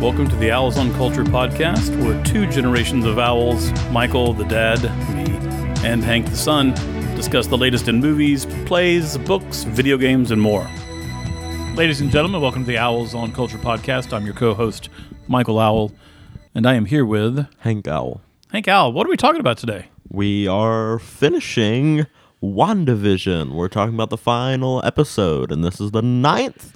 Welcome 0.00 0.30
to 0.30 0.36
the 0.36 0.50
Owls 0.50 0.78
on 0.78 0.94
Culture 0.94 1.24
podcast, 1.24 1.94
where 2.02 2.24
two 2.24 2.46
generations 2.46 3.04
of 3.04 3.18
owls, 3.18 3.70
Michael 3.90 4.32
the 4.32 4.46
dad, 4.46 4.82
me, 5.14 5.24
and 5.86 6.02
Hank 6.02 6.24
the 6.30 6.36
son, 6.36 6.72
discuss 7.16 7.48
the 7.48 7.58
latest 7.58 7.86
in 7.86 8.00
movies, 8.00 8.46
plays, 8.64 9.18
books, 9.18 9.64
video 9.64 9.98
games, 9.98 10.30
and 10.30 10.40
more. 10.40 10.66
Ladies 11.74 12.00
and 12.00 12.10
gentlemen, 12.10 12.40
welcome 12.40 12.62
to 12.62 12.66
the 12.66 12.78
Owls 12.78 13.14
on 13.14 13.30
Culture 13.32 13.58
podcast. 13.58 14.14
I'm 14.14 14.24
your 14.24 14.34
co 14.34 14.54
host, 14.54 14.88
Michael 15.28 15.58
Owl, 15.58 15.92
and 16.54 16.66
I 16.66 16.76
am 16.76 16.86
here 16.86 17.04
with 17.04 17.46
Hank 17.58 17.86
Owl. 17.86 18.22
Hank 18.52 18.68
Owl. 18.68 18.94
What 18.94 19.06
are 19.06 19.10
we 19.10 19.18
talking 19.18 19.40
about 19.40 19.58
today? 19.58 19.88
We 20.08 20.48
are 20.48 20.98
finishing 20.98 22.06
WandaVision. 22.42 23.52
We're 23.52 23.68
talking 23.68 23.96
about 23.96 24.08
the 24.08 24.16
final 24.16 24.80
episode, 24.82 25.52
and 25.52 25.62
this 25.62 25.78
is 25.78 25.90
the 25.90 26.00
ninth 26.00 26.74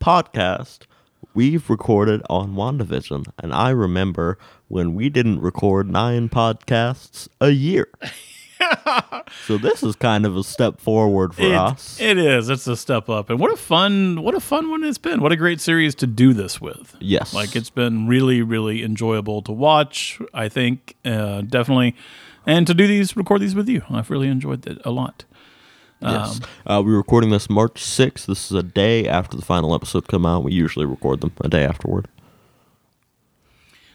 podcast 0.00 0.86
we've 1.34 1.68
recorded 1.68 2.22
on 2.30 2.54
WandaVision. 2.54 3.26
And 3.38 3.52
I 3.52 3.70
remember 3.70 4.38
when 4.68 4.94
we 4.94 5.08
didn't 5.08 5.40
record 5.40 5.90
nine 5.90 6.28
podcasts 6.28 7.28
a 7.40 7.50
year. 7.50 7.88
so 9.46 9.58
this 9.58 9.82
is 9.82 9.96
kind 9.96 10.24
of 10.24 10.36
a 10.36 10.44
step 10.44 10.80
forward 10.80 11.34
for 11.34 11.42
It- 11.42 11.52
us. 11.54 12.00
It 12.00 12.18
is. 12.18 12.48
It's 12.48 12.66
a 12.66 12.76
step 12.76 13.08
up, 13.08 13.30
and 13.30 13.38
what 13.38 13.52
a 13.52 13.56
fun, 13.56 14.22
what 14.22 14.34
a 14.34 14.40
fun 14.40 14.70
one 14.70 14.84
it's 14.84 14.98
been. 14.98 15.20
What 15.20 15.32
a 15.32 15.36
great 15.36 15.60
series 15.60 15.94
to 15.96 16.06
do 16.06 16.32
this 16.32 16.60
with. 16.60 16.96
yes. 17.00 17.34
Like 17.34 17.56
it's 17.56 17.70
been 17.70 18.06
really, 18.06 18.42
really 18.42 18.82
enjoyable 18.82 19.42
to 19.42 19.52
watch. 19.52 20.18
I 20.32 20.48
think 20.48 20.94
uh, 21.04 21.42
definitely, 21.42 21.94
and 22.46 22.66
to 22.66 22.74
do 22.74 22.86
these, 22.86 23.16
record 23.16 23.40
these 23.42 23.54
with 23.54 23.68
you. 23.68 23.82
I've 23.90 24.10
really 24.10 24.28
enjoyed 24.28 24.66
it 24.66 24.80
a 24.84 24.90
lot. 24.90 25.24
Yes. 26.04 26.40
uh, 26.66 26.82
we're 26.84 26.96
recording 26.96 27.30
this 27.30 27.48
March 27.48 27.82
6th. 27.82 28.26
This 28.26 28.50
is 28.50 28.52
a 28.52 28.62
day 28.62 29.08
after 29.08 29.36
the 29.36 29.44
final 29.44 29.74
episode 29.74 30.06
come 30.08 30.26
out. 30.26 30.44
We 30.44 30.52
usually 30.52 30.86
record 30.86 31.20
them 31.20 31.32
a 31.40 31.48
day 31.48 31.64
afterward. 31.64 32.08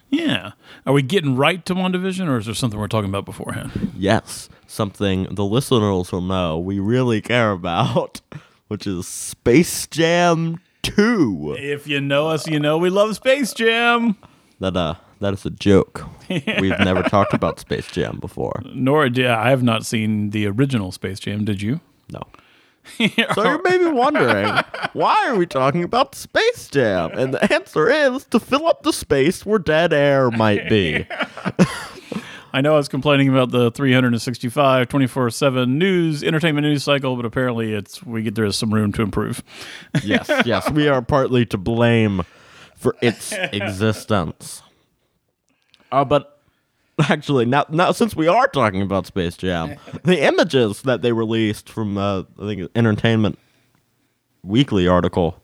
Yeah. 0.09 0.53
Are 0.85 0.93
we 0.93 1.01
getting 1.03 1.35
right 1.35 1.63
to 1.65 1.75
WandaVision, 1.75 2.27
or 2.27 2.37
is 2.37 2.45
there 2.45 2.55
something 2.55 2.79
we're 2.79 2.87
talking 2.87 3.09
about 3.09 3.25
beforehand? 3.25 3.91
Yes, 3.95 4.49
something 4.65 5.27
the 5.29 5.45
listeners 5.45 6.11
will 6.11 6.21
know 6.21 6.57
we 6.57 6.79
really 6.79 7.21
care 7.21 7.51
about, 7.51 8.21
which 8.69 8.87
is 8.87 9.07
Space 9.07 9.85
Jam 9.87 10.59
2. 10.81 11.55
If 11.59 11.87
you 11.87 12.01
know 12.01 12.27
us, 12.29 12.47
you 12.47 12.59
know 12.59 12.77
we 12.77 12.89
love 12.89 13.15
Space 13.15 13.53
Jam. 13.53 14.17
That 14.59 14.75
uh 14.75 14.95
that 15.19 15.33
is 15.33 15.45
a 15.45 15.49
joke. 15.51 16.05
We've 16.29 16.79
never 16.79 17.03
talked 17.03 17.33
about 17.33 17.59
Space 17.59 17.87
Jam 17.91 18.17
before. 18.19 18.61
Nor 18.73 19.09
did 19.09 19.27
I 19.27 19.49
have 19.49 19.63
not 19.63 19.85
seen 19.85 20.31
the 20.31 20.47
original 20.47 20.91
Space 20.91 21.19
Jam. 21.19 21.45
Did 21.45 21.61
you? 21.61 21.81
No. 22.11 22.23
So 23.35 23.43
you 23.43 23.61
may 23.63 23.77
be 23.77 23.85
wondering, 23.85 24.51
why 24.93 25.27
are 25.27 25.35
we 25.35 25.45
talking 25.45 25.83
about 25.83 26.15
Space 26.15 26.67
Jam? 26.69 27.11
And 27.13 27.33
the 27.35 27.53
answer 27.53 27.87
is 27.87 28.25
to 28.25 28.39
fill 28.39 28.65
up 28.67 28.81
the 28.81 28.91
space 28.93 29.45
where 29.45 29.59
dead 29.59 29.93
air 29.93 30.31
might 30.31 30.67
be. 30.69 31.05
I 32.53 32.61
know 32.61 32.73
I 32.73 32.77
was 32.77 32.87
complaining 32.87 33.29
about 33.29 33.51
the 33.51 33.69
365, 33.71 34.87
24 34.89 35.29
7 35.29 35.77
news, 35.77 36.23
entertainment 36.23 36.65
news 36.65 36.83
cycle, 36.83 37.15
but 37.15 37.25
apparently 37.25 37.73
it's 37.73 38.03
we 38.03 38.23
get 38.23 38.33
there 38.33 38.45
is 38.45 38.55
some 38.55 38.73
room 38.73 38.91
to 38.93 39.03
improve. 39.03 39.43
Yes, 40.03 40.29
yes, 40.45 40.69
we 40.71 40.87
are 40.87 41.01
partly 41.03 41.45
to 41.47 41.57
blame 41.57 42.23
for 42.75 42.95
its 43.01 43.31
existence. 43.33 44.63
Uh, 45.91 46.05
but 46.05 46.38
actually, 47.09 47.45
now, 47.45 47.65
now 47.69 47.91
since 47.91 48.15
we 48.15 48.27
are 48.27 48.47
talking 48.47 48.81
about 48.81 49.05
Space 49.05 49.37
Jam, 49.37 49.75
the 50.03 50.21
images 50.21 50.81
that 50.83 51.01
they 51.01 51.11
released 51.11 51.69
from 51.69 51.97
uh, 51.97 52.23
I 52.39 52.45
think 52.45 52.69
Entertainment 52.75 53.39
Weekly 54.43 54.87
article, 54.87 55.41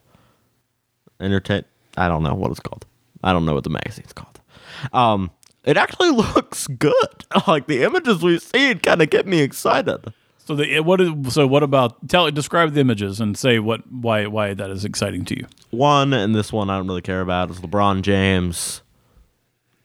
entertain 1.19 1.65
I 1.97 2.07
don't 2.07 2.23
know 2.23 2.33
what 2.33 2.51
it's 2.51 2.59
called. 2.59 2.85
I 3.23 3.33
don't 3.33 3.45
know 3.45 3.53
what 3.53 3.63
the 3.63 3.69
magazine's 3.69 4.13
called. 4.13 4.39
Um, 4.93 5.31
it 5.63 5.77
actually 5.77 6.09
looks 6.11 6.67
good. 6.67 7.25
Like 7.47 7.67
the 7.67 7.83
images 7.83 8.21
we've 8.21 8.41
seen 8.41 8.79
kind 8.79 9.01
of 9.01 9.09
get 9.09 9.27
me 9.27 9.41
excited. 9.41 10.13
So 10.39 10.55
the 10.55 10.79
what 10.81 11.01
is 11.01 11.33
so 11.33 11.47
what 11.47 11.63
about 11.63 12.07
tell 12.07 12.29
describe 12.29 12.73
the 12.73 12.81
images 12.81 13.19
and 13.19 13.38
say 13.38 13.59
what 13.59 13.81
why 13.91 14.27
why 14.27 14.53
that 14.53 14.69
is 14.69 14.85
exciting 14.85 15.25
to 15.25 15.38
you. 15.38 15.47
One 15.71 16.13
and 16.13 16.35
this 16.35 16.53
one 16.53 16.69
I 16.69 16.77
don't 16.77 16.88
really 16.88 17.01
care 17.01 17.21
about 17.21 17.49
is 17.49 17.59
LeBron 17.59 18.03
James 18.03 18.81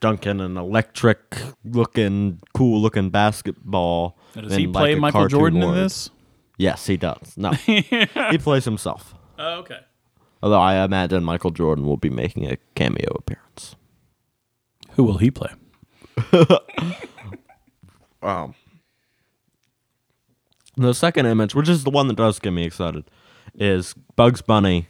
dunking 0.01 0.41
an 0.41 0.57
electric 0.57 1.37
looking, 1.65 2.41
cool 2.55 2.81
looking 2.81 3.11
basketball. 3.11 4.19
Does 4.35 4.55
he 4.55 4.67
like 4.67 4.75
play 4.75 4.95
Michael 4.95 5.29
Jordan 5.29 5.63
in 5.63 5.75
this? 5.75 6.11
Yes, 6.57 6.87
he 6.87 6.97
does. 6.97 7.35
No, 7.37 7.51
he 7.53 8.39
plays 8.39 8.65
himself. 8.65 9.15
Oh, 9.39 9.61
okay. 9.61 9.81
Although 10.43 10.61
I 10.61 10.83
imagine 10.85 11.23
Michael 11.25 11.51
Jordan 11.51 11.87
will 11.87 11.97
be 11.97 12.11
making 12.11 12.51
a 12.51 12.57
cameo 12.75 13.15
appearance. 13.15 13.77
Who 14.93 15.05
will 15.05 15.19
he 15.19 15.31
play? 15.31 15.51
Um, 18.23 18.55
the 20.77 20.93
second 20.93 21.27
image, 21.27 21.55
which 21.55 21.69
is 21.69 21.85
the 21.85 21.91
one 21.91 22.09
that 22.09 22.17
does 22.17 22.39
get 22.39 22.53
me 22.53 22.65
excited, 22.65 23.05
is 23.55 23.95
Bugs 24.17 24.43
Bunny 24.43 24.89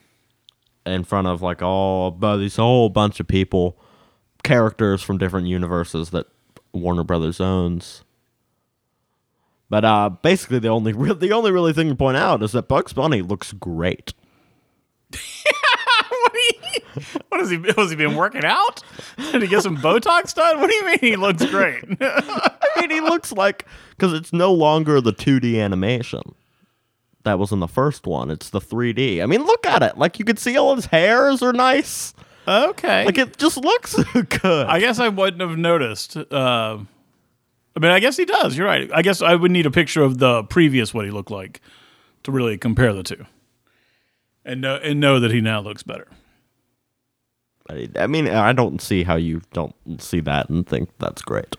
in 0.84 1.04
front 1.04 1.26
of 1.26 1.42
like 1.42 1.62
all 1.62 2.10
these 2.10 2.56
whole 2.56 2.88
bunch 2.88 3.20
of 3.20 3.28
people, 3.28 3.80
characters 4.42 5.02
from 5.02 5.18
different 5.18 5.46
universes 5.46 6.10
that 6.10 6.26
Warner 6.72 7.04
Brothers 7.04 7.40
owns. 7.40 8.04
But 9.68 9.84
uh, 9.84 10.10
basically, 10.10 10.58
the 10.58 10.68
only 10.68 10.92
re- 10.94 11.14
the 11.14 11.32
only 11.32 11.52
really 11.52 11.72
thing 11.72 11.88
to 11.88 11.94
point 11.94 12.16
out 12.16 12.42
is 12.42 12.52
that 12.52 12.68
Bugs 12.68 12.92
Bunny 12.92 13.22
looks 13.22 13.52
great. 13.52 14.12
what, 16.10 16.32
what 17.28 17.40
is 17.40 17.50
he? 17.50 17.58
Was 17.58 17.90
he 17.90 17.96
been 17.96 18.16
working 18.16 18.44
out? 18.44 18.82
Did 19.32 19.42
he 19.42 19.48
get 19.48 19.62
some 19.62 19.76
Botox 19.76 20.34
done? 20.34 20.60
What 20.60 20.70
do 20.70 20.76
you 20.76 20.86
mean 20.86 20.98
he 21.00 21.16
looks 21.16 21.44
great? 21.46 21.84
I 22.00 22.80
mean, 22.80 22.90
he 22.90 23.00
looks 23.00 23.32
like 23.32 23.66
because 23.90 24.12
it's 24.12 24.32
no 24.32 24.52
longer 24.52 25.00
the 25.00 25.12
2D 25.12 25.60
animation 25.60 26.22
that 27.24 27.38
was 27.38 27.52
in 27.52 27.60
the 27.60 27.68
first 27.68 28.06
one. 28.06 28.30
It's 28.30 28.50
the 28.50 28.60
3D. 28.60 29.22
I 29.22 29.26
mean, 29.26 29.44
look 29.44 29.66
at 29.66 29.82
it. 29.82 29.98
Like 29.98 30.18
you 30.18 30.24
can 30.24 30.36
see 30.36 30.56
all 30.56 30.74
his 30.74 30.86
hairs 30.86 31.42
are 31.42 31.52
nice. 31.52 32.14
Okay. 32.46 33.04
Like 33.04 33.18
it 33.18 33.36
just 33.36 33.56
looks 33.56 33.96
good. 34.42 34.66
I 34.66 34.80
guess 34.80 34.98
I 34.98 35.08
wouldn't 35.08 35.40
have 35.40 35.58
noticed. 35.58 36.16
Uh, 36.16 36.78
I 37.76 37.78
mean, 37.80 37.90
I 37.90 38.00
guess 38.00 38.16
he 38.16 38.24
does. 38.24 38.56
You're 38.56 38.66
right. 38.66 38.90
I 38.92 39.02
guess 39.02 39.22
I 39.22 39.34
would 39.34 39.50
need 39.50 39.66
a 39.66 39.70
picture 39.70 40.02
of 40.02 40.18
the 40.18 40.42
previous 40.44 40.92
what 40.92 41.04
he 41.04 41.10
looked 41.10 41.30
like 41.30 41.60
to 42.24 42.32
really 42.32 42.58
compare 42.58 42.92
the 42.92 43.02
two, 43.02 43.24
and 44.44 44.60
know 44.60 44.76
and 44.76 45.00
know 45.00 45.20
that 45.20 45.30
he 45.30 45.40
now 45.40 45.60
looks 45.60 45.82
better. 45.82 46.08
I 47.68 47.88
I 47.96 48.06
mean, 48.06 48.28
I 48.28 48.52
don't 48.52 48.80
see 48.80 49.04
how 49.04 49.16
you 49.16 49.42
don't 49.52 49.74
see 49.98 50.20
that 50.20 50.48
and 50.48 50.66
think 50.66 50.90
that's 50.98 51.22
great. 51.22 51.56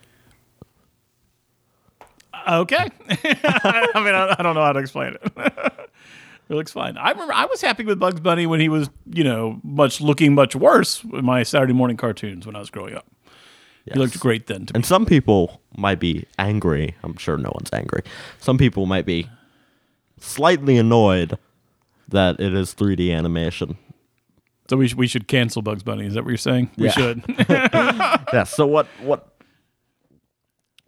Okay. 2.48 2.90
I 3.10 3.92
mean, 3.96 4.16
I, 4.16 4.36
I 4.38 4.44
don't 4.44 4.56
know 4.56 4.64
how 4.64 4.74
to 4.74 4.80
explain 4.80 5.16
it. 5.22 5.34
it 6.52 6.56
looks 6.56 6.72
fine. 6.74 6.98
I 6.98 7.12
remember 7.12 7.34
I 7.34 7.46
was 7.46 7.62
happy 7.62 7.84
with 7.86 7.98
Bugs 8.00 8.20
Bunny 8.20 8.46
when 8.46 8.60
he 8.60 8.70
was, 8.70 8.90
you 9.12 9.24
know, 9.24 9.60
much 9.64 10.02
looking 10.02 10.36
much 10.36 10.56
worse 10.56 11.04
in 11.04 11.24
my 11.26 11.44
Saturday 11.44 11.74
morning 11.74 11.98
cartoons 11.98 12.46
when 12.46 12.56
I 12.56 12.60
was 12.60 12.70
growing 12.70 12.94
up. 12.96 13.06
He 13.92 13.98
looked 13.98 14.20
great 14.20 14.46
then 14.48 14.68
to 14.68 14.74
me. 14.74 14.78
And 14.78 14.86
some 14.86 15.06
people 15.08 15.62
might 15.76 16.00
be 16.00 16.26
angry. 16.38 16.96
I'm 17.04 17.18
sure 17.18 17.38
no 17.38 17.52
one's 17.56 17.72
angry. 17.74 18.04
Some 18.40 18.58
people 18.60 18.86
might 18.86 19.06
be 19.08 19.28
slightly 20.20 20.78
annoyed 20.78 21.38
that 22.10 22.40
it 22.40 22.54
is 22.54 22.76
3D 22.76 23.12
animation. 23.12 23.78
So 24.70 24.78
we, 24.78 24.88
sh- 24.88 24.96
we 24.96 25.08
should 25.08 25.28
cancel 25.28 25.62
Bugs 25.64 25.82
Bunny. 25.84 26.06
Is 26.06 26.14
that 26.14 26.24
what 26.24 26.30
you're 26.30 26.38
saying? 26.38 26.70
We 26.78 26.86
Yeah. 26.86 26.92
should. 26.92 27.24
yeah. 27.50 28.44
So 28.44 28.68
what? 28.68 28.86
What? 29.02 29.28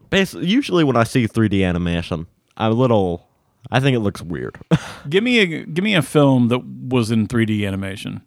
Basically, 0.09 0.47
usually 0.47 0.83
when 0.83 0.95
I 0.95 1.03
see 1.03 1.27
3D 1.27 1.65
animation, 1.67 2.27
I'm 2.57 2.71
a 2.71 2.75
little. 2.75 3.27
I 3.71 3.79
think 3.79 3.95
it 3.95 3.99
looks 3.99 4.21
weird. 4.21 4.59
give 5.09 5.23
me 5.23 5.39
a 5.39 5.65
give 5.65 5.83
me 5.83 5.95
a 5.95 6.01
film 6.01 6.49
that 6.49 6.63
was 6.63 7.11
in 7.11 7.27
3D 7.27 7.65
animation. 7.65 8.21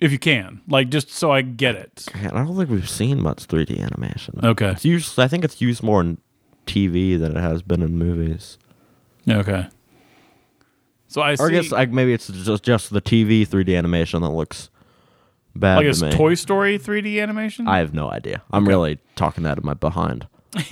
If 0.00 0.12
you 0.12 0.18
can. 0.18 0.62
Like 0.66 0.88
just 0.88 1.10
so 1.10 1.30
I 1.30 1.42
get 1.42 1.74
it. 1.74 2.06
Man, 2.14 2.30
I 2.32 2.44
don't 2.44 2.56
think 2.56 2.70
we've 2.70 2.88
seen 2.88 3.22
much 3.22 3.46
3D 3.46 3.78
animation. 3.80 4.40
Okay. 4.42 4.70
It's 4.70 4.84
usually, 4.84 5.24
I 5.24 5.28
think 5.28 5.44
it's 5.44 5.60
used 5.60 5.82
more 5.82 6.00
in 6.00 6.18
TV 6.66 7.18
than 7.18 7.36
it 7.36 7.40
has 7.40 7.62
been 7.62 7.82
in 7.82 7.98
movies. 7.98 8.58
Okay. 9.28 9.68
So 11.08 11.20
I 11.20 11.34
see 11.34 11.42
Or 11.42 11.48
I 11.48 11.50
guess 11.50 11.70
like 11.72 11.90
maybe 11.90 12.12
it's 12.12 12.28
just 12.28 12.62
just 12.62 12.90
the 12.90 13.02
TV 13.02 13.46
3D 13.46 13.76
animation 13.76 14.22
that 14.22 14.30
looks 14.30 14.70
bad 15.56 15.78
like 15.78 15.86
it's 15.86 16.00
me. 16.00 16.12
Toy 16.12 16.34
Story 16.34 16.78
3D 16.78 17.20
animation? 17.20 17.68
I 17.68 17.78
have 17.78 17.92
no 17.92 18.10
idea. 18.10 18.42
I'm 18.52 18.66
really 18.66 18.98
talking 19.16 19.44
out 19.44 19.58
of 19.58 19.64
my 19.64 19.74
behind. 19.74 20.26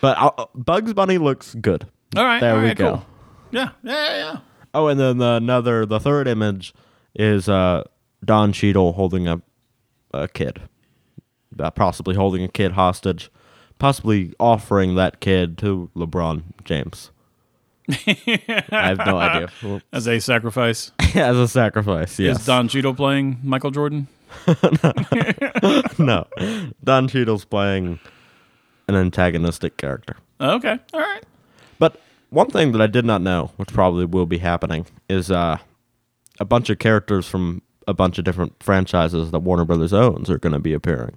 but 0.00 0.18
uh, 0.18 0.46
Bugs 0.54 0.94
Bunny 0.94 1.18
looks 1.18 1.54
good. 1.54 1.86
All 2.16 2.24
right. 2.24 2.40
there 2.40 2.54
all 2.54 2.60
we 2.60 2.68
right, 2.68 2.76
go. 2.76 2.90
Cool. 2.96 3.06
Yeah. 3.50 3.70
Yeah, 3.82 4.16
yeah. 4.16 4.36
Oh, 4.72 4.88
and 4.88 4.98
then 4.98 5.18
the, 5.18 5.34
another, 5.34 5.86
the 5.86 6.00
third 6.00 6.26
image 6.26 6.74
is 7.14 7.48
uh, 7.48 7.84
Don 8.24 8.52
Cheadle 8.52 8.92
holding 8.94 9.28
a 9.28 9.40
a 10.14 10.28
kid, 10.28 10.62
uh, 11.58 11.70
possibly 11.70 12.14
holding 12.14 12.44
a 12.44 12.48
kid 12.48 12.72
hostage, 12.72 13.30
possibly 13.78 14.32
offering 14.38 14.94
that 14.94 15.20
kid 15.20 15.58
to 15.58 15.90
LeBron 15.96 16.42
James. 16.64 17.10
I 17.88 18.62
have 18.70 18.98
no 18.98 19.18
idea. 19.18 19.48
Well, 19.62 19.80
As 19.92 20.06
a 20.06 20.18
sacrifice. 20.20 20.92
As 21.14 21.36
a 21.36 21.48
sacrifice, 21.48 22.18
yes. 22.18 22.40
Is 22.40 22.46
Don 22.46 22.68
Cheadle 22.68 22.94
playing 22.94 23.40
Michael 23.42 23.70
Jordan? 23.70 24.08
no, 25.98 26.26
Don 26.82 27.08
Cheadle's 27.08 27.44
playing 27.44 27.98
an 28.88 28.94
antagonistic 28.94 29.76
character. 29.76 30.16
Okay, 30.40 30.78
all 30.92 31.00
right. 31.00 31.22
One 32.30 32.48
thing 32.48 32.72
that 32.72 32.80
I 32.80 32.86
did 32.86 33.04
not 33.04 33.22
know, 33.22 33.52
which 33.56 33.72
probably 33.72 34.04
will 34.04 34.26
be 34.26 34.38
happening, 34.38 34.86
is 35.08 35.30
uh, 35.30 35.58
a 36.40 36.44
bunch 36.44 36.70
of 36.70 36.78
characters 36.78 37.26
from 37.26 37.62
a 37.86 37.94
bunch 37.94 38.18
of 38.18 38.24
different 38.24 38.62
franchises 38.62 39.30
that 39.30 39.40
Warner 39.40 39.64
Brothers 39.64 39.92
owns 39.92 40.30
are 40.30 40.38
going 40.38 40.52
to 40.52 40.58
be 40.58 40.72
appearing. 40.72 41.16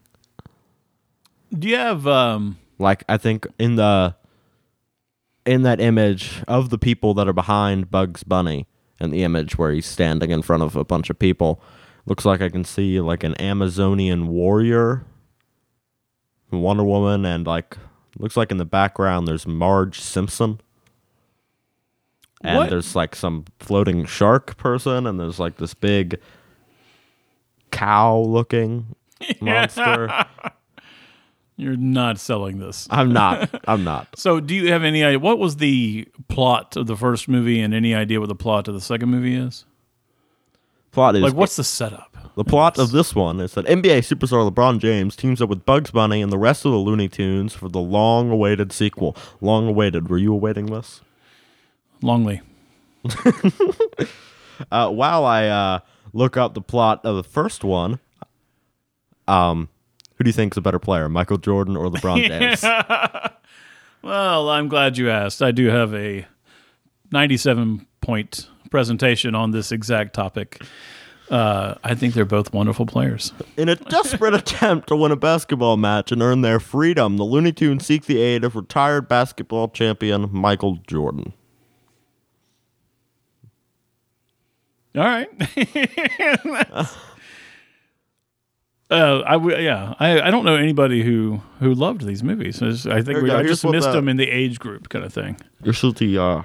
Do 1.57 1.67
you 1.67 1.77
have 1.77 2.05
um? 2.07 2.57
Like 2.79 3.03
I 3.09 3.17
think 3.17 3.47
in 3.57 3.75
the 3.75 4.15
in 5.45 5.63
that 5.63 5.79
image 5.79 6.43
of 6.47 6.69
the 6.69 6.77
people 6.77 7.13
that 7.15 7.27
are 7.27 7.33
behind 7.33 7.89
Bugs 7.89 8.23
Bunny 8.23 8.67
and 8.99 9.13
the 9.13 9.23
image 9.23 9.57
where 9.57 9.71
he's 9.71 9.85
standing 9.85 10.29
in 10.29 10.41
front 10.41 10.61
of 10.61 10.75
a 10.75 10.83
bunch 10.83 11.09
of 11.09 11.17
people, 11.17 11.61
looks 12.05 12.25
like 12.25 12.41
I 12.41 12.49
can 12.49 12.63
see 12.63 12.99
like 12.99 13.23
an 13.23 13.39
Amazonian 13.41 14.27
warrior, 14.27 15.05
Wonder 16.51 16.83
Woman, 16.83 17.25
and 17.25 17.47
like 17.47 17.77
looks 18.19 18.37
like 18.37 18.51
in 18.51 18.57
the 18.57 18.65
background 18.65 19.27
there's 19.27 19.47
Marge 19.47 19.99
Simpson. 19.99 20.59
And 22.43 22.57
What? 22.57 22.69
there's 22.69 22.95
like 22.95 23.15
some 23.15 23.45
floating 23.59 24.05
shark 24.05 24.57
person, 24.57 25.07
and 25.07 25.19
there's 25.19 25.39
like 25.39 25.57
this 25.57 25.73
big 25.73 26.19
cow 27.71 28.17
looking 28.19 28.95
monster. 29.41 30.09
You're 31.59 31.75
not 31.75 32.19
selling 32.19 32.59
this. 32.59 32.87
I'm 32.91 33.11
not. 33.11 33.49
I'm 33.67 33.83
not. 33.83 34.07
So, 34.15 34.39
do 34.39 34.53
you 34.53 34.71
have 34.71 34.83
any 34.83 35.03
idea 35.03 35.17
what 35.17 35.39
was 35.39 35.55
the 35.57 36.07
plot 36.27 36.75
of 36.77 36.85
the 36.85 36.95
first 36.95 37.27
movie, 37.27 37.59
and 37.59 37.73
any 37.73 37.95
idea 37.95 38.19
what 38.19 38.29
the 38.29 38.35
plot 38.35 38.67
of 38.67 38.75
the 38.75 38.81
second 38.81 39.09
movie 39.09 39.35
is? 39.35 39.65
Plot 40.91 41.15
is 41.15 41.23
Like, 41.23 41.33
what's 41.33 41.55
the 41.55 41.63
setup? 41.63 42.15
the 42.35 42.43
plot 42.43 42.77
of 42.77 42.91
this 42.91 43.15
one 43.15 43.39
is 43.39 43.53
that 43.55 43.65
NBA 43.65 43.99
superstar 43.99 44.47
LeBron 44.47 44.77
James 44.77 45.15
teams 45.15 45.41
up 45.41 45.49
with 45.49 45.65
Bugs 45.65 45.89
Bunny 45.89 46.21
and 46.21 46.31
the 46.31 46.37
rest 46.37 46.63
of 46.65 46.71
the 46.71 46.77
Looney 46.77 47.07
Tunes 47.09 47.55
for 47.55 47.67
the 47.67 47.79
long-awaited 47.79 48.71
sequel. 48.71 49.17
Long-awaited. 49.41 50.07
Were 50.09 50.19
you 50.19 50.33
awaiting 50.33 50.67
this? 50.67 51.01
Longley. 52.01 52.41
Uh, 54.71 54.89
while 54.89 55.23
I 55.23 55.47
uh, 55.47 55.79
look 56.13 56.35
up 56.35 56.55
the 56.55 56.61
plot 56.61 57.01
of 57.05 57.15
the 57.15 57.23
first 57.23 57.63
one, 57.63 57.99
um, 59.27 59.69
who 60.15 60.23
do 60.23 60.29
you 60.29 60.33
think 60.33 60.53
is 60.53 60.57
a 60.57 60.61
better 60.61 60.79
player, 60.79 61.07
Michael 61.07 61.37
Jordan 61.37 61.77
or 61.77 61.89
LeBron 61.89 62.27
James? 62.27 62.63
Well, 64.01 64.49
I'm 64.49 64.67
glad 64.67 64.97
you 64.97 65.09
asked. 65.09 65.41
I 65.41 65.51
do 65.51 65.67
have 65.67 65.93
a 65.93 66.25
97 67.11 67.85
point 68.01 68.47
presentation 68.71 69.35
on 69.35 69.51
this 69.51 69.71
exact 69.71 70.13
topic. 70.13 70.61
Uh, 71.29 71.75
I 71.83 71.93
think 71.93 72.13
they're 72.13 72.25
both 72.25 72.53
wonderful 72.53 72.85
players. 72.85 73.33
In 73.57 73.67
a 73.67 73.75
desperate 73.75 74.33
attempt 74.33 74.87
to 74.87 74.95
win 74.95 75.11
a 75.11 75.17
basketball 75.17 75.75
match 75.75 76.11
and 76.11 76.21
earn 76.21 76.41
their 76.41 76.59
freedom, 76.59 77.17
the 77.17 77.25
Looney 77.25 77.51
Tunes 77.51 77.85
seek 77.85 78.05
the 78.05 78.21
aid 78.21 78.43
of 78.45 78.55
retired 78.55 79.09
basketball 79.09 79.67
champion 79.67 80.29
Michael 80.31 80.77
Jordan. 80.87 81.33
All 84.97 85.03
right. 85.03 85.29
Uh, 88.89 89.21
I 89.27 89.33
w- 89.33 89.57
yeah, 89.57 89.95
I, 89.99 90.21
I 90.21 90.31
don't 90.31 90.45
know 90.45 90.55
anybody 90.55 91.03
who 91.03 91.41
who 91.59 91.73
loved 91.73 92.05
these 92.05 92.23
movies. 92.23 92.61
I, 92.61 92.69
just- 92.69 92.87
I 92.87 93.01
think 93.01 93.07
Here 93.17 93.21
we, 93.23 93.29
go. 93.29 93.35
I 93.35 93.39
Here's 93.39 93.49
just 93.51 93.65
what 93.65 93.73
missed 93.73 93.87
the- 93.89 93.91
them 93.97 94.07
in 94.07 94.15
the 94.15 94.29
age 94.29 94.59
group 94.59 94.87
kind 94.87 95.03
of 95.03 95.11
thing. 95.13 95.35
You're 95.61 95.73
salty, 95.73 96.17
uh, 96.17 96.43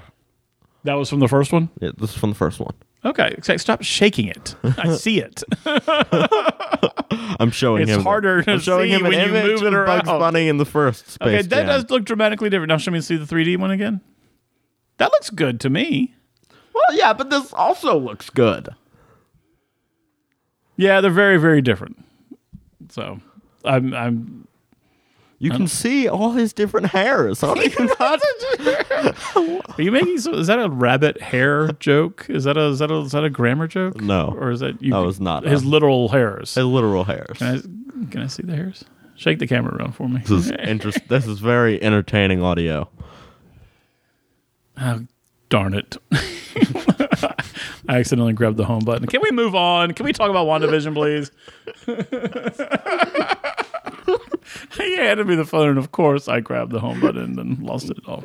That 0.83 0.95
was 0.95 1.09
from 1.09 1.21
the 1.21 1.29
first 1.29 1.53
one. 1.53 1.69
yeah, 1.79 1.91
this 1.97 2.09
is 2.11 2.17
from 2.17 2.31
the 2.31 2.35
first 2.35 2.59
one. 2.59 2.73
Okay, 3.05 3.35
so 3.41 3.55
stop 3.55 3.81
shaking 3.81 4.27
it. 4.27 4.55
I 4.63 4.93
see 4.97 5.21
it. 5.21 5.41
I'm 7.39 7.51
showing 7.51 7.83
It's 7.83 7.91
him. 7.91 8.03
harder 8.03 8.41
to 8.43 8.51
I'm 8.51 8.59
showing 8.59 8.89
see 8.89 8.95
him 8.95 9.05
an 9.05 9.11
when 9.11 9.19
you 9.19 9.35
image 9.37 9.61
move 9.61 9.63
it 9.63 9.73
of 9.73 9.85
Bugs 9.85 10.09
around. 10.09 10.19
Bunny 10.19 10.49
in 10.49 10.57
the 10.57 10.65
first 10.65 11.11
Space 11.11 11.25
okay, 11.27 11.41
that 11.43 11.49
Jam. 11.49 11.65
does 11.67 11.89
look 11.89 12.03
dramatically 12.03 12.49
different. 12.49 12.67
Now 12.69 12.77
show 12.77 12.91
me 12.91 12.99
see 12.99 13.15
the 13.15 13.25
3D 13.25 13.57
one 13.57 13.71
again. 13.71 14.01
That 14.97 15.11
looks 15.11 15.29
good 15.29 15.61
to 15.61 15.69
me. 15.69 16.13
Well, 16.73 16.97
yeah, 16.97 17.13
but 17.13 17.29
this 17.29 17.53
also 17.53 17.97
looks 17.97 18.29
good. 18.29 18.69
Yeah, 20.77 21.01
they're 21.01 21.11
very 21.11 21.37
very 21.37 21.61
different. 21.61 22.03
So 22.89 23.19
I'm 23.63 23.93
I'm 23.93 24.47
You 25.39 25.51
can 25.51 25.67
see 25.67 26.07
all 26.07 26.31
his 26.31 26.51
different 26.53 26.87
hairs. 26.87 27.41
Do 27.41 27.47
you 27.79 27.85
not? 27.99 28.19
Are 29.35 29.81
you 29.81 29.91
making 29.91 30.17
so? 30.19 30.33
Is 30.33 30.47
that 30.47 30.59
a 30.59 30.69
rabbit 30.69 31.21
hair 31.21 31.69
joke? 31.73 32.25
Is 32.29 32.43
that 32.45 32.57
a 32.57 32.67
is 32.69 32.79
that 32.79 32.89
a 32.91 32.97
is 32.99 33.11
that 33.11 33.23
a 33.23 33.29
grammar 33.29 33.67
joke? 33.67 34.01
No. 34.01 34.35
or 34.39 34.51
is 34.51 34.59
that 34.61 34.81
you? 34.81 34.91
That 34.91 34.99
was 34.99 35.19
not 35.19 35.43
his 35.43 35.63
a- 35.63 35.67
literal 35.67 36.09
hairs. 36.09 36.55
His 36.55 36.65
literal 36.65 37.03
hairs. 37.03 37.37
Can 37.37 37.47
I, 37.47 38.07
can 38.11 38.21
I 38.21 38.27
see 38.27 38.43
the 38.43 38.55
hairs? 38.55 38.83
Shake 39.15 39.37
the 39.39 39.47
camera 39.47 39.75
around 39.75 39.93
for 39.93 40.09
me. 40.09 40.21
This 40.21 40.31
is 40.47 40.51
interest. 40.59 40.99
this 41.07 41.27
is 41.27 41.39
very 41.39 41.81
entertaining 41.83 42.41
audio. 42.41 42.89
Oh, 44.79 45.05
darn 45.53 45.75
it. 45.75 45.97
I 47.87 47.99
accidentally 47.99 48.33
grabbed 48.33 48.57
the 48.57 48.65
home 48.65 48.83
button. 48.83 49.05
Can 49.05 49.21
we 49.21 49.29
move 49.29 49.53
on? 49.53 49.93
Can 49.93 50.03
we 50.03 50.11
talk 50.11 50.31
about 50.31 50.47
WandaVision, 50.47 50.95
please? 50.95 51.29
he 54.75 54.97
handed 54.97 55.27
me 55.27 55.35
the 55.35 55.45
phone, 55.45 55.69
and 55.69 55.77
of 55.77 55.91
course, 55.91 56.27
I 56.27 56.39
grabbed 56.39 56.71
the 56.71 56.79
home 56.79 56.99
button 56.99 57.37
and 57.37 57.61
lost 57.61 57.91
it 57.91 57.99
all. 58.07 58.23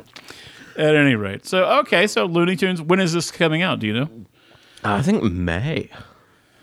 At 0.75 0.95
any 0.95 1.13
rate, 1.13 1.45
so 1.45 1.65
okay, 1.81 2.07
so 2.07 2.25
Looney 2.25 2.55
Tunes. 2.55 2.81
When 2.81 2.99
is 2.99 3.13
this 3.13 3.29
coming 3.29 3.61
out? 3.61 3.79
Do 3.79 3.85
you 3.85 3.93
know? 3.93 4.09
I 4.83 5.03
think 5.03 5.21
May. 5.21 5.91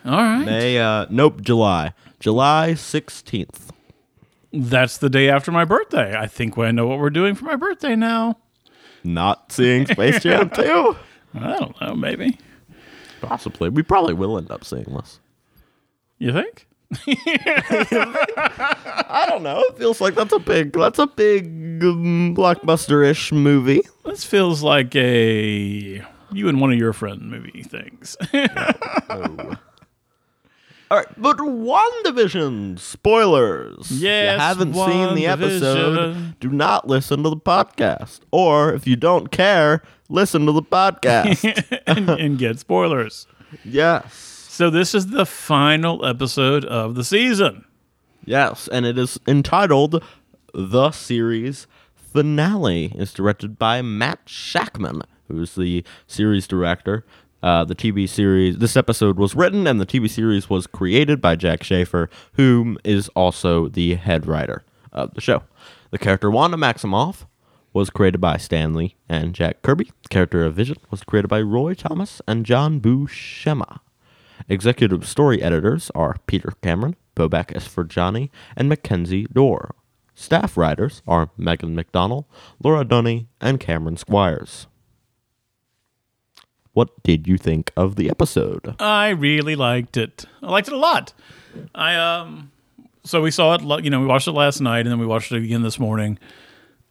All 0.03 0.11
right, 0.11 0.43
May. 0.43 0.79
Uh, 0.79 1.05
nope. 1.09 1.39
July. 1.39 1.93
July 2.19 2.73
sixteenth. 2.73 3.71
that's 4.51 4.97
the 4.97 5.09
day 5.09 5.29
after 5.29 5.49
my 5.49 5.63
birthday. 5.63 6.13
I 6.17 6.27
think 6.27 6.57
I 6.57 6.71
know 6.71 6.87
what 6.87 6.99
we're 6.99 7.09
doing 7.09 7.35
for 7.35 7.45
my 7.45 7.55
birthday 7.55 7.95
now. 7.95 8.39
Not 9.03 9.51
seeing 9.51 9.85
Space 9.91 10.21
Jam 10.21 10.49
two. 10.49 10.95
I 11.33 11.57
don't 11.57 11.79
know, 11.81 11.95
maybe. 11.95 12.37
Possibly. 13.21 13.69
We 13.69 13.83
probably 13.83 14.13
will 14.13 14.37
end 14.37 14.51
up 14.51 14.63
seeing 14.63 14.85
this. 14.85 15.19
You 16.19 16.33
think? 16.33 16.67
I 19.09 19.25
don't 19.27 19.43
know. 19.43 19.61
It 19.69 19.77
feels 19.77 19.99
like 19.99 20.15
that's 20.15 20.33
a 20.33 20.39
big. 20.39 20.73
That's 20.73 20.99
a 20.99 21.07
big 21.07 21.45
um, 21.83 22.33
blockbuster-ish 22.35 23.31
movie. 23.31 23.81
This 24.05 24.23
feels 24.23 24.63
like 24.63 24.95
a 24.95 26.01
you 26.31 26.49
and 26.49 26.61
one 26.61 26.71
of 26.71 26.77
your 26.77 26.93
friend 26.93 27.29
movie 27.29 27.63
things. 27.63 28.15
All 30.89 30.97
right, 30.97 31.07
but 31.21 31.37
WandaVision 31.37 32.79
spoilers. 32.79 33.91
Yes, 33.91 34.35
if 34.35 34.35
you 34.35 34.39
haven't 34.39 34.73
seen 34.73 35.15
the 35.15 35.27
episode, 35.27 36.39
do 36.39 36.49
not 36.49 36.87
listen 36.87 37.23
to 37.23 37.29
the 37.29 37.35
podcast. 37.37 38.21
Or 38.31 38.73
if 38.73 38.87
you 38.87 38.95
don't 38.95 39.29
care, 39.29 39.83
listen 40.07 40.45
to 40.45 40.53
the 40.53 40.61
podcast. 40.61 41.79
and, 41.87 42.09
and 42.09 42.37
get 42.37 42.59
spoilers. 42.59 43.27
yes. 43.65 44.13
So 44.49 44.69
this 44.69 44.95
is 44.95 45.07
the 45.07 45.25
final 45.25 46.05
episode 46.05 46.63
of 46.65 46.95
the 46.95 47.03
season. 47.03 47.65
Yes, 48.25 48.67
and 48.69 48.85
it 48.85 48.97
is 48.97 49.19
entitled 49.27 50.03
The 50.53 50.91
Series 50.91 51.67
Finale. 51.93 52.93
It's 52.95 53.13
directed 53.13 53.59
by 53.59 53.81
Matt 53.81 54.25
Shakman, 54.25 55.03
who's 55.27 55.55
the 55.55 55.83
series 56.07 56.47
director. 56.47 57.05
Uh, 57.43 57.63
the 57.63 57.75
TV 57.75 58.09
series, 58.09 58.57
this 58.57 58.75
episode 58.75 59.17
was 59.17 59.35
written 59.35 59.67
and 59.67 59.79
the 59.79 59.85
TV 59.85 60.09
series 60.09 60.49
was 60.49 60.65
created 60.65 61.21
by 61.21 61.35
Jac 61.35 61.63
Schaeffer, 61.63 62.09
whom 62.33 62.77
is 62.83 63.09
also 63.09 63.67
the 63.67 63.95
head 63.95 64.25
writer 64.25 64.63
of 64.91 65.13
the 65.13 65.21
show. 65.21 65.43
The 65.91 65.97
character 65.97 66.31
Wanda 66.31 66.57
Maximoff 66.57 67.25
was 67.73 67.89
created 67.91 68.19
by 68.19 68.37
Stan 68.37 68.73
Lee 68.73 68.95
and 69.07 69.35
Jack 69.35 69.61
Kirby. 69.61 69.91
The 70.03 70.09
character 70.09 70.43
of 70.43 70.55
Vision 70.55 70.77
was 70.89 71.03
created 71.03 71.27
by 71.27 71.41
Roy 71.41 71.75
Thomas 71.75 72.21
and 72.27 72.45
John 72.45 72.81
Buscema. 72.81 73.79
Executive 74.49 75.07
story 75.07 75.41
editors 75.41 75.91
are 75.93 76.17
Peter 76.25 76.53
Cameron, 76.63 76.95
Bobak 77.15 77.53
Esfarjani, 77.53 78.29
and 78.55 78.67
Mackenzie 78.67 79.27
Dohr. 79.31 79.75
Staff 80.15 80.57
writers 80.57 81.03
are 81.07 81.29
Megan 81.37 81.75
McDonnell, 81.75 82.25
Laura 82.63 82.83
Donney, 82.83 83.27
and 83.39 83.59
Cameron 83.59 83.97
Squires. 83.97 84.65
What 86.77 87.01
did 87.01 87.27
you 87.27 87.39
think 87.39 87.71
of 87.75 87.95
the 87.95 88.07
episode? 88.07 88.75
I 88.79 89.09
really 89.09 89.55
liked 89.55 89.97
it. 89.97 90.25
I 90.43 90.51
liked 90.51 90.67
it 90.67 90.75
a 90.75 90.77
lot. 90.77 91.11
I 91.73 91.95
um 91.95 92.51
so 93.03 93.19
we 93.19 93.31
saw 93.31 93.55
it 93.55 93.83
you 93.83 93.89
know, 93.89 93.99
we 93.99 94.05
watched 94.05 94.27
it 94.27 94.33
last 94.33 94.61
night 94.61 94.81
and 94.81 94.91
then 94.91 94.99
we 94.99 95.07
watched 95.07 95.31
it 95.31 95.41
again 95.43 95.63
this 95.63 95.79
morning. 95.79 96.19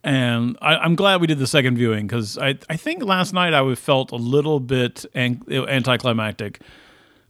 And 0.02 0.58
I, 0.60 0.74
I'm 0.78 0.96
glad 0.96 1.20
we 1.20 1.28
did 1.28 1.38
the 1.38 1.46
second 1.46 1.76
viewing 1.76 2.08
because 2.08 2.36
I, 2.36 2.58
I 2.68 2.76
think 2.76 3.04
last 3.04 3.32
night 3.32 3.54
I 3.54 3.74
felt 3.76 4.10
a 4.10 4.16
little 4.16 4.58
bit 4.58 5.06
an, 5.14 5.44
anticlimactic. 5.48 6.62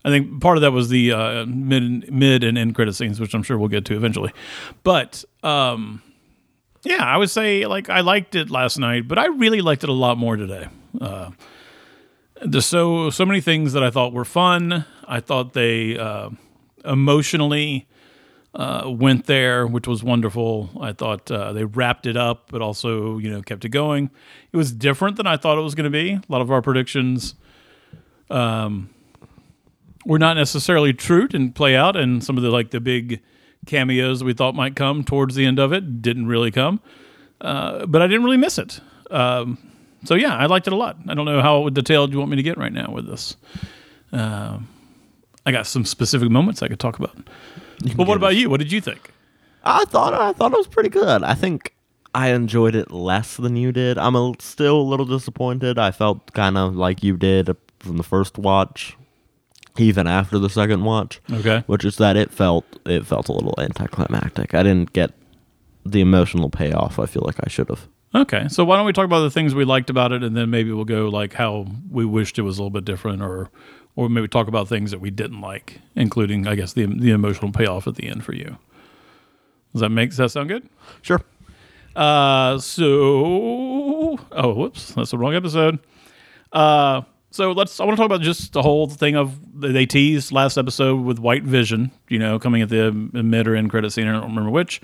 I 0.03 0.09
think 0.09 0.41
part 0.41 0.57
of 0.57 0.61
that 0.61 0.71
was 0.71 0.89
the 0.89 1.11
uh, 1.11 1.45
mid 1.45 2.11
mid 2.11 2.43
and 2.43 2.57
end 2.57 2.73
credit 2.73 2.95
scenes, 2.95 3.19
which 3.19 3.35
I'm 3.35 3.43
sure 3.43 3.59
we'll 3.59 3.67
get 3.67 3.85
to 3.85 3.95
eventually. 3.95 4.33
But 4.81 5.23
um, 5.43 6.01
yeah, 6.83 7.05
I 7.05 7.17
would 7.17 7.29
say 7.29 7.67
like 7.67 7.91
I 7.91 7.99
liked 7.99 8.33
it 8.33 8.49
last 8.49 8.79
night, 8.79 9.07
but 9.07 9.19
I 9.19 9.27
really 9.27 9.61
liked 9.61 9.83
it 9.83 9.89
a 9.89 9.99
lot 10.07 10.17
more 10.17 10.35
today. 10.37 10.69
Uh, 10.99 11.29
there's 12.41 12.65
so 12.65 13.09
so 13.09 13.25
many 13.25 13.41
things 13.41 13.73
that 13.73 13.83
I 13.83 13.89
thought 13.89 14.13
were 14.13 14.25
fun. 14.25 14.85
I 15.07 15.19
thought 15.19 15.53
they 15.53 15.97
uh, 15.97 16.29
emotionally 16.85 17.87
uh, 18.53 18.83
went 18.87 19.25
there, 19.25 19.67
which 19.67 19.87
was 19.87 20.03
wonderful. 20.03 20.69
I 20.81 20.93
thought 20.93 21.29
uh, 21.29 21.53
they 21.53 21.63
wrapped 21.63 22.05
it 22.05 22.17
up, 22.17 22.49
but 22.49 22.61
also 22.61 23.17
you 23.17 23.29
know 23.29 23.41
kept 23.41 23.65
it 23.65 23.69
going. 23.69 24.09
It 24.51 24.57
was 24.57 24.71
different 24.71 25.17
than 25.17 25.27
I 25.27 25.37
thought 25.37 25.57
it 25.57 25.61
was 25.61 25.75
going 25.75 25.85
to 25.85 25.89
be. 25.89 26.13
A 26.13 26.21
lot 26.27 26.41
of 26.41 26.51
our 26.51 26.61
predictions 26.61 27.35
um, 28.29 28.89
were 30.05 30.19
not 30.19 30.37
necessarily 30.37 30.93
true 30.93 31.27
and 31.33 31.53
play 31.53 31.75
out, 31.75 31.95
and 31.95 32.23
some 32.23 32.37
of 32.37 32.43
the 32.43 32.49
like 32.49 32.71
the 32.71 32.79
big 32.79 33.21
cameos 33.65 34.23
we 34.23 34.33
thought 34.33 34.55
might 34.55 34.75
come 34.75 35.03
towards 35.03 35.35
the 35.35 35.45
end 35.45 35.59
of 35.59 35.73
it 35.73 36.01
didn't 36.01 36.27
really 36.27 36.51
come. 36.51 36.79
Uh, 37.39 37.85
but 37.85 38.01
I 38.01 38.07
didn't 38.07 38.23
really 38.23 38.37
miss 38.37 38.57
it. 38.57 38.79
Um, 39.11 39.57
so 40.05 40.15
yeah, 40.15 40.35
I 40.35 40.45
liked 40.45 40.67
it 40.67 40.73
a 40.73 40.75
lot. 40.75 40.97
I 41.07 41.13
don't 41.13 41.25
know 41.25 41.41
how 41.41 41.69
detailed 41.69 42.11
you 42.11 42.19
want 42.19 42.31
me 42.31 42.37
to 42.37 42.43
get 42.43 42.57
right 42.57 42.73
now 42.73 42.91
with 42.91 43.07
this. 43.07 43.35
Uh, 44.11 44.59
I 45.45 45.51
got 45.51 45.67
some 45.67 45.85
specific 45.85 46.29
moments 46.29 46.61
I 46.61 46.67
could 46.67 46.79
talk 46.79 46.99
about. 46.99 47.17
But 47.95 48.07
what 48.07 48.17
about 48.17 48.35
you? 48.35 48.49
What 48.49 48.59
did 48.59 48.71
you 48.71 48.81
think? 48.81 49.11
I 49.63 49.85
thought 49.85 50.13
I 50.13 50.33
thought 50.33 50.53
it 50.53 50.57
was 50.57 50.67
pretty 50.67 50.89
good. 50.89 51.23
I 51.23 51.33
think 51.33 51.73
I 52.15 52.29
enjoyed 52.29 52.75
it 52.75 52.91
less 52.91 53.37
than 53.37 53.55
you 53.55 53.71
did. 53.71 53.97
I'm 53.97 54.15
a, 54.15 54.33
still 54.39 54.79
a 54.79 54.81
little 54.81 55.05
disappointed. 55.05 55.77
I 55.77 55.91
felt 55.91 56.33
kind 56.33 56.57
of 56.57 56.75
like 56.75 57.03
you 57.03 57.17
did 57.17 57.55
from 57.79 57.97
the 57.97 58.03
first 58.03 58.37
watch, 58.37 58.97
even 59.77 60.07
after 60.07 60.39
the 60.39 60.49
second 60.49 60.83
watch. 60.83 61.21
Okay. 61.31 61.63
Which 61.67 61.85
is 61.85 61.97
that 61.97 62.17
it 62.17 62.31
felt 62.31 62.65
it 62.85 63.05
felt 63.05 63.29
a 63.29 63.33
little 63.33 63.55
anticlimactic. 63.57 64.53
I 64.53 64.63
didn't 64.63 64.93
get 64.93 65.11
the 65.85 66.01
emotional 66.01 66.49
payoff. 66.49 66.97
I 66.99 67.05
feel 67.05 67.23
like 67.25 67.39
I 67.43 67.49
should 67.49 67.69
have. 67.69 67.87
Okay, 68.15 68.47
so 68.47 68.63
why 68.63 68.77
don't 68.77 68.85
we 68.85 68.93
talk 68.93 69.05
about 69.05 69.21
the 69.21 69.31
things 69.31 69.53
we 69.53 69.65
liked 69.65 69.89
about 69.89 70.11
it, 70.11 70.23
and 70.23 70.35
then 70.35 70.49
maybe 70.49 70.71
we'll 70.71 70.85
go 70.85 71.09
like 71.09 71.33
how 71.33 71.65
we 71.91 72.05
wished 72.05 72.39
it 72.39 72.43
was 72.43 72.57
a 72.57 72.61
little 72.61 72.69
bit 72.69 72.85
different, 72.85 73.21
or 73.21 73.49
or 73.95 74.09
maybe 74.09 74.27
talk 74.27 74.47
about 74.47 74.67
things 74.67 74.91
that 74.91 75.01
we 75.01 75.09
didn't 75.09 75.41
like, 75.41 75.81
including 75.95 76.47
I 76.47 76.55
guess 76.55 76.73
the 76.73 76.85
the 76.85 77.11
emotional 77.11 77.51
payoff 77.51 77.85
at 77.87 77.95
the 77.95 78.07
end 78.07 78.23
for 78.23 78.33
you. 78.33 78.57
Does 79.73 79.81
that 79.81 79.89
make 79.89 80.09
does 80.09 80.17
that 80.17 80.29
sound 80.31 80.49
good? 80.49 80.67
Sure. 81.01 81.21
Uh, 81.95 82.59
so 82.59 84.17
oh, 84.31 84.53
whoops, 84.53 84.93
that's 84.93 85.11
the 85.11 85.17
wrong 85.17 85.35
episode. 85.35 85.79
Uh, 86.53 87.01
so 87.31 87.51
let's. 87.51 87.79
I 87.79 87.85
want 87.85 87.97
to 87.97 88.01
talk 88.01 88.05
about 88.05 88.21
just 88.21 88.53
the 88.53 88.61
whole 88.61 88.87
thing 88.87 89.15
of 89.15 89.37
they 89.59 89.85
teased 89.85 90.31
last 90.31 90.57
episode 90.57 91.01
with 91.03 91.19
White 91.19 91.43
Vision, 91.43 91.91
you 92.07 92.19
know, 92.19 92.39
coming 92.39 92.61
at 92.61 92.69
the 92.69 92.91
mid 92.91 93.47
or 93.47 93.55
end 93.55 93.69
credit 93.69 93.91
scene. 93.91 94.07
I 94.07 94.13
don't 94.13 94.29
remember 94.29 94.49
which. 94.49 94.81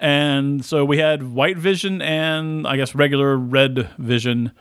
And 0.00 0.64
so 0.64 0.84
we 0.84 0.98
had 0.98 1.22
White 1.22 1.58
Vision 1.58 2.00
and 2.00 2.66
I 2.66 2.76
guess 2.76 2.94
regular 2.94 3.36
Red 3.36 3.90
Vision 3.98 4.52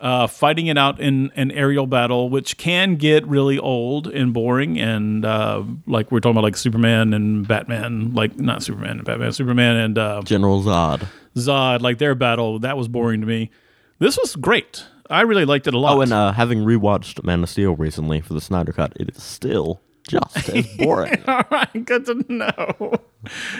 uh, 0.00 0.26
fighting 0.26 0.66
it 0.66 0.78
out 0.78 1.00
in 1.00 1.32
an 1.34 1.50
aerial 1.50 1.86
battle, 1.86 2.28
which 2.28 2.56
can 2.56 2.96
get 2.96 3.26
really 3.26 3.58
old 3.58 4.06
and 4.06 4.32
boring. 4.32 4.78
And 4.78 5.24
uh, 5.24 5.64
like 5.86 6.12
we're 6.12 6.20
talking 6.20 6.36
about, 6.36 6.44
like 6.44 6.56
Superman 6.56 7.12
and 7.14 7.48
Batman, 7.48 8.14
like 8.14 8.38
not 8.38 8.62
Superman 8.62 8.98
and 8.98 9.04
Batman, 9.04 9.32
Superman 9.32 9.76
and 9.76 9.98
uh, 9.98 10.22
General 10.24 10.62
Zod. 10.62 11.08
Zod, 11.34 11.80
like 11.80 11.98
their 11.98 12.14
battle, 12.14 12.60
that 12.60 12.76
was 12.76 12.86
boring 12.86 13.20
to 13.22 13.26
me. 13.26 13.50
This 13.98 14.18
was 14.18 14.36
great. 14.36 14.84
I 15.10 15.22
really 15.22 15.44
liked 15.44 15.66
it 15.66 15.74
a 15.74 15.78
lot. 15.78 15.96
Oh, 15.96 16.00
and 16.00 16.12
uh, 16.12 16.32
having 16.32 16.60
rewatched 16.60 17.24
Man 17.24 17.42
of 17.42 17.48
Steel 17.48 17.74
recently 17.74 18.20
for 18.20 18.34
the 18.34 18.40
Snyder 18.40 18.72
Cut, 18.72 18.92
it 18.96 19.10
is 19.10 19.22
still 19.22 19.80
just 20.08 20.48
as 20.50 20.66
boring. 20.76 21.22
All 21.28 21.44
right, 21.50 21.84
good 21.84 22.06
to 22.06 22.24
know. 22.28 22.92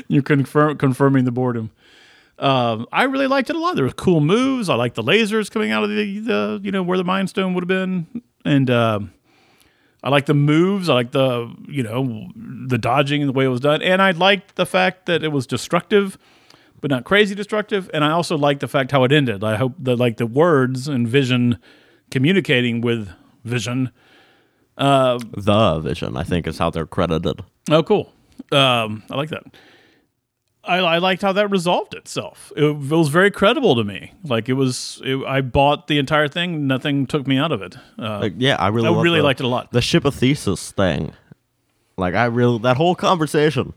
You're 0.09 0.23
confirm, 0.23 0.77
confirming 0.79 1.25
the 1.25 1.33
boredom. 1.33 1.71
Um, 2.39 2.87
I 2.93 3.05
really 3.05 3.27
liked 3.27 3.51
it 3.51 3.57
a 3.57 3.59
lot. 3.59 3.77
There 3.77 3.85
were 3.85 3.93
cool 3.93 4.21
moves. 4.21 4.69
I 4.69 4.75
liked 4.75 4.97
the 4.97 5.03
lasers 5.03 5.51
coming 5.51 5.71
out 5.71 5.85
of 5.85 5.91
the, 5.91 6.19
the 6.19 6.61
you 6.63 6.73
know 6.73 6.83
where 6.83 6.99
the 6.99 7.05
Mind 7.05 7.31
Stone 7.31 7.55
would 7.55 7.63
have 7.63 7.69
been, 7.69 8.23
and 8.45 8.69
um, 8.71 9.13
I 10.03 10.11
like 10.11 10.27
the 10.27 10.35
moves. 10.35 10.89
I 10.89 10.95
like 10.95 11.13
the 11.13 11.55
you 11.69 11.83
know 11.83 12.29
the 12.35 12.79
dodging 12.79 13.23
and 13.23 13.29
the 13.29 13.33
way 13.33 13.45
it 13.45 13.49
was 13.49 13.61
done, 13.61 13.83
and 13.83 14.03
I 14.03 14.11
liked 14.11 14.57
the 14.57 14.67
fact 14.67 15.07
that 15.07 15.23
it 15.23 15.29
was 15.29 15.47
destructive, 15.47 16.19
but 16.81 16.91
not 16.91 17.05
crazy 17.05 17.35
destructive. 17.37 17.89
And 17.95 18.05
I 18.05 18.11
also 18.11 18.37
liked 18.37 18.61
the 18.61 18.69
fact 18.69 18.91
how 18.91 19.05
it 19.05 19.13
ended. 19.13 19.45
I 19.45 19.57
hope 19.57 19.75
that 19.79 19.97
like 19.97 20.17
the 20.17 20.27
words 20.27 20.89
and 20.89 21.07
Vision 21.07 21.59
communicating 22.11 22.81
with 22.81 23.11
Vision. 23.45 23.93
Uh, 24.77 25.19
the 25.37 25.79
Vision, 25.81 26.17
I 26.17 26.25
think, 26.25 26.47
is 26.47 26.59
how 26.59 26.71
they're 26.71 26.87
credited. 26.87 27.43
Oh, 27.71 27.83
cool. 27.83 28.13
Um, 28.51 29.05
I 29.11 29.17
like 29.17 29.31
that. 29.31 29.45
I, 30.65 30.79
I, 30.79 30.99
liked 30.99 31.23
how 31.23 31.33
that 31.33 31.51
resolved 31.51 31.95
itself. 31.95 32.53
It, 32.57 32.65
it, 32.65 32.91
was 32.91 33.09
very 33.09 33.31
credible 33.31 33.77
to 33.77 33.85
me. 33.85 34.13
Like 34.25 34.49
it 34.49 34.55
was, 34.55 35.01
it, 35.05 35.23
I 35.27 35.41
bought 35.43 35.89
the 35.89 35.99
entire 35.99 36.29
thing. 36.29 36.67
Nothing 36.67 37.07
took 37.07 37.27
me 37.27 37.37
out 37.37 37.53
of 37.53 37.63
it. 37.63 37.77
Uh, 37.99 38.21
like, 38.21 38.35
yeah, 38.39 38.57
I 38.57 38.69
really, 38.69 38.89
I 38.89 39.03
really 39.03 39.19
the, 39.19 39.25
liked 39.25 39.41
it 39.41 39.45
a 39.45 39.49
lot. 39.49 39.73
The 39.73 39.83
ship 39.83 40.05
of 40.05 40.15
Theseus 40.15 40.73
thing, 40.73 41.13
like 41.97 42.15
I 42.15 42.27
really 42.27 42.59
that 42.61 42.77
whole 42.77 42.95
conversation. 42.95 43.75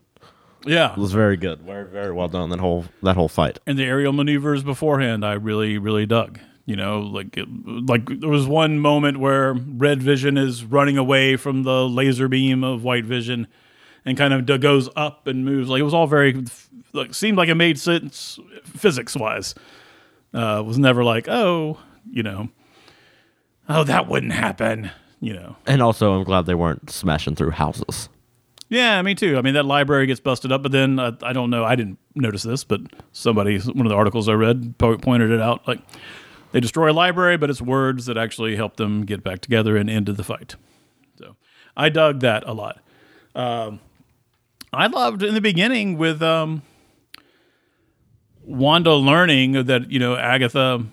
Yeah, 0.65 0.97
was 0.97 1.13
very 1.13 1.37
good. 1.37 1.61
Very, 1.61 1.85
very 1.85 2.11
well 2.11 2.27
done. 2.27 2.49
That 2.49 2.59
whole 2.59 2.85
that 3.03 3.15
whole 3.15 3.29
fight 3.29 3.59
and 3.67 3.77
the 3.77 3.83
aerial 3.83 4.13
maneuvers 4.13 4.63
beforehand, 4.63 5.25
I 5.25 5.33
really, 5.33 5.77
really 5.77 6.05
dug. 6.05 6.39
You 6.67 6.75
know, 6.75 6.99
like 6.99 7.37
it, 7.37 7.47
like 7.65 8.05
there 8.19 8.29
was 8.29 8.45
one 8.45 8.79
moment 8.79 9.21
where 9.21 9.53
Red 9.53 10.03
Vision 10.03 10.37
is 10.37 10.65
running 10.65 10.97
away 10.97 11.37
from 11.37 11.63
the 11.63 11.87
laser 11.87 12.27
beam 12.27 12.61
of 12.61 12.83
White 12.83 13.05
Vision, 13.05 13.47
and 14.03 14.17
kind 14.17 14.33
of 14.33 14.59
goes 14.59 14.89
up 14.97 15.27
and 15.27 15.45
moves. 15.45 15.69
Like 15.69 15.79
it 15.79 15.83
was 15.83 15.93
all 15.93 16.07
very 16.07 16.43
like 16.91 17.13
seemed 17.13 17.37
like 17.37 17.47
it 17.47 17.55
made 17.55 17.79
sense 17.79 18.37
physics 18.65 19.15
wise. 19.15 19.55
Uh, 20.33 20.61
was 20.65 20.77
never 20.77 21.05
like, 21.05 21.29
oh, 21.29 21.77
you 22.11 22.21
know, 22.21 22.49
oh 23.69 23.85
that 23.85 24.09
wouldn't 24.09 24.33
happen, 24.33 24.91
you 25.21 25.33
know. 25.33 25.55
And 25.65 25.81
also, 25.81 26.11
I'm 26.11 26.25
glad 26.25 26.47
they 26.47 26.53
weren't 26.53 26.89
smashing 26.89 27.35
through 27.35 27.51
houses. 27.51 28.09
Yeah, 28.67 29.01
me 29.01 29.15
too. 29.15 29.37
I 29.37 29.41
mean, 29.41 29.53
that 29.53 29.65
library 29.65 30.05
gets 30.05 30.19
busted 30.19 30.51
up, 30.51 30.63
but 30.63 30.73
then 30.73 30.99
uh, 30.99 31.13
I 31.23 31.31
don't 31.31 31.49
know. 31.49 31.63
I 31.63 31.75
didn't 31.75 31.97
notice 32.13 32.43
this, 32.43 32.65
but 32.65 32.81
somebody, 33.13 33.57
one 33.59 33.85
of 33.85 33.89
the 33.89 33.95
articles 33.95 34.27
I 34.27 34.33
read, 34.33 34.77
po- 34.77 34.97
pointed 34.97 35.31
it 35.31 35.39
out. 35.39 35.65
Like 35.65 35.79
they 36.51 36.59
destroy 36.59 36.91
a 36.91 36.93
library, 36.93 37.37
but 37.37 37.49
it's 37.49 37.61
words 37.61 38.05
that 38.05 38.17
actually 38.17 38.55
help 38.55 38.77
them 38.77 39.05
get 39.05 39.23
back 39.23 39.41
together 39.41 39.77
and 39.77 39.89
end 39.89 40.07
the 40.07 40.23
fight. 40.23 40.55
So 41.17 41.35
I 41.75 41.89
dug 41.89 42.21
that 42.21 42.43
a 42.47 42.53
lot. 42.53 42.79
Um, 43.35 43.79
I 44.73 44.87
loved 44.87 45.23
in 45.23 45.33
the 45.33 45.41
beginning 45.41 45.97
with 45.97 46.21
um, 46.21 46.61
Wanda 48.43 48.93
learning 48.93 49.65
that 49.65 49.91
you 49.91 49.99
know 49.99 50.15
Agatha, 50.15 50.85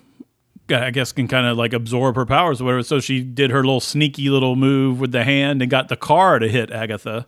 I 0.69 0.91
guess 0.91 1.11
can 1.11 1.27
kind 1.27 1.47
of 1.47 1.57
like 1.57 1.73
absorb 1.73 2.15
her 2.15 2.25
powers 2.25 2.61
or 2.61 2.65
whatever. 2.65 2.83
So 2.83 2.99
she 2.99 3.21
did 3.21 3.51
her 3.51 3.63
little 3.63 3.79
sneaky 3.79 4.29
little 4.29 4.55
move 4.55 4.99
with 4.99 5.11
the 5.11 5.23
hand 5.23 5.61
and 5.61 5.71
got 5.71 5.87
the 5.87 5.95
car 5.95 6.39
to 6.39 6.47
hit 6.49 6.71
Agatha 6.71 7.27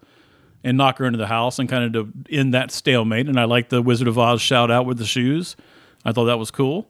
and 0.63 0.77
knock 0.77 0.97
her 0.97 1.05
into 1.05 1.17
the 1.17 1.27
house 1.27 1.59
and 1.59 1.69
kind 1.69 1.95
of 1.95 2.13
to 2.27 2.35
end 2.35 2.53
that 2.53 2.71
stalemate. 2.71 3.27
And 3.27 3.39
I 3.39 3.45
like 3.45 3.69
the 3.69 3.81
Wizard 3.81 4.07
of 4.07 4.17
Oz 4.17 4.41
shout 4.41 4.69
out 4.69 4.85
with 4.85 4.97
the 4.97 5.05
shoes. 5.05 5.55
I 6.03 6.11
thought 6.11 6.25
that 6.25 6.39
was 6.39 6.51
cool. 6.51 6.89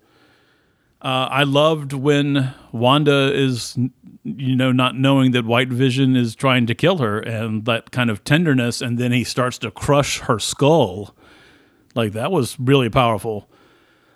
Uh, 1.02 1.28
I 1.30 1.44
loved 1.44 1.94
when 1.94 2.54
Wanda 2.72 3.32
is, 3.34 3.78
you 4.24 4.56
know, 4.56 4.72
not 4.72 4.96
knowing 4.96 5.32
that 5.32 5.46
White 5.46 5.70
Vision 5.70 6.16
is 6.16 6.36
trying 6.36 6.66
to 6.68 6.76
kill 6.76 6.98
her 6.98 7.20
and 7.20 7.66
that 7.66 7.92
kind 7.92 8.10
of 8.10 8.24
tenderness, 8.24 8.82
and 8.82 8.98
then 8.98 9.12
he 9.12 9.24
starts 9.24 9.58
to 9.60 9.72
crush 9.72 10.20
her 10.22 10.40
skull 10.40 11.16
like 11.98 12.14
that 12.14 12.32
was 12.32 12.58
really 12.60 12.90
powerful. 12.90 13.50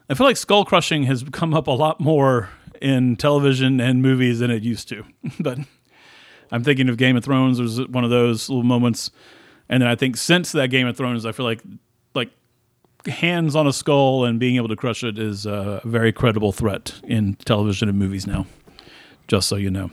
I 0.07 0.13
feel 0.13 0.27
like 0.27 0.37
skull 0.37 0.65
crushing 0.65 1.03
has 1.03 1.23
come 1.31 1.53
up 1.53 1.65
a 1.67 1.71
lot 1.71 1.99
more 1.99 2.49
in 2.79 3.15
television 3.15 3.81
and 3.81 4.01
movies 4.01 4.39
than 4.39 4.51
it 4.51 4.63
used 4.63 4.87
to. 4.89 5.03
but 5.39 5.57
I'm 6.51 6.63
thinking 6.63 6.89
of 6.89 6.97
Game 6.97 7.17
of 7.17 7.23
Thrones 7.23 7.59
was 7.59 7.85
one 7.87 8.03
of 8.03 8.11
those 8.11 8.49
little 8.49 8.63
moments, 8.63 9.09
and 9.67 9.81
then 9.81 9.89
I 9.89 9.95
think 9.95 10.15
since 10.15 10.51
that 10.51 10.67
Game 10.67 10.85
of 10.85 10.95
Thrones, 10.95 11.25
I 11.25 11.31
feel 11.31 11.45
like 11.45 11.63
like 11.63 11.79
hands 13.07 13.55
on 13.55 13.67
a 13.67 13.73
skull 13.73 14.25
and 14.25 14.39
being 14.39 14.55
able 14.55 14.67
to 14.67 14.75
crush 14.75 15.03
it 15.03 15.17
is 15.17 15.45
a 15.45 15.81
very 15.83 16.11
credible 16.11 16.51
threat 16.51 16.99
in 17.03 17.35
television 17.45 17.89
and 17.89 17.97
movies 17.97 18.27
now. 18.27 18.45
Just 19.27 19.47
so 19.47 19.55
you 19.55 19.71
know. 19.71 19.91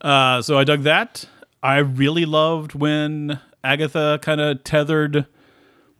Uh, 0.00 0.42
so 0.42 0.58
I 0.58 0.64
dug 0.64 0.82
that. 0.82 1.26
I 1.62 1.78
really 1.78 2.24
loved 2.24 2.74
when 2.74 3.40
Agatha 3.62 4.18
kind 4.22 4.40
of 4.40 4.62
tethered 4.64 5.26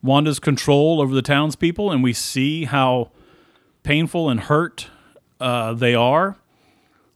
Wanda's 0.02 0.38
control 0.38 1.00
over 1.00 1.14
the 1.14 1.22
townspeople, 1.22 1.90
and 1.90 2.02
we 2.02 2.12
see 2.12 2.64
how 2.64 3.10
painful 3.82 4.28
and 4.28 4.40
hurt 4.40 4.88
uh, 5.40 5.72
they 5.72 5.94
are. 5.94 6.36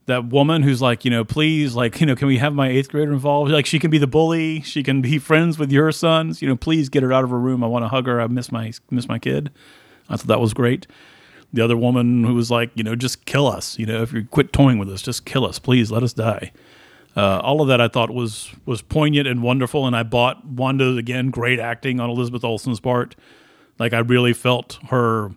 That 0.08 0.30
woman 0.30 0.62
who's 0.62 0.80
like, 0.80 1.04
you 1.04 1.10
know, 1.10 1.22
please, 1.22 1.74
like, 1.74 2.00
you 2.00 2.06
know, 2.06 2.16
can 2.16 2.28
we 2.28 2.38
have 2.38 2.54
my 2.54 2.68
eighth 2.68 2.88
grader 2.88 3.12
involved? 3.12 3.50
Like, 3.50 3.66
she 3.66 3.78
can 3.78 3.90
be 3.90 3.98
the 3.98 4.06
bully. 4.06 4.62
She 4.62 4.82
can 4.82 5.02
be 5.02 5.18
friends 5.30 5.58
with 5.58 5.70
your 5.70 5.92
sons. 5.92 6.40
You 6.40 6.48
know, 6.48 6.56
please 6.56 6.88
get 6.88 7.02
her 7.02 7.12
out 7.12 7.24
of 7.24 7.30
her 7.30 7.38
room. 7.38 7.62
I 7.62 7.66
want 7.66 7.84
to 7.84 7.88
hug 7.88 8.06
her. 8.06 8.18
I 8.18 8.26
miss 8.26 8.50
my 8.50 8.72
miss 8.90 9.06
my 9.06 9.18
kid. 9.18 9.50
I 10.08 10.16
thought 10.16 10.26
that 10.28 10.40
was 10.40 10.54
great. 10.54 10.86
The 11.52 11.62
other 11.62 11.76
woman 11.76 12.24
who 12.24 12.34
was 12.34 12.50
like, 12.50 12.70
you 12.74 12.82
know, 12.82 12.94
just 12.94 13.26
kill 13.26 13.46
us. 13.46 13.78
You 13.78 13.84
know, 13.86 14.02
if 14.02 14.12
you 14.12 14.24
quit 14.24 14.52
toying 14.52 14.78
with 14.78 14.90
us, 14.90 15.02
just 15.02 15.26
kill 15.26 15.44
us, 15.44 15.58
please. 15.58 15.90
Let 15.90 16.02
us 16.02 16.14
die. 16.14 16.52
Uh, 17.14 17.40
all 17.40 17.60
of 17.60 17.68
that 17.68 17.80
I 17.80 17.88
thought 17.88 18.10
was 18.10 18.50
was 18.64 18.80
poignant 18.80 19.28
and 19.28 19.42
wonderful, 19.42 19.86
and 19.86 19.94
I 19.94 20.04
bought 20.04 20.44
Wanda 20.46 20.96
again. 20.96 21.30
Great 21.30 21.60
acting 21.60 22.00
on 22.00 22.08
Elizabeth 22.08 22.44
Olsen's 22.44 22.80
part. 22.80 23.14
Like 23.78 23.92
I 23.92 23.98
really 23.98 24.32
felt 24.32 24.78
her 24.88 25.32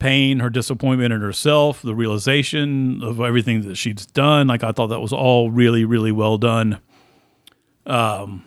pain, 0.00 0.40
her 0.40 0.50
disappointment 0.50 1.12
in 1.12 1.20
herself, 1.20 1.82
the 1.82 1.94
realization 1.94 3.02
of 3.04 3.20
everything 3.20 3.62
that 3.68 3.76
she's 3.76 4.06
done. 4.06 4.48
Like 4.48 4.64
I 4.64 4.72
thought 4.72 4.88
that 4.88 5.00
was 5.00 5.12
all 5.12 5.50
really, 5.50 5.84
really 5.84 6.10
well 6.10 6.38
done. 6.38 6.80
Um, 7.86 8.44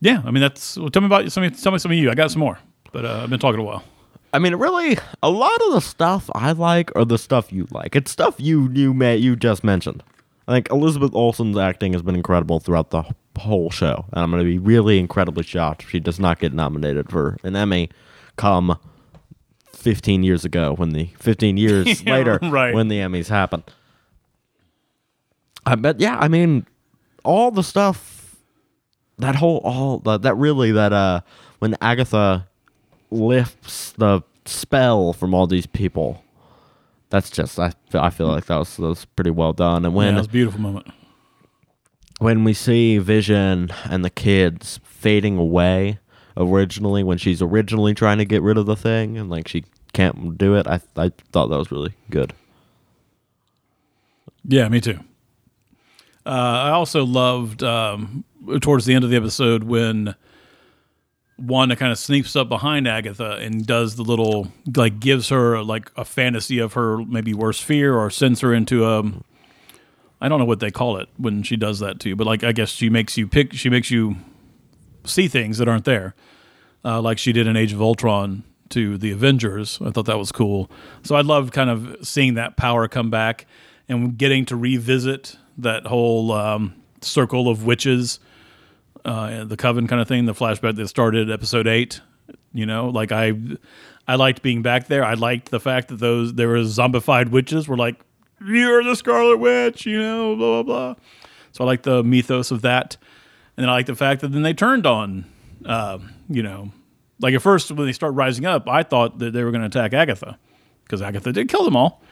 Yeah, 0.00 0.22
I 0.24 0.30
mean 0.30 0.40
that's. 0.42 0.76
Well, 0.76 0.90
tell 0.90 1.02
me 1.02 1.06
about 1.06 1.30
some. 1.32 1.48
Tell 1.50 1.72
me 1.72 1.78
some 1.78 1.92
of 1.92 1.96
you. 1.98 2.10
I 2.10 2.14
got 2.14 2.30
some 2.30 2.40
more, 2.40 2.58
but 2.92 3.04
uh, 3.04 3.20
I've 3.22 3.30
been 3.30 3.40
talking 3.40 3.60
a 3.60 3.64
while. 3.64 3.82
I 4.32 4.38
mean, 4.38 4.54
really, 4.54 4.96
a 5.22 5.30
lot 5.30 5.60
of 5.66 5.72
the 5.72 5.80
stuff 5.80 6.30
I 6.34 6.52
like 6.52 6.94
are 6.94 7.04
the 7.04 7.18
stuff 7.18 7.52
you 7.52 7.66
like. 7.70 7.96
It's 7.96 8.10
stuff 8.10 8.36
you 8.38 8.70
you 8.72 8.94
may 8.94 9.16
you 9.16 9.36
just 9.36 9.64
mentioned. 9.64 10.02
I 10.48 10.52
think 10.52 10.70
Elizabeth 10.70 11.14
Olsen's 11.14 11.56
acting 11.58 11.92
has 11.92 12.02
been 12.02 12.14
incredible 12.16 12.60
throughout 12.60 12.90
the 12.90 13.04
whole 13.38 13.70
show, 13.70 14.06
and 14.12 14.22
I'm 14.22 14.30
going 14.30 14.42
to 14.42 14.48
be 14.48 14.58
really 14.58 14.98
incredibly 14.98 15.42
shocked 15.44 15.82
if 15.82 15.90
she 15.90 16.00
does 16.00 16.18
not 16.18 16.38
get 16.40 16.52
nominated 16.52 17.10
for 17.10 17.36
an 17.44 17.54
Emmy 17.56 17.90
come 18.36 18.78
15 19.80 20.22
years 20.22 20.44
ago 20.44 20.74
when 20.74 20.90
the 20.90 21.06
15 21.18 21.56
years 21.56 22.02
Yeah, 22.06 22.14
later 22.14 22.38
right. 22.42 22.74
when 22.74 22.88
the 22.88 22.96
Emmys 22.98 23.28
happened. 23.28 23.64
I 25.66 25.74
bet 25.74 26.00
yeah, 26.00 26.16
I 26.18 26.28
mean 26.28 26.66
all 27.24 27.50
the 27.50 27.62
stuff 27.62 28.36
that 29.18 29.36
whole 29.36 29.58
all 29.58 29.98
the, 29.98 30.18
that 30.18 30.34
really 30.36 30.72
that 30.72 30.92
uh 30.92 31.20
when 31.58 31.76
Agatha 31.80 32.46
lifts 33.10 33.92
the 33.92 34.22
spell 34.46 35.12
from 35.12 35.34
all 35.34 35.46
these 35.46 35.66
people 35.66 36.24
that's 37.10 37.28
just 37.30 37.58
I 37.58 37.72
feel, 37.90 38.00
I 38.00 38.10
feel 38.10 38.28
like 38.28 38.46
that 38.46 38.56
was, 38.58 38.76
that 38.76 38.82
was 38.82 39.04
pretty 39.04 39.30
well 39.30 39.52
done 39.52 39.84
and 39.84 39.92
Yeah, 39.92 39.98
when 39.98 40.14
it 40.14 40.18
was 40.18 40.26
a 40.26 40.30
beautiful 40.30 40.60
moment. 40.60 40.86
when 42.18 42.44
we 42.44 42.54
see 42.54 42.98
Vision 42.98 43.70
and 43.84 44.04
the 44.04 44.10
kids 44.10 44.80
fading 44.84 45.36
away 45.36 45.98
originally 46.40 47.02
when 47.02 47.18
she's 47.18 47.42
originally 47.42 47.94
trying 47.94 48.18
to 48.18 48.24
get 48.24 48.42
rid 48.42 48.56
of 48.56 48.66
the 48.66 48.76
thing 48.76 49.18
and 49.18 49.30
like 49.30 49.46
she 49.46 49.64
can't 49.92 50.38
do 50.38 50.54
it 50.54 50.66
I 50.66 50.80
I 50.96 51.10
thought 51.32 51.48
that 51.48 51.58
was 51.58 51.70
really 51.70 51.92
good. 52.10 52.32
Yeah, 54.44 54.68
me 54.68 54.80
too. 54.80 54.98
Uh, 56.24 56.28
I 56.28 56.70
also 56.70 57.04
loved 57.04 57.62
um, 57.62 58.24
towards 58.60 58.86
the 58.86 58.94
end 58.94 59.04
of 59.04 59.10
the 59.10 59.16
episode 59.16 59.64
when 59.64 60.14
Wanda 61.38 61.76
kind 61.76 61.92
of 61.92 61.98
sneaks 61.98 62.36
up 62.36 62.48
behind 62.48 62.86
Agatha 62.86 63.36
and 63.40 63.66
does 63.66 63.96
the 63.96 64.02
little 64.02 64.52
like 64.76 65.00
gives 65.00 65.30
her 65.30 65.62
like 65.62 65.90
a 65.96 66.04
fantasy 66.04 66.58
of 66.58 66.74
her 66.74 66.98
maybe 66.98 67.32
worst 67.32 67.64
fear 67.64 67.96
or 67.96 68.10
sends 68.10 68.40
her 68.40 68.52
into 68.52 68.86
a 68.86 69.02
I 70.20 70.28
don't 70.28 70.38
know 70.38 70.44
what 70.44 70.60
they 70.60 70.70
call 70.70 70.98
it 70.98 71.08
when 71.16 71.42
she 71.42 71.56
does 71.56 71.78
that 71.78 71.98
to 72.00 72.10
you, 72.10 72.16
but 72.16 72.26
like 72.26 72.44
I 72.44 72.52
guess 72.52 72.68
she 72.70 72.90
makes 72.90 73.16
you 73.16 73.26
pick 73.26 73.54
she 73.54 73.70
makes 73.70 73.90
you 73.90 74.16
see 75.04 75.28
things 75.28 75.58
that 75.58 75.68
aren't 75.68 75.84
there, 75.84 76.14
uh, 76.84 77.00
like 77.00 77.18
she 77.18 77.32
did 77.32 77.46
in 77.46 77.56
Age 77.56 77.72
of 77.72 77.80
Ultron 77.80 78.42
to 78.70 78.96
the 78.96 79.10
Avengers. 79.10 79.78
I 79.84 79.90
thought 79.90 80.06
that 80.06 80.18
was 80.18 80.32
cool. 80.32 80.70
So 81.02 81.14
I 81.14 81.20
loved 81.20 81.52
kind 81.52 81.70
of 81.70 81.96
seeing 82.02 82.34
that 82.34 82.56
power 82.56 82.88
come 82.88 83.10
back 83.10 83.46
and 83.88 84.16
getting 84.16 84.44
to 84.46 84.56
revisit 84.56 85.36
that 85.58 85.86
whole 85.86 86.32
um, 86.32 86.74
circle 87.00 87.48
of 87.48 87.64
witches, 87.64 88.20
uh, 89.04 89.44
the 89.44 89.56
coven 89.56 89.86
kind 89.86 90.00
of 90.00 90.08
thing, 90.08 90.26
the 90.26 90.34
flashback 90.34 90.76
that 90.76 90.88
started 90.88 91.30
episode 91.30 91.66
eight. 91.66 92.00
You 92.52 92.66
know, 92.66 92.88
like 92.88 93.12
I, 93.12 93.32
I 94.08 94.16
liked 94.16 94.42
being 94.42 94.62
back 94.62 94.86
there. 94.86 95.04
I 95.04 95.14
liked 95.14 95.50
the 95.50 95.60
fact 95.60 95.88
that 95.88 95.96
those 95.96 96.34
there 96.34 96.48
were 96.48 96.58
zombified 96.58 97.30
witches 97.30 97.68
were 97.68 97.76
like, 97.76 97.96
"You're 98.44 98.82
the 98.82 98.96
Scarlet 98.96 99.36
Witch," 99.36 99.86
you 99.86 100.00
know, 100.00 100.34
blah 100.36 100.62
blah 100.62 100.94
blah. 100.94 101.04
So 101.52 101.64
I 101.64 101.66
like 101.66 101.82
the 101.82 102.02
mythos 102.02 102.50
of 102.50 102.62
that, 102.62 102.96
and 103.60 103.70
I 103.70 103.74
like 103.74 103.86
the 103.86 103.94
fact 103.94 104.22
that 104.22 104.32
then 104.32 104.42
they 104.42 104.54
turned 104.54 104.86
on, 104.86 105.26
uh, 105.66 105.98
you 106.30 106.42
know, 106.42 106.70
like 107.20 107.34
at 107.34 107.42
first 107.42 107.70
when 107.70 107.86
they 107.86 107.92
start 107.92 108.14
rising 108.14 108.46
up, 108.46 108.66
I 108.66 108.82
thought 108.82 109.18
that 109.18 109.32
they 109.32 109.44
were 109.44 109.50
going 109.50 109.60
to 109.60 109.66
attack 109.66 109.92
Agatha 109.92 110.38
because 110.84 111.02
Agatha 111.02 111.30
did 111.30 111.48
kill 111.48 111.64
them 111.64 111.76
all. 111.76 112.02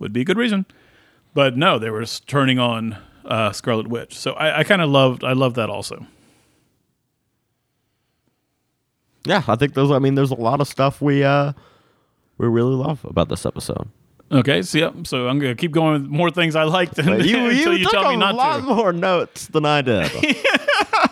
Would 0.00 0.12
be 0.12 0.20
a 0.20 0.24
good 0.24 0.36
reason, 0.36 0.66
but 1.32 1.56
no, 1.56 1.78
they 1.78 1.88
were 1.88 2.04
turning 2.04 2.58
on 2.58 2.98
uh, 3.24 3.52
Scarlet 3.52 3.88
Witch. 3.88 4.18
So 4.18 4.32
I, 4.32 4.58
I 4.58 4.64
kind 4.64 4.82
of 4.82 4.90
loved 4.90 5.24
I 5.24 5.32
loved 5.32 5.56
that 5.56 5.70
also. 5.70 6.06
Yeah, 9.24 9.42
I 9.46 9.56
think 9.56 9.74
those. 9.74 9.90
I 9.90 9.98
mean, 9.98 10.16
there's 10.16 10.32
a 10.32 10.34
lot 10.34 10.60
of 10.60 10.66
stuff 10.66 11.00
we 11.00 11.22
uh 11.22 11.52
we 12.36 12.48
really 12.48 12.74
love 12.74 13.04
about 13.04 13.28
this 13.28 13.46
episode. 13.46 13.88
Okay, 14.32 14.62
so 14.62 14.78
yeah, 14.78 14.90
so 15.04 15.28
I'm 15.28 15.38
gonna 15.38 15.54
keep 15.54 15.70
going 15.70 16.02
with 16.02 16.10
more 16.10 16.30
things 16.30 16.56
I 16.56 16.64
liked 16.64 16.98
you 17.04 17.04
until 17.04 17.52
you, 17.52 17.70
you 17.72 17.84
took 17.84 17.92
tell 17.92 18.10
me 18.10 18.16
not 18.16 18.32
to. 18.32 18.36
A 18.36 18.38
lot 18.38 18.62
more 18.64 18.92
notes 18.92 19.46
than 19.46 19.64
I 19.64 19.80
did. 19.82 20.10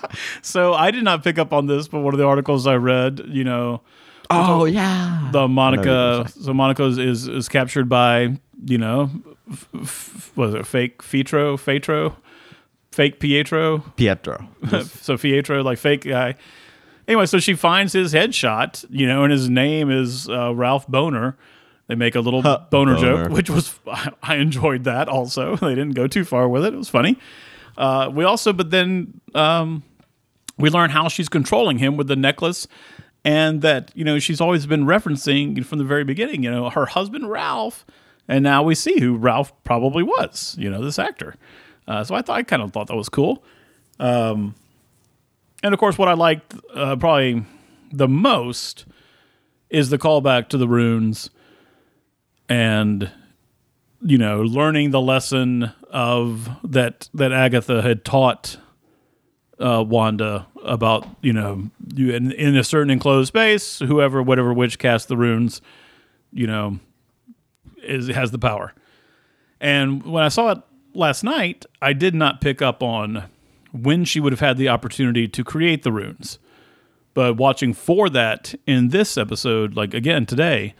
So 0.42 0.74
I 0.74 0.90
did 0.90 1.04
not 1.04 1.22
pick 1.22 1.38
up 1.38 1.52
on 1.52 1.66
this, 1.66 1.88
but 1.88 2.00
one 2.00 2.14
of 2.14 2.18
the 2.18 2.26
articles 2.26 2.66
I 2.66 2.74
read, 2.76 3.22
you 3.28 3.44
know, 3.44 3.82
oh 4.30 4.64
yeah, 4.64 5.28
the 5.32 5.48
Monica. 5.48 6.26
So 6.40 6.54
Monica 6.54 6.84
is, 6.84 6.98
is 6.98 7.28
is 7.28 7.48
captured 7.48 7.88
by 7.88 8.36
you 8.64 8.78
know, 8.78 9.10
f- 9.50 9.68
f- 9.74 10.32
was 10.36 10.54
it 10.54 10.66
fake 10.66 11.02
Fitro, 11.02 11.56
Fatro, 11.56 12.16
fake 12.92 13.20
Pietro. 13.20 13.78
Pietro. 13.96 14.48
so 14.84 15.16
Pietro, 15.16 15.62
like 15.62 15.78
fake 15.78 16.04
guy. 16.04 16.34
Anyway, 17.08 17.26
so 17.26 17.38
she 17.38 17.54
finds 17.54 17.92
his 17.92 18.12
headshot, 18.12 18.84
you 18.90 19.06
know, 19.06 19.24
and 19.24 19.32
his 19.32 19.48
name 19.48 19.90
is 19.90 20.28
uh, 20.28 20.54
Ralph 20.54 20.86
Bohner. 20.86 21.34
They 21.88 21.96
make 21.96 22.14
a 22.14 22.20
little 22.20 22.42
boner, 22.42 22.66
Boner. 22.70 22.96
joke, 22.96 23.30
which 23.32 23.50
was 23.50 23.74
I 24.22 24.36
enjoyed 24.36 24.84
that. 24.84 25.08
Also, 25.08 25.56
they 25.56 25.70
didn't 25.70 25.94
go 25.94 26.06
too 26.06 26.24
far 26.24 26.48
with 26.48 26.64
it. 26.64 26.72
It 26.72 26.76
was 26.76 26.88
funny. 26.88 27.18
Uh, 27.76 28.10
we 28.12 28.24
also, 28.24 28.52
but 28.52 28.70
then 28.70 29.20
um, 29.34 29.82
we 30.60 30.70
learn 30.70 30.90
how 30.90 31.08
she's 31.08 31.28
controlling 31.28 31.78
him 31.78 31.96
with 31.96 32.08
the 32.08 32.16
necklace, 32.16 32.66
and 33.24 33.62
that 33.62 33.90
you 33.94 34.04
know 34.04 34.18
she's 34.18 34.40
always 34.40 34.66
been 34.66 34.84
referencing 34.84 35.64
from 35.64 35.78
the 35.78 35.84
very 35.84 36.04
beginning. 36.04 36.42
You 36.42 36.50
know, 36.50 36.70
her 36.70 36.86
husband 36.86 37.30
Ralph, 37.30 37.84
and 38.28 38.42
now 38.42 38.62
we 38.62 38.74
see 38.74 39.00
who 39.00 39.16
Ralph 39.16 39.52
probably 39.64 40.02
was. 40.02 40.56
You 40.58 40.70
know, 40.70 40.82
this 40.82 40.98
actor. 40.98 41.34
Uh, 41.88 42.04
so 42.04 42.14
I 42.14 42.22
thought 42.22 42.38
I 42.38 42.42
kind 42.42 42.62
of 42.62 42.72
thought 42.72 42.86
that 42.86 42.96
was 42.96 43.08
cool. 43.08 43.42
and 43.98 44.54
of 45.62 45.78
course, 45.78 45.98
what 45.98 46.08
I 46.08 46.14
liked 46.14 46.54
uh, 46.74 46.96
probably 46.96 47.44
the 47.92 48.08
most 48.08 48.86
is 49.68 49.90
the 49.90 49.98
callback 49.98 50.48
to 50.48 50.58
the 50.58 50.68
runes 50.68 51.30
and 52.48 53.10
you 54.02 54.18
know 54.18 54.42
learning 54.42 54.90
the 54.90 55.00
lesson 55.00 55.72
of 55.90 56.50
that 56.64 57.08
that 57.14 57.32
Agatha 57.32 57.80
had 57.80 58.04
taught 58.04 58.58
uh, 59.60 59.84
Wanda 59.86 60.46
about 60.64 61.06
you 61.22 61.32
know 61.32 61.70
you 61.94 62.12
in, 62.14 62.32
in 62.32 62.56
a 62.56 62.64
certain 62.64 62.90
enclosed 62.90 63.28
space, 63.28 63.78
whoever 63.78 64.22
whatever 64.22 64.52
witch 64.52 64.78
casts 64.78 65.06
the 65.06 65.16
runes, 65.16 65.60
you 66.32 66.46
know, 66.46 66.78
is 67.82 68.08
has 68.08 68.30
the 68.30 68.38
power. 68.38 68.72
And 69.60 70.02
when 70.04 70.24
I 70.24 70.28
saw 70.28 70.52
it 70.52 70.58
last 70.94 71.22
night, 71.22 71.66
I 71.82 71.92
did 71.92 72.14
not 72.14 72.40
pick 72.40 72.62
up 72.62 72.82
on 72.82 73.24
when 73.72 74.04
she 74.04 74.20
would 74.20 74.32
have 74.32 74.40
had 74.40 74.56
the 74.56 74.68
opportunity 74.68 75.28
to 75.28 75.44
create 75.44 75.82
the 75.82 75.92
runes. 75.92 76.38
But 77.12 77.36
watching 77.36 77.74
for 77.74 78.08
that 78.10 78.54
in 78.66 78.88
this 78.88 79.18
episode, 79.18 79.76
like 79.76 79.92
again 79.92 80.24
today, 80.26 80.74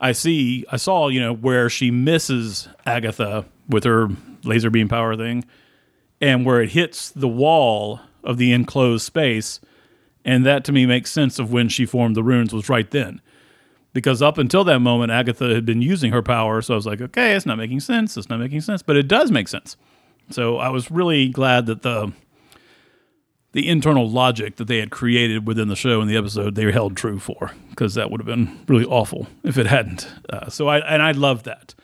I 0.00 0.12
see 0.12 0.66
I 0.70 0.76
saw, 0.76 1.08
you 1.08 1.20
know, 1.20 1.32
where 1.32 1.70
she 1.70 1.90
misses 1.90 2.68
Agatha 2.84 3.46
with 3.68 3.84
her 3.84 4.08
laser 4.44 4.68
beam 4.68 4.88
power 4.88 5.16
thing 5.16 5.44
and 6.24 6.46
where 6.46 6.62
it 6.62 6.70
hits 6.70 7.10
the 7.10 7.28
wall 7.28 8.00
of 8.22 8.38
the 8.38 8.50
enclosed 8.50 9.04
space. 9.04 9.60
And 10.24 10.46
that 10.46 10.64
to 10.64 10.72
me 10.72 10.86
makes 10.86 11.12
sense 11.12 11.38
of 11.38 11.52
when 11.52 11.68
she 11.68 11.84
formed 11.84 12.16
the 12.16 12.22
runes 12.22 12.54
was 12.54 12.70
right 12.70 12.90
then. 12.90 13.20
Because 13.92 14.22
up 14.22 14.38
until 14.38 14.64
that 14.64 14.78
moment, 14.78 15.12
Agatha 15.12 15.54
had 15.54 15.66
been 15.66 15.82
using 15.82 16.12
her 16.12 16.22
power. 16.22 16.62
So 16.62 16.72
I 16.72 16.76
was 16.76 16.86
like, 16.86 17.02
okay, 17.02 17.34
it's 17.34 17.44
not 17.44 17.58
making 17.58 17.80
sense. 17.80 18.16
It's 18.16 18.30
not 18.30 18.40
making 18.40 18.62
sense. 18.62 18.82
But 18.82 18.96
it 18.96 19.06
does 19.06 19.30
make 19.30 19.48
sense. 19.48 19.76
So 20.30 20.56
I 20.56 20.70
was 20.70 20.90
really 20.90 21.28
glad 21.28 21.66
that 21.66 21.82
the 21.82 22.12
the 23.52 23.68
internal 23.68 24.10
logic 24.10 24.56
that 24.56 24.66
they 24.66 24.78
had 24.78 24.90
created 24.90 25.46
within 25.46 25.68
the 25.68 25.76
show 25.76 26.00
and 26.00 26.10
the 26.10 26.16
episode 26.16 26.54
they 26.56 26.72
held 26.72 26.96
true 26.96 27.20
for 27.20 27.52
because 27.70 27.94
that 27.94 28.10
would 28.10 28.18
have 28.18 28.26
been 28.26 28.58
really 28.66 28.86
awful 28.86 29.28
if 29.44 29.58
it 29.58 29.66
hadn't. 29.66 30.08
Uh, 30.30 30.48
so 30.48 30.68
I 30.68 30.78
and 30.78 31.02
I 31.02 31.12
loved 31.12 31.44
that. 31.44 31.74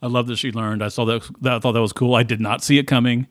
I 0.00 0.06
love 0.06 0.28
that 0.28 0.36
she 0.36 0.52
learned. 0.52 0.84
I 0.84 0.88
saw 0.88 1.04
that, 1.06 1.28
that. 1.40 1.54
I 1.54 1.58
thought 1.58 1.72
that 1.72 1.82
was 1.82 1.92
cool. 1.92 2.14
I 2.14 2.22
did 2.22 2.40
not 2.40 2.62
see 2.62 2.78
it 2.78 2.86
coming. 2.86 3.26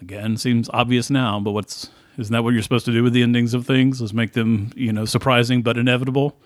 Again, 0.00 0.36
seems 0.36 0.68
obvious 0.72 1.10
now, 1.10 1.40
but 1.40 1.52
what's 1.52 1.90
isn't 2.18 2.32
that 2.32 2.42
what 2.42 2.54
you're 2.54 2.62
supposed 2.62 2.86
to 2.86 2.92
do 2.92 3.02
with 3.02 3.12
the 3.12 3.22
endings 3.22 3.54
of 3.54 3.66
things? 3.66 4.00
Is 4.00 4.12
make 4.12 4.32
them 4.32 4.72
you 4.76 4.92
know 4.92 5.04
surprising 5.04 5.62
but 5.62 5.76
inevitable. 5.76 6.36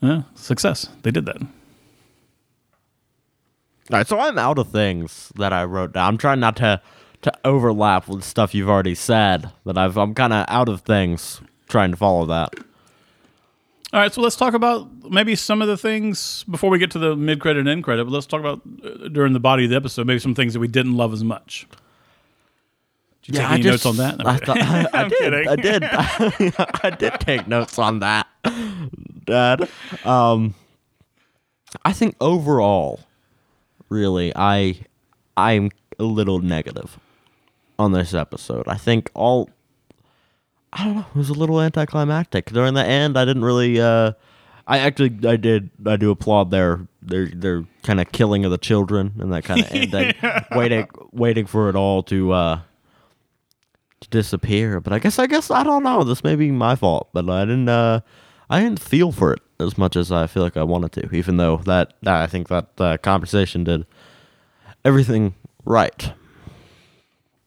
Yeah, 0.00 0.22
success. 0.34 0.88
They 1.02 1.10
did 1.10 1.26
that. 1.26 1.40
All 3.90 3.98
right, 3.98 4.06
so 4.06 4.18
I'm 4.18 4.38
out 4.38 4.58
of 4.58 4.70
things 4.70 5.32
that 5.36 5.52
I 5.52 5.64
wrote 5.64 5.92
down. 5.92 6.08
I'm 6.08 6.18
trying 6.18 6.40
not 6.40 6.56
to 6.56 6.80
to 7.22 7.32
overlap 7.44 8.08
with 8.08 8.24
stuff 8.24 8.54
you've 8.54 8.68
already 8.68 8.94
said. 8.94 9.50
But 9.64 9.78
I've 9.78 9.96
I'm 9.96 10.14
kind 10.14 10.32
of 10.32 10.44
out 10.48 10.68
of 10.68 10.82
things 10.82 11.40
trying 11.68 11.92
to 11.92 11.96
follow 11.96 12.26
that. 12.26 12.54
All 13.92 14.00
right, 14.00 14.12
so 14.12 14.22
let's 14.22 14.36
talk 14.36 14.54
about 14.54 14.88
maybe 15.10 15.34
some 15.36 15.60
of 15.60 15.68
the 15.68 15.76
things 15.76 16.44
before 16.44 16.70
we 16.70 16.78
get 16.78 16.90
to 16.92 16.98
the 16.98 17.14
mid 17.14 17.40
credit 17.40 17.60
and 17.60 17.68
end 17.68 17.84
credit. 17.84 18.04
But 18.04 18.12
let's 18.12 18.26
talk 18.26 18.40
about 18.40 18.62
uh, 18.84 19.08
during 19.08 19.34
the 19.34 19.40
body 19.40 19.64
of 19.64 19.70
the 19.70 19.76
episode, 19.76 20.06
maybe 20.06 20.18
some 20.18 20.34
things 20.34 20.54
that 20.54 20.60
we 20.60 20.68
didn't 20.68 20.96
love 20.96 21.12
as 21.12 21.22
much. 21.22 21.66
Did 23.22 23.36
you 23.36 23.40
take 23.40 23.50
any 23.50 23.62
notes 23.62 23.86
on 23.86 23.96
that? 23.98 24.26
I, 24.26 24.30
I'm 24.32 24.38
thought, 24.40 24.58
I, 24.60 24.80
I 24.92 25.02
I'm 25.02 25.08
did. 25.08 25.34
I 25.48 25.56
did. 25.56 25.84
I 26.84 26.90
did 26.98 27.20
take 27.20 27.46
notes 27.46 27.78
on 27.78 28.00
that, 28.00 28.26
Dad. 29.24 29.68
Um, 30.04 30.54
I 31.84 31.92
think 31.92 32.16
overall, 32.20 33.00
really, 33.88 34.32
I 34.34 34.80
I'm 35.36 35.70
a 35.98 36.04
little 36.04 36.40
negative 36.40 36.98
on 37.78 37.92
this 37.92 38.12
episode. 38.12 38.66
I 38.66 38.76
think 38.76 39.10
all 39.14 39.50
I 40.72 40.84
don't 40.84 40.94
know. 40.96 41.06
It 41.14 41.18
was 41.18 41.28
a 41.28 41.34
little 41.34 41.60
anticlimactic 41.60 42.46
during 42.46 42.74
the 42.74 42.84
end. 42.84 43.18
I 43.18 43.24
didn't 43.24 43.44
really. 43.44 43.80
Uh, 43.80 44.12
I 44.66 44.78
actually, 44.78 45.18
I 45.28 45.36
did. 45.36 45.70
I 45.86 45.96
do 45.96 46.10
applaud 46.10 46.50
their 46.50 46.86
their 47.02 47.26
their 47.26 47.64
kind 47.82 48.00
of 48.00 48.10
killing 48.12 48.44
of 48.44 48.50
the 48.50 48.58
children 48.58 49.12
and 49.18 49.32
that 49.32 49.44
kind 49.44 49.60
of 49.60 49.70
ending, 49.70 50.14
waiting 50.52 50.88
waiting 51.12 51.46
for 51.46 51.68
it 51.68 51.76
all 51.76 52.02
to 52.04 52.32
uh, 52.32 52.60
to 54.02 54.08
disappear. 54.10 54.80
But 54.80 54.92
I 54.92 54.98
guess, 54.98 55.18
I 55.18 55.26
guess, 55.26 55.50
I 55.50 55.62
don't 55.62 55.82
know. 55.82 56.04
This 56.04 56.22
may 56.22 56.36
be 56.36 56.50
my 56.50 56.76
fault, 56.76 57.08
but 57.12 57.28
I 57.28 57.44
didn't. 57.44 57.68
Uh, 57.68 58.00
I 58.50 58.60
didn't 58.60 58.80
feel 58.80 59.12
for 59.12 59.32
it 59.32 59.40
as 59.58 59.78
much 59.78 59.96
as 59.96 60.12
I 60.12 60.26
feel 60.26 60.42
like 60.42 60.56
I 60.56 60.62
wanted 60.62 60.92
to. 60.92 61.16
Even 61.16 61.38
though 61.38 61.58
that, 61.58 61.94
I 62.06 62.26
think 62.26 62.48
that 62.48 62.68
uh, 62.78 62.98
conversation 62.98 63.64
did 63.64 63.86
everything 64.84 65.34
right. 65.64 66.12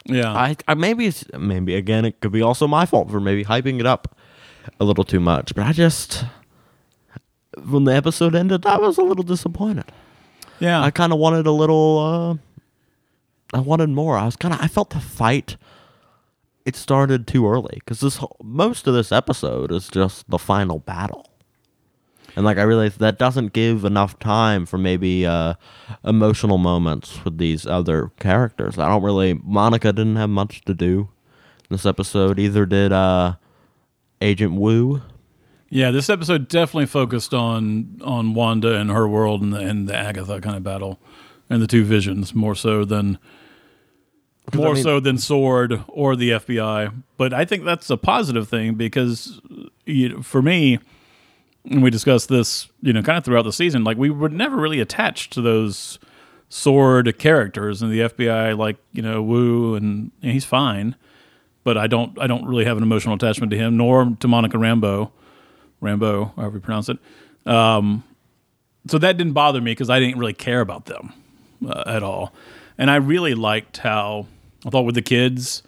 Yeah. 0.06 0.34
I, 0.34 0.56
I 0.68 0.74
maybe 0.74 1.08
it's 1.08 1.26
maybe 1.38 1.76
again 1.76 2.06
it 2.06 2.20
could 2.22 2.32
be 2.32 2.42
also 2.42 2.68
my 2.68 2.86
fault 2.86 3.10
for 3.10 3.20
maybe 3.20 3.44
hyping 3.44 3.80
it 3.80 3.86
up 3.86 4.18
a 4.80 4.86
little 4.86 5.04
too 5.04 5.20
much. 5.20 5.54
But 5.56 5.66
I 5.66 5.72
just 5.74 6.26
when 7.64 7.86
the 7.86 7.94
episode 7.96 8.36
ended, 8.36 8.66
I 8.66 8.78
was 8.78 8.98
a 8.98 9.02
little 9.04 9.24
disappointed. 9.24 9.86
yeah. 10.60 10.82
I 10.82 10.92
kind 10.92 11.14
of 11.14 11.20
wanted 11.20 11.48
a 11.48 11.52
little. 11.52 12.40
Uh, 13.54 13.58
I 13.58 13.62
wanted 13.62 13.90
more. 13.90 14.18
I 14.18 14.26
was 14.26 14.36
kind 14.36 14.54
of. 14.54 14.62
I 14.62 14.68
felt 14.68 14.90
the 14.92 15.00
fight. 15.00 15.58
It 16.66 16.76
started 16.76 17.28
too 17.28 17.48
early 17.48 17.76
because 17.76 18.00
this 18.00 18.20
most 18.42 18.88
of 18.88 18.94
this 18.94 19.12
episode 19.12 19.72
is 19.72 19.88
just 19.88 20.30
the 20.30 20.40
final 20.40 20.80
battle, 20.80 21.28
and 22.36 22.44
like 22.44 22.58
I 22.58 22.64
realized 22.64 23.00
that 23.00 23.20
doesn't 23.20 23.54
give 23.54 23.86
enough 23.86 24.18
time 24.18 24.66
for 24.66 24.78
maybe 24.80 25.26
uh, 25.26 25.54
emotional 26.04 26.58
moments 26.58 27.24
with 27.24 27.38
these 27.38 27.68
other 27.68 28.12
characters. 28.20 28.80
I 28.80 28.90
don't 28.90 29.04
really. 29.04 29.40
Monica 29.44 29.94
didn't 29.94 30.16
have 30.16 30.30
much 30.30 30.62
to 30.66 30.74
do 30.74 31.10
in 31.70 31.76
this 31.76 31.86
episode. 31.86 32.40
Either 32.40 32.66
did 32.66 32.92
uh, 32.92 33.36
Agent 34.22 34.54
Wu. 34.54 35.02
Yeah, 35.70 35.92
this 35.92 36.10
episode 36.10 36.48
definitely 36.48 36.88
focused 36.88 37.34
on 37.34 38.00
on 38.04 38.34
Wanda 38.34 38.76
and 38.76 38.90
her 38.90 39.08
world 39.08 39.42
and 39.42 39.54
the, 39.54 39.60
and 39.60 39.88
the 39.88 39.96
Agatha 39.96 40.42
kind 40.42 40.56
of 40.58 40.64
battle 40.64 41.00
and 41.50 41.62
the 41.62 41.68
two 41.68 41.84
visions 41.84 42.34
more 42.34 42.56
so 42.56 42.86
than 42.86 43.20
more 44.54 44.72
I 44.72 44.74
mean- 44.74 44.84
so 44.84 45.00
than 45.00 45.18
Sword 45.18 45.82
or 45.88 46.16
the 46.16 46.32
FBI. 46.32 46.92
But 47.18 47.34
I 47.34 47.46
think 47.46 47.64
that's 47.66 47.90
a 47.90 47.98
positive 47.98 48.48
thing 48.48 48.76
because 48.76 49.40
you 49.86 50.10
know, 50.10 50.22
for 50.22 50.42
me, 50.42 50.80
and 51.70 51.82
we 51.82 51.90
discussed 51.90 52.30
this, 52.30 52.68
you 52.82 52.94
know, 52.94 53.02
kind 53.02 53.18
of 53.18 53.24
throughout 53.26 53.44
the 53.44 53.54
season, 53.54 53.84
like 53.84 53.98
we 53.98 54.10
were 54.10 54.30
never 54.30 54.56
really 54.58 54.80
attached 54.80 55.34
to 55.34 55.42
those 55.42 55.98
Sword 56.50 57.18
characters 57.18 57.82
and 57.82 57.92
the 57.92 58.02
FBI, 58.02 58.58
like 58.58 58.78
you 58.94 59.02
know 59.02 59.22
Wu, 59.22 59.76
and, 59.76 60.12
and 60.22 60.32
he's 60.32 60.46
fine. 60.46 60.96
But 61.64 61.78
I 61.78 61.88
don't, 61.88 62.20
I 62.20 62.28
don't 62.28 62.46
really 62.46 62.66
have 62.66 62.78
an 62.78 62.84
emotional 62.84 63.16
attachment 63.16 63.50
to 63.52 63.58
him, 63.58 63.76
nor 63.78 64.16
to 64.20 64.28
Monica 64.28 64.58
Rambeau. 64.58 65.10
Rambeau, 65.82 66.36
however 66.36 66.58
you 66.58 66.62
pronounce 66.62 66.90
it. 66.90 67.00
Um, 67.48 68.04
so 68.88 69.00
that 69.00 69.18
didn't 69.18 69.34
bother 69.34 69.60
me 69.62 69.72
because 69.72 69.90
I 69.90 70.00
didn't 70.00 70.20
really 70.20 70.34
care 70.34 70.62
about 70.62 70.86
them 70.86 71.14
uh, 71.68 71.84
at 71.88 72.04
all. 72.04 72.34
And 72.78 72.92
I 72.92 72.98
really 72.98 73.34
liked 73.34 73.78
how 73.78 74.28
I 74.66 74.70
thought 74.70 74.86
with 74.86 74.96
the 74.96 75.02
kids, 75.02 75.62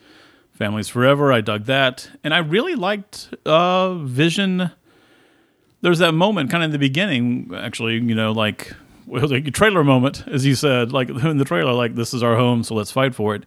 Families 0.53 0.87
Forever, 0.89 1.31
I 1.31 1.41
dug 1.41 1.65
that. 1.65 2.09
And 2.23 2.33
I 2.33 2.39
really 2.39 2.75
liked 2.75 3.29
uh, 3.45 3.93
Vision. 3.95 4.71
There's 5.81 5.99
that 5.99 6.13
moment 6.13 6.49
kind 6.49 6.63
of 6.63 6.69
in 6.69 6.71
the 6.71 6.79
beginning, 6.79 7.51
actually, 7.55 7.95
you 7.95 8.15
know, 8.15 8.31
like, 8.31 8.73
well, 9.05 9.31
a 9.31 9.41
trailer 9.41 9.83
moment, 9.83 10.23
as 10.27 10.45
you 10.45 10.55
said, 10.55 10.91
like 10.91 11.09
in 11.23 11.37
the 11.37 11.45
trailer, 11.45 11.73
like, 11.73 11.95
this 11.95 12.13
is 12.13 12.23
our 12.23 12.35
home, 12.35 12.63
so 12.63 12.73
let's 12.73 12.91
fight 12.91 13.13
for 13.13 13.35
it. 13.35 13.45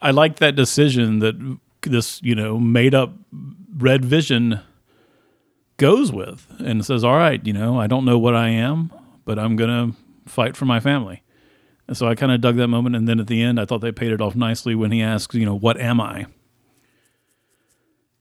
I 0.00 0.10
liked 0.10 0.38
that 0.40 0.56
decision 0.56 1.20
that 1.20 1.58
this, 1.82 2.22
you 2.22 2.34
know, 2.34 2.58
made 2.58 2.94
up 2.94 3.12
Red 3.76 4.04
Vision 4.04 4.60
goes 5.76 6.10
with 6.10 6.46
and 6.58 6.84
says, 6.84 7.04
"All 7.04 7.16
right, 7.16 7.44
you 7.46 7.52
know, 7.52 7.78
I 7.78 7.86
don't 7.86 8.04
know 8.04 8.18
what 8.18 8.34
I 8.34 8.48
am, 8.48 8.92
but 9.24 9.38
I'm 9.38 9.56
gonna 9.56 9.92
fight 10.26 10.56
for 10.56 10.64
my 10.64 10.80
family." 10.80 11.22
And 11.88 11.96
so 11.96 12.08
I 12.08 12.14
kind 12.14 12.32
of 12.32 12.40
dug 12.40 12.56
that 12.56 12.68
moment, 12.68 12.96
and 12.96 13.06
then 13.08 13.20
at 13.20 13.28
the 13.28 13.42
end, 13.42 13.60
I 13.60 13.64
thought 13.64 13.80
they 13.80 13.92
paid 13.92 14.12
it 14.12 14.20
off 14.20 14.34
nicely 14.34 14.74
when 14.74 14.90
he 14.90 15.02
asks, 15.02 15.34
"You 15.34 15.46
know, 15.46 15.54
what 15.54 15.78
am 15.78 16.00
I?" 16.00 16.26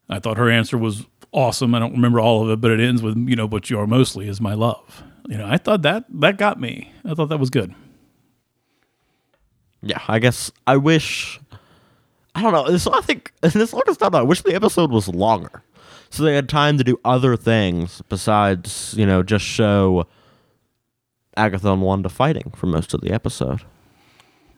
I 0.07 0.19
thought 0.19 0.37
her 0.37 0.49
answer 0.51 0.77
was 0.77 1.05
awesome. 1.31 1.73
I 1.73 1.79
don't 1.79 1.93
remember 1.93 2.19
all 2.19 2.43
of 2.43 2.49
it, 2.51 2.61
but 2.61 2.71
it 2.71 2.79
ends 2.79 3.01
with, 3.01 3.17
"You 3.17 3.35
know, 3.35 3.47
what 3.47 3.69
you 3.69 3.79
are 3.79 3.87
mostly 3.87 4.27
is 4.27 4.39
my 4.39 4.53
love." 4.53 5.03
You 5.27 5.37
know, 5.37 5.47
I 5.47 5.57
thought 5.57 5.81
that 5.81 6.05
that 6.09 6.37
got 6.37 6.59
me. 6.59 6.91
I 7.03 7.15
thought 7.15 7.29
that 7.29 7.39
was 7.39 7.49
good. 7.49 7.73
Yeah, 9.81 9.99
I 10.07 10.19
guess 10.19 10.51
I 10.67 10.77
wish. 10.77 11.39
I 12.35 12.41
don't 12.41 12.51
know. 12.51 12.69
This 12.69 12.85
I 12.85 13.01
think 13.01 13.31
this 13.41 13.55
is 13.55 13.73
not. 13.73 14.13
I 14.13 14.21
wish 14.21 14.41
the 14.41 14.53
episode 14.53 14.91
was 14.91 15.07
longer, 15.07 15.63
so 16.09 16.23
they 16.23 16.35
had 16.35 16.49
time 16.49 16.77
to 16.77 16.83
do 16.83 16.99
other 17.03 17.35
things 17.35 18.03
besides 18.09 18.93
you 18.97 19.05
know 19.05 19.23
just 19.23 19.45
show 19.45 20.05
Agatha 21.37 21.71
and 21.71 21.81
Wanda 21.81 22.09
fighting 22.09 22.51
for 22.55 22.67
most 22.67 22.93
of 22.93 23.01
the 23.01 23.11
episode. 23.11 23.61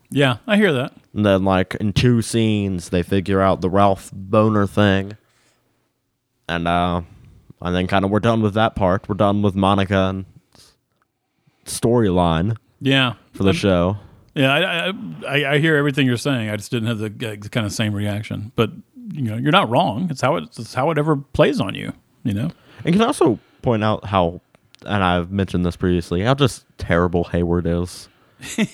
Yeah, 0.10 0.38
I 0.48 0.56
hear 0.58 0.72
that. 0.74 0.94
And 1.14 1.26
then 1.26 1.44
like 1.44 1.76
in 1.76 1.92
two 1.94 2.22
scenes, 2.22 2.90
they 2.90 3.04
figure 3.04 3.42
out 3.42 3.62
the 3.62 3.70
Ralph 3.70 4.10
Bohner 4.12 4.70
thing, 4.70 5.18
and 6.48 6.68
uh, 6.68 7.02
and 7.62 7.76
then 7.76 7.88
kind 7.88 8.06
of 8.06 8.12
we're 8.12 8.20
done 8.20 8.42
with 8.42 8.54
that 8.54 8.76
part. 8.76 9.10
We're 9.10 9.16
done 9.16 9.42
with 9.42 9.56
Monica 9.56 9.98
and 10.10 10.26
storyline 11.66 12.58
Yeah, 12.80 13.14
for 13.34 13.44
the 13.44 13.54
show. 13.54 13.98
Yeah, 14.36 14.54
I, 14.54 14.88
I- 14.90 14.94
I 15.28 15.54
I 15.54 15.58
hear 15.60 15.76
everything 15.76 16.06
you're 16.08 16.16
saying. 16.18 16.50
I 16.50 16.56
just 16.58 16.72
didn't 16.72 16.88
have 16.88 17.00
the 17.00 17.32
uh, 17.32 17.36
kind 17.50 17.66
of 17.66 17.72
same 17.74 17.94
reaction. 17.94 18.52
But 18.56 18.72
you 19.12 19.24
know, 19.24 19.36
you're 19.36 19.52
not 19.52 19.70
wrong. 19.70 20.08
It's 20.12 20.22
how 20.22 20.36
it, 20.38 20.44
it's 20.58 20.74
how 20.74 20.92
it 20.92 20.98
ever 20.98 21.18
plays 21.18 21.60
on 21.60 21.76
you. 21.76 21.92
You 22.24 22.34
know. 22.34 22.52
And 22.86 22.94
can 22.94 23.02
also 23.02 23.40
point 23.64 23.84
out 23.84 24.06
how, 24.06 24.40
and 24.86 25.04
I've 25.04 25.32
mentioned 25.32 25.66
this 25.66 25.76
previously, 25.76 26.22
how 26.22 26.36
just 26.36 26.66
terrible 26.78 27.26
Hayward 27.26 27.66
is. 27.66 28.10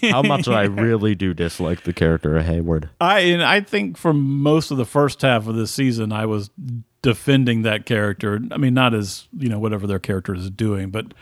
how 0.02 0.22
much 0.22 0.50
I 0.50 0.63
really 0.63 1.16
do 1.16 1.34
dislike 1.34 1.84
the 1.84 1.94
character 1.94 2.36
of 2.36 2.46
Hayward. 2.46 2.89
I 3.00 3.20
and 3.20 3.42
I 3.42 3.62
think 3.62 3.98
for 3.98 4.13
most 4.13 4.72
of 4.72 4.78
the 4.78 4.86
first 4.86 5.22
half 5.22 5.48
of 5.48 5.56
this 5.56 5.72
season, 5.72 6.12
I 6.12 6.26
was 6.26 6.50
defending 7.02 7.62
that 7.62 7.86
character. 7.86 8.42
I 8.52 8.58
mean, 8.58 8.74
not 8.74 8.94
as 8.94 9.28
you 9.38 9.48
know 9.48 9.60
whatever 9.60 9.88
their 9.88 10.00
character 10.00 10.36
is 10.36 10.50
doing, 10.50 10.89
but 10.89 11.13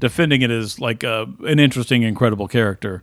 defending 0.00 0.42
it 0.42 0.50
as 0.50 0.80
like 0.80 1.02
a, 1.02 1.26
an 1.44 1.58
interesting, 1.58 2.02
incredible 2.02 2.48
character. 2.48 3.02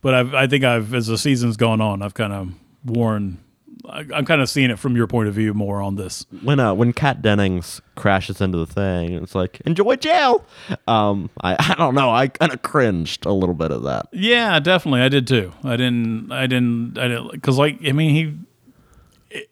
But 0.00 0.14
I've, 0.14 0.34
I 0.34 0.46
think 0.46 0.64
I've, 0.64 0.94
as 0.94 1.06
the 1.06 1.18
season's 1.18 1.56
gone 1.56 1.80
on, 1.80 2.02
I've 2.02 2.14
kind 2.14 2.32
of 2.32 2.52
worn. 2.84 3.38
I, 3.88 4.06
I'm 4.14 4.24
kind 4.24 4.40
of 4.40 4.48
seeing 4.48 4.70
it 4.70 4.78
from 4.78 4.96
your 4.96 5.06
point 5.06 5.28
of 5.28 5.34
view 5.34 5.54
more 5.54 5.80
on 5.80 5.96
this. 5.96 6.26
When 6.42 6.60
uh, 6.60 6.74
when 6.74 6.92
Kat 6.92 7.22
Dennings 7.22 7.80
crashes 7.96 8.40
into 8.40 8.58
the 8.58 8.66
thing, 8.66 9.12
it's 9.14 9.34
like 9.34 9.60
enjoy 9.62 9.96
jail. 9.96 10.44
Um, 10.86 11.30
I 11.40 11.56
I 11.58 11.74
don't 11.74 11.94
know. 11.94 12.10
I 12.10 12.28
kind 12.28 12.52
of 12.52 12.62
cringed 12.62 13.26
a 13.26 13.32
little 13.32 13.54
bit 13.54 13.70
of 13.70 13.82
that. 13.84 14.08
Yeah, 14.12 14.60
definitely. 14.60 15.00
I 15.00 15.08
did 15.08 15.26
too. 15.26 15.52
I 15.64 15.76
didn't. 15.76 16.32
I 16.32 16.46
didn't. 16.46 16.98
I 16.98 17.08
didn't. 17.08 17.32
Because 17.32 17.58
like, 17.58 17.78
I 17.86 17.92
mean, 17.92 18.10
he 18.14 19.42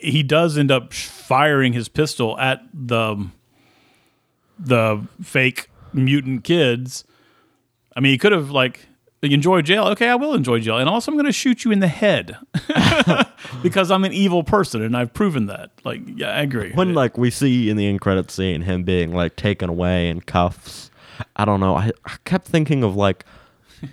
he 0.00 0.22
does 0.22 0.56
end 0.56 0.70
up 0.70 0.92
firing 0.92 1.72
his 1.72 1.88
pistol 1.88 2.38
at 2.38 2.62
the 2.72 3.28
the 4.58 5.06
fake 5.22 5.68
mutant 5.92 6.44
kids. 6.44 7.04
I 7.96 8.00
mean, 8.00 8.12
he 8.12 8.18
could 8.18 8.32
have 8.32 8.50
like 8.50 8.86
enjoy 9.22 9.62
jail. 9.62 9.84
Okay, 9.88 10.08
I 10.08 10.14
will 10.14 10.34
enjoy 10.34 10.60
jail, 10.60 10.78
and 10.78 10.88
also 10.88 11.10
I'm 11.10 11.16
going 11.16 11.26
to 11.26 11.32
shoot 11.32 11.64
you 11.64 11.70
in 11.70 11.80
the 11.80 11.88
head 11.88 12.36
because 13.62 13.90
I'm 13.90 14.04
an 14.04 14.12
evil 14.12 14.42
person, 14.42 14.82
and 14.82 14.96
I've 14.96 15.12
proven 15.12 15.46
that. 15.46 15.70
Like, 15.84 16.00
yeah, 16.06 16.30
I 16.30 16.40
agree. 16.40 16.72
When 16.72 16.94
like 16.94 17.18
we 17.18 17.30
see 17.30 17.68
in 17.68 17.76
the 17.76 17.86
end 17.86 18.00
credit 18.00 18.30
scene 18.30 18.62
him 18.62 18.82
being 18.82 19.12
like 19.14 19.36
taken 19.36 19.68
away 19.68 20.08
in 20.08 20.20
cuffs. 20.22 20.90
I 21.36 21.44
don't 21.44 21.60
know. 21.60 21.76
I, 21.76 21.90
I 22.06 22.16
kept 22.24 22.46
thinking 22.46 22.82
of 22.82 22.96
like 22.96 23.24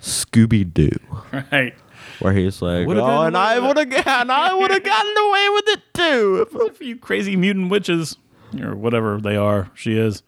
Scooby 0.00 0.72
Doo. 0.72 0.90
right. 1.52 1.74
where 2.20 2.32
he's 2.32 2.62
like, 2.62 2.86
Would've 2.86 3.02
"Oh, 3.02 3.22
and 3.22 3.36
I 3.36 3.58
would 3.58 3.76
have, 3.76 3.92
and 4.06 4.32
I 4.32 4.54
would 4.54 4.70
have 4.70 4.82
gotten 4.84 5.16
away 5.16 5.48
with 5.50 5.68
it 5.68 5.80
too." 5.94 6.46
If- 6.46 6.76
for 6.78 6.84
you 6.84 6.96
crazy 6.96 7.36
mutant 7.36 7.70
witches 7.70 8.16
or 8.62 8.74
whatever 8.74 9.20
they 9.20 9.36
are, 9.36 9.70
she 9.74 9.98
is. 9.98 10.22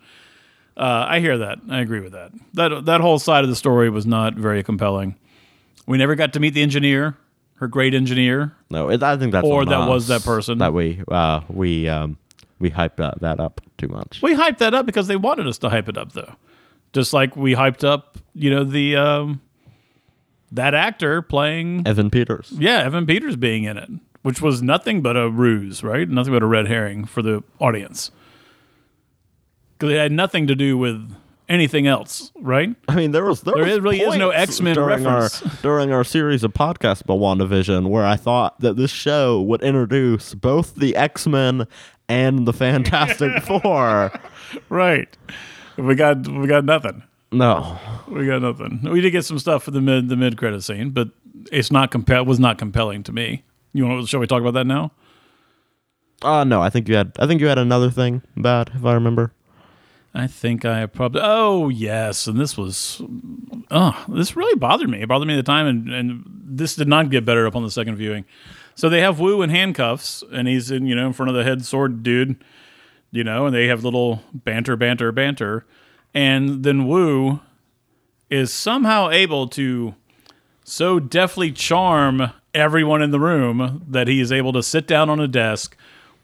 Uh, 0.81 1.07
I 1.09 1.21
hear 1.21 1.37
that. 1.37 1.59
I 1.69 1.81
agree 1.81 2.01
with 2.01 2.13
that. 2.13 2.33
That 2.55 2.87
that 2.87 3.01
whole 3.03 3.19
side 3.19 3.45
of 3.45 3.51
the 3.51 3.57
story 3.57 3.91
was 3.91 4.07
not 4.07 4.35
very 4.35 4.63
compelling. 4.63 5.15
We 5.87 5.99
never 5.99 6.15
got 6.15 6.33
to 6.33 6.41
meet 6.41 6.55
the 6.55 6.63
engineer, 6.63 7.19
her 7.57 7.69
great 7.69 7.93
engineer. 7.93 8.53
No, 8.71 8.89
it, 8.89 9.03
I 9.03 9.19
think 9.19 9.33
that's 9.33 9.47
Or 9.47 9.67
that 9.67 9.89
was 9.89 10.09
that 10.09 10.25
person. 10.25 10.57
that 10.59 10.73
we 10.73 11.03
uh, 11.09 11.43
we 11.51 11.87
um, 11.87 12.17
we 12.59 12.71
hyped 12.71 12.97
that, 12.97 13.21
that 13.21 13.41
up 13.41 13.61
too 13.77 13.89
much. 13.89 14.21
We 14.23 14.35
hyped 14.35 14.59
that 14.59 14.73
up 14.73 14.87
because 14.87 15.07
they 15.07 15.17
wanted 15.17 15.47
us 15.47 15.59
to 15.59 15.69
hype 15.69 15.89
it 15.89 15.99
up, 15.99 16.13
though. 16.13 16.35
Just 16.95 17.13
like 17.13 17.37
we 17.37 17.55
hyped 17.55 17.85
up, 17.85 18.17
you 18.35 18.49
know, 18.51 18.65
the 18.65 18.97
um, 18.97 19.43
that 20.53 20.75
actor 20.75 21.21
playing, 21.21 21.87
Evan 21.87 22.09
Peters. 22.11 22.53
yeah, 22.57 22.79
Evan 22.79 23.07
Peters 23.07 23.37
being 23.37 23.65
in 23.65 23.77
it, 23.77 23.91
which 24.23 24.41
was 24.41 24.63
nothing 24.63 25.03
but 25.03 25.17
a 25.17 25.29
ruse, 25.29 25.83
right? 25.85 26.09
Nothing 26.09 26.33
but 26.33 26.43
a 26.43 26.47
red 26.47 26.69
herring 26.69 27.05
for 27.05 27.21
the 27.21 27.43
audience. 27.59 28.11
Because 29.81 29.95
it 29.95 29.99
had 29.99 30.13
nothing 30.13 30.47
to 30.49 30.55
do 30.55 30.77
with 30.77 31.11
anything 31.49 31.87
else, 31.87 32.31
right? 32.41 32.77
I 32.89 32.95
mean, 32.95 33.11
there 33.13 33.25
was 33.25 33.41
there, 33.41 33.55
There 33.55 33.65
was 33.65 33.73
is- 33.75 33.81
really 33.81 34.01
is 34.03 34.17
no 34.17 34.31
X-Men 34.31 34.75
during 34.75 35.03
reference. 35.05 35.43
our 35.43 35.51
during 35.63 35.93
our 35.93 36.05
series 36.05 36.45
of 36.45 36.53
podcasts 36.53 37.01
about 37.03 37.19
WandaVision 37.19 37.89
where 37.89 38.05
I 38.07 38.17
thought 38.17 38.61
that 38.61 38.77
this 38.77 38.91
show 38.91 39.41
would 39.43 39.63
introduce 39.63 40.35
both 40.35 40.75
the 40.77 40.95
X 40.95 41.27
Men 41.27 41.67
and 42.09 42.47
the 42.47 42.53
Fantastic 42.53 43.43
Four. 43.43 44.13
Right. 44.69 45.17
We 45.77 45.95
got 45.95 46.29
we 46.29 46.47
got 46.47 46.65
nothing. 46.65 47.03
No. 47.33 47.79
We 48.09 48.27
got 48.27 48.43
nothing. 48.43 48.83
We 48.91 49.01
did 49.01 49.13
get 49.13 49.25
some 49.25 49.39
stuff 49.39 49.63
for 49.63 49.71
the 49.71 49.81
mid 49.81 50.09
the 50.09 50.17
mid 50.17 50.37
credit 50.37 50.63
scene, 50.63 50.91
but 50.91 51.09
it's 51.51 51.71
not 51.73 51.91
compel 51.91 52.25
was 52.27 52.39
not 52.39 52.59
compelling 52.59 53.03
to 53.05 53.13
me. 53.13 53.45
You 53.73 53.87
want? 53.87 54.09
Shall 54.09 54.21
we 54.21 54.27
talk 54.27 54.41
about 54.43 54.55
that 54.55 54.67
now? 54.67 54.93
Uh 56.23 56.45
no, 56.45 56.61
I 56.61 56.69
think 56.71 56.89
you 56.89 56.97
had 56.97 57.13
I 57.19 57.27
think 57.27 57.41
you 57.41 57.47
had 57.49 57.59
another 57.59 57.91
thing 57.91 58.23
bad, 58.37 58.71
if 58.75 58.85
I 58.85 58.93
remember. 58.95 59.33
I 60.13 60.27
think 60.27 60.65
I 60.65 60.87
probably. 60.87 61.21
Oh 61.23 61.69
yes, 61.69 62.27
and 62.27 62.39
this 62.39 62.57
was. 62.57 63.01
Oh, 63.71 64.05
this 64.09 64.35
really 64.35 64.59
bothered 64.59 64.91
me. 64.91 65.03
It 65.03 65.09
bothered 65.09 65.29
me 65.29 65.35
at 65.35 65.37
the 65.37 65.43
time, 65.45 65.67
and, 65.67 65.89
and 65.93 66.25
this 66.27 66.75
did 66.75 66.89
not 66.89 67.11
get 67.11 67.25
better 67.25 67.47
upon 67.47 67.63
the 67.63 67.71
second 67.71 67.97
viewing. 67.97 68.25
So 68.75 68.89
they 68.89 69.01
have 69.01 69.21
Wu 69.21 69.43
in 69.43 69.51
handcuffs, 69.51 70.25
and 70.33 70.49
he's 70.49 70.71
in 70.71 70.87
you 70.87 70.95
know 70.95 71.07
in 71.07 71.13
front 71.13 71.31
of 71.31 71.37
the 71.37 71.45
head 71.45 71.65
sword 71.65 72.03
dude, 72.03 72.43
you 73.13 73.23
know, 73.23 73.47
and 73.47 73.55
they 73.55 73.69
have 73.69 73.85
little 73.85 74.23
banter, 74.33 74.77
banter, 74.77 75.13
banter, 75.13 75.65
and 76.13 76.65
then 76.65 76.89
Wu 76.89 77.41
is 78.29 78.53
somehow 78.53 79.11
able 79.11 79.49
to 79.49 79.95
so 80.65 81.01
deftly 81.01 81.53
charm 81.53 82.33
everyone 82.55 83.03
in 83.03 83.11
the 83.11 83.21
room 83.21 83.85
that 83.89 84.09
he 84.09 84.21
is 84.21 84.33
able 84.33 84.53
to 84.53 84.63
sit 84.63 84.87
down 84.87 85.09
on 85.09 85.21
a 85.21 85.29
desk 85.29 85.77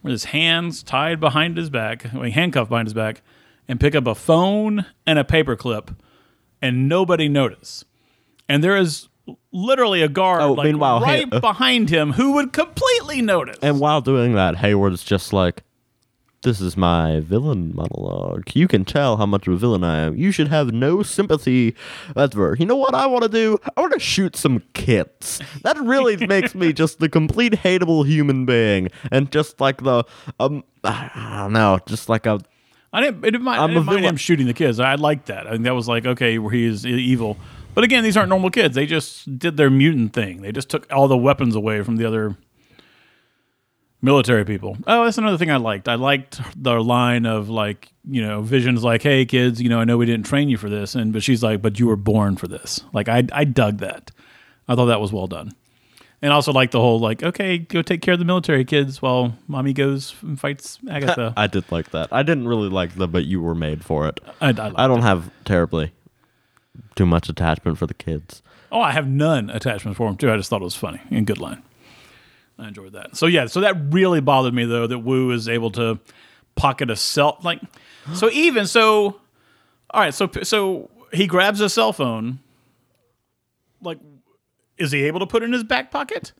with 0.02 0.12
his 0.12 0.26
hands 0.26 0.82
tied 0.82 1.20
behind 1.20 1.56
his 1.56 1.70
back, 1.70 2.02
handcuffed 2.02 2.68
behind 2.68 2.86
his 2.86 2.94
back, 2.94 3.22
and 3.68 3.80
pick 3.80 3.94
up 3.94 4.06
a 4.06 4.14
phone 4.14 4.86
and 5.06 5.18
a 5.18 5.24
paperclip, 5.24 5.96
and 6.62 6.88
nobody 6.88 7.28
notice. 7.28 7.84
And 8.48 8.62
there 8.62 8.76
is 8.76 9.08
literally 9.52 10.02
a 10.02 10.08
guard 10.08 10.42
Oh, 10.42 10.52
like, 10.52 10.66
meanwhile, 10.66 11.00
right 11.00 11.26
uh, 11.32 11.40
behind 11.40 11.90
him 11.90 12.12
who 12.12 12.32
would 12.34 12.52
completely 12.52 13.22
notice. 13.22 13.58
And 13.62 13.80
while 13.80 14.00
doing 14.00 14.34
that, 14.34 14.56
Hayward's 14.56 15.02
just 15.02 15.32
like, 15.32 15.64
This 16.42 16.60
is 16.60 16.76
my 16.76 17.18
villain 17.20 17.74
monologue. 17.74 18.54
You 18.54 18.68
can 18.68 18.84
tell 18.84 19.16
how 19.16 19.26
much 19.26 19.48
of 19.48 19.54
a 19.54 19.56
villain 19.56 19.82
I 19.82 19.98
am. 19.98 20.16
You 20.16 20.30
should 20.30 20.46
have 20.48 20.72
no 20.72 21.02
sympathy 21.02 21.74
whatever. 22.12 22.54
You 22.56 22.66
know 22.66 22.76
what 22.76 22.94
I 22.94 23.06
want 23.06 23.24
to 23.24 23.28
do? 23.28 23.58
I 23.76 23.80
want 23.80 23.94
to 23.94 23.98
shoot 23.98 24.36
some 24.36 24.62
kids. 24.74 25.40
That 25.62 25.76
really 25.80 26.24
makes 26.28 26.54
me 26.54 26.72
just 26.72 27.00
the 27.00 27.08
complete 27.08 27.54
hateable 27.54 28.06
human 28.06 28.46
being. 28.46 28.90
And 29.10 29.32
just 29.32 29.60
like 29.60 29.82
the 29.82 30.04
um 30.38 30.62
I 30.84 31.40
don't 31.42 31.52
know, 31.52 31.80
just 31.86 32.08
like 32.08 32.26
a 32.26 32.38
I 32.96 33.02
didn't, 33.02 33.18
I 33.18 33.28
didn't 33.28 33.42
mind, 33.42 33.60
I 33.60 33.64
I'm 33.64 33.70
a 33.72 33.74
didn't 33.74 33.86
mind 33.86 34.04
him 34.06 34.16
shooting 34.16 34.46
the 34.46 34.54
kids. 34.54 34.80
I 34.80 34.94
liked 34.94 35.26
that. 35.26 35.46
I 35.46 35.50
think 35.50 35.64
that 35.64 35.74
was 35.74 35.86
like, 35.86 36.06
okay, 36.06 36.38
where 36.38 36.50
he 36.50 36.64
is 36.64 36.86
evil. 36.86 37.36
But 37.74 37.84
again, 37.84 38.02
these 38.02 38.16
aren't 38.16 38.30
normal 38.30 38.48
kids. 38.48 38.74
They 38.74 38.86
just 38.86 39.38
did 39.38 39.58
their 39.58 39.68
mutant 39.68 40.14
thing. 40.14 40.40
They 40.40 40.50
just 40.50 40.70
took 40.70 40.90
all 40.90 41.06
the 41.06 41.16
weapons 41.16 41.54
away 41.54 41.82
from 41.82 41.96
the 41.96 42.06
other 42.06 42.38
military 44.00 44.46
people. 44.46 44.78
Oh, 44.86 45.04
that's 45.04 45.18
another 45.18 45.36
thing 45.36 45.50
I 45.50 45.58
liked. 45.58 45.90
I 45.90 45.96
liked 45.96 46.40
the 46.56 46.80
line 46.80 47.26
of 47.26 47.50
like, 47.50 47.92
you 48.08 48.22
know, 48.22 48.40
Vision's 48.40 48.82
like, 48.82 49.02
"Hey 49.02 49.26
kids, 49.26 49.60
you 49.60 49.68
know, 49.68 49.78
I 49.78 49.84
know 49.84 49.98
we 49.98 50.06
didn't 50.06 50.24
train 50.24 50.48
you 50.48 50.56
for 50.56 50.70
this," 50.70 50.94
and 50.94 51.12
but 51.12 51.22
she's 51.22 51.42
like, 51.42 51.60
"But 51.60 51.78
you 51.78 51.86
were 51.88 51.96
born 51.96 52.36
for 52.36 52.48
this." 52.48 52.82
Like, 52.94 53.10
I 53.10 53.24
I 53.30 53.44
dug 53.44 53.76
that. 53.80 54.10
I 54.68 54.74
thought 54.74 54.86
that 54.86 55.02
was 55.02 55.12
well 55.12 55.26
done. 55.26 55.52
And 56.26 56.32
also 56.32 56.52
like 56.52 56.72
the 56.72 56.80
whole 56.80 56.98
like, 56.98 57.22
okay, 57.22 57.56
go 57.56 57.82
take 57.82 58.02
care 58.02 58.14
of 58.14 58.18
the 58.18 58.24
military 58.24 58.64
kids 58.64 59.00
while 59.00 59.38
mommy 59.46 59.72
goes 59.72 60.12
and 60.22 60.40
fights 60.40 60.80
Agatha. 60.90 61.32
I 61.36 61.46
did 61.46 61.70
like 61.70 61.92
that. 61.92 62.08
I 62.10 62.24
didn't 62.24 62.48
really 62.48 62.68
like 62.68 62.96
the 62.96 63.06
but 63.06 63.26
you 63.26 63.40
were 63.40 63.54
made 63.54 63.84
for 63.84 64.08
it. 64.08 64.18
I, 64.40 64.48
I, 64.48 64.72
I 64.74 64.88
don't 64.88 64.98
it. 64.98 65.02
have 65.02 65.30
terribly 65.44 65.92
too 66.96 67.06
much 67.06 67.28
attachment 67.28 67.78
for 67.78 67.86
the 67.86 67.94
kids. 67.94 68.42
Oh, 68.72 68.80
I 68.80 68.90
have 68.90 69.06
none 69.06 69.50
attachments 69.50 69.98
for 69.98 70.08
him 70.08 70.16
too. 70.16 70.28
I 70.28 70.36
just 70.36 70.50
thought 70.50 70.62
it 70.62 70.64
was 70.64 70.74
funny 70.74 71.00
and 71.12 71.28
good 71.28 71.38
line. 71.38 71.62
I 72.58 72.66
enjoyed 72.66 72.94
that. 72.94 73.16
So 73.16 73.26
yeah, 73.26 73.46
so 73.46 73.60
that 73.60 73.76
really 73.90 74.20
bothered 74.20 74.52
me 74.52 74.64
though 74.64 74.88
that 74.88 74.98
Wu 74.98 75.30
is 75.30 75.48
able 75.48 75.70
to 75.70 76.00
pocket 76.56 76.90
a 76.90 76.96
cell 76.96 77.38
like 77.44 77.60
so 78.14 78.28
even 78.32 78.66
so 78.66 79.20
all 79.92 80.00
right, 80.00 80.12
so 80.12 80.28
so 80.42 80.90
he 81.12 81.28
grabs 81.28 81.60
a 81.60 81.68
cell 81.68 81.92
phone 81.92 82.40
like 83.80 84.00
is 84.78 84.92
he 84.92 85.04
able 85.04 85.20
to 85.20 85.26
put 85.26 85.42
in 85.42 85.52
his 85.52 85.64
back 85.64 85.90
pocket? 85.90 86.32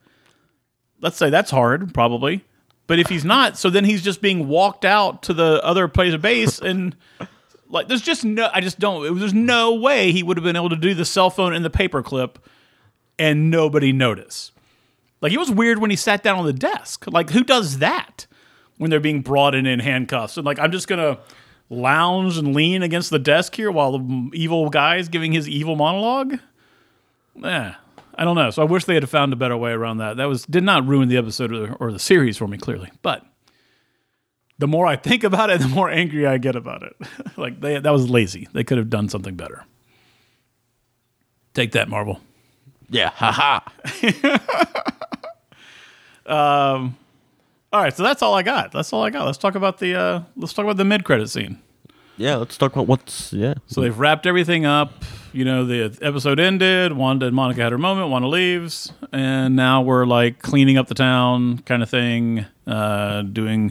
Let's 1.00 1.16
say 1.16 1.30
that's 1.30 1.50
hard, 1.50 1.92
probably. 1.92 2.44
But 2.86 2.98
if 2.98 3.08
he's 3.08 3.24
not, 3.24 3.58
so 3.58 3.68
then 3.68 3.84
he's 3.84 4.02
just 4.02 4.20
being 4.20 4.48
walked 4.48 4.84
out 4.84 5.22
to 5.24 5.34
the 5.34 5.62
other 5.64 5.88
place 5.88 6.14
of 6.14 6.22
base 6.22 6.60
and 6.60 6.94
like 7.68 7.88
there's 7.88 8.02
just 8.02 8.24
no 8.24 8.48
I 8.52 8.60
just 8.60 8.78
don't 8.78 9.18
there's 9.18 9.34
no 9.34 9.74
way 9.74 10.12
he 10.12 10.22
would 10.22 10.36
have 10.36 10.44
been 10.44 10.56
able 10.56 10.70
to 10.70 10.76
do 10.76 10.94
the 10.94 11.04
cell 11.04 11.30
phone 11.30 11.52
and 11.52 11.64
the 11.64 11.70
paperclip 11.70 12.36
and 13.18 13.50
nobody 13.50 13.92
notice. 13.92 14.52
Like 15.20 15.32
it 15.32 15.38
was 15.38 15.50
weird 15.50 15.78
when 15.78 15.90
he 15.90 15.96
sat 15.96 16.22
down 16.22 16.38
on 16.38 16.46
the 16.46 16.52
desk. 16.52 17.06
Like 17.08 17.30
who 17.30 17.42
does 17.42 17.78
that 17.78 18.26
when 18.78 18.90
they're 18.90 19.00
being 19.00 19.22
brought 19.22 19.54
in 19.54 19.66
in 19.66 19.80
handcuffs? 19.80 20.36
And 20.36 20.46
like 20.46 20.60
I'm 20.60 20.70
just 20.70 20.86
gonna 20.86 21.18
lounge 21.68 22.38
and 22.38 22.54
lean 22.54 22.82
against 22.82 23.10
the 23.10 23.18
desk 23.18 23.56
here 23.56 23.72
while 23.72 23.98
the 23.98 24.30
evil 24.32 24.70
guy 24.70 24.96
is 24.96 25.08
giving 25.08 25.32
his 25.32 25.48
evil 25.48 25.74
monologue. 25.74 26.38
Eh, 27.44 27.72
I 28.16 28.24
don't 28.24 28.36
know. 28.36 28.50
So 28.50 28.62
I 28.62 28.64
wish 28.64 28.84
they 28.84 28.94
had 28.94 29.08
found 29.08 29.32
a 29.32 29.36
better 29.36 29.56
way 29.56 29.72
around 29.72 29.98
that. 29.98 30.16
That 30.16 30.26
was 30.26 30.44
did 30.46 30.64
not 30.64 30.86
ruin 30.86 31.08
the 31.08 31.16
episode 31.16 31.52
or, 31.52 31.74
or 31.74 31.92
the 31.92 31.98
series 31.98 32.36
for 32.36 32.48
me 32.48 32.56
clearly, 32.58 32.90
but 33.02 33.24
the 34.58 34.66
more 34.66 34.86
I 34.86 34.96
think 34.96 35.22
about 35.22 35.50
it, 35.50 35.60
the 35.60 35.68
more 35.68 35.90
angry 35.90 36.26
I 36.26 36.38
get 36.38 36.56
about 36.56 36.82
it. 36.82 36.96
like 37.36 37.60
they, 37.60 37.78
that 37.78 37.92
was 37.92 38.08
lazy. 38.08 38.48
They 38.52 38.64
could 38.64 38.78
have 38.78 38.90
done 38.90 39.08
something 39.08 39.36
better. 39.36 39.64
Take 41.54 41.72
that, 41.72 41.88
Marvel. 41.88 42.20
Yeah, 42.88 43.10
haha. 43.10 43.60
Um, 46.26 46.96
all 47.72 47.80
right, 47.80 47.96
so 47.96 48.02
that's 48.02 48.22
all 48.22 48.34
I 48.34 48.42
got. 48.42 48.72
That's 48.72 48.92
all 48.92 49.02
I 49.02 49.10
got. 49.10 49.26
Let's 49.26 49.38
talk 49.38 49.54
about 49.54 49.78
the 49.78 49.94
uh, 49.98 50.22
let's 50.36 50.52
talk 50.52 50.64
about 50.64 50.76
the 50.76 50.84
mid 50.84 51.04
credit 51.04 51.30
scene. 51.30 51.60
Yeah, 52.16 52.36
let's 52.36 52.56
talk 52.56 52.72
about 52.72 52.86
what's 52.86 53.32
yeah. 53.32 53.54
So 53.66 53.80
they've 53.80 53.96
wrapped 53.96 54.26
everything 54.26 54.66
up. 54.66 55.04
You 55.36 55.44
know, 55.44 55.66
the 55.66 55.98
episode 56.00 56.40
ended. 56.40 56.94
Wanda 56.94 57.26
and 57.26 57.36
Monica 57.36 57.60
had 57.60 57.70
her 57.70 57.76
moment. 57.76 58.08
Wanda 58.08 58.26
leaves, 58.26 58.90
and 59.12 59.54
now 59.54 59.82
we're 59.82 60.06
like 60.06 60.40
cleaning 60.40 60.78
up 60.78 60.88
the 60.88 60.94
town, 60.94 61.58
kind 61.58 61.82
of 61.82 61.90
thing. 61.90 62.46
Uh, 62.66 63.20
doing 63.20 63.70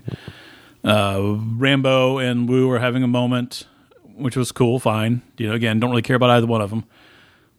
uh, 0.84 1.18
Rambeau 1.18 2.24
and 2.24 2.48
Wu 2.48 2.70
are 2.70 2.78
having 2.78 3.02
a 3.02 3.08
moment, 3.08 3.66
which 4.14 4.38
was 4.38 4.52
cool. 4.52 4.78
Fine. 4.78 5.24
You 5.40 5.48
know, 5.48 5.56
again, 5.56 5.80
don't 5.80 5.90
really 5.90 6.04
care 6.04 6.16
about 6.16 6.30
either 6.30 6.46
one 6.46 6.62
of 6.62 6.70
them, 6.70 6.84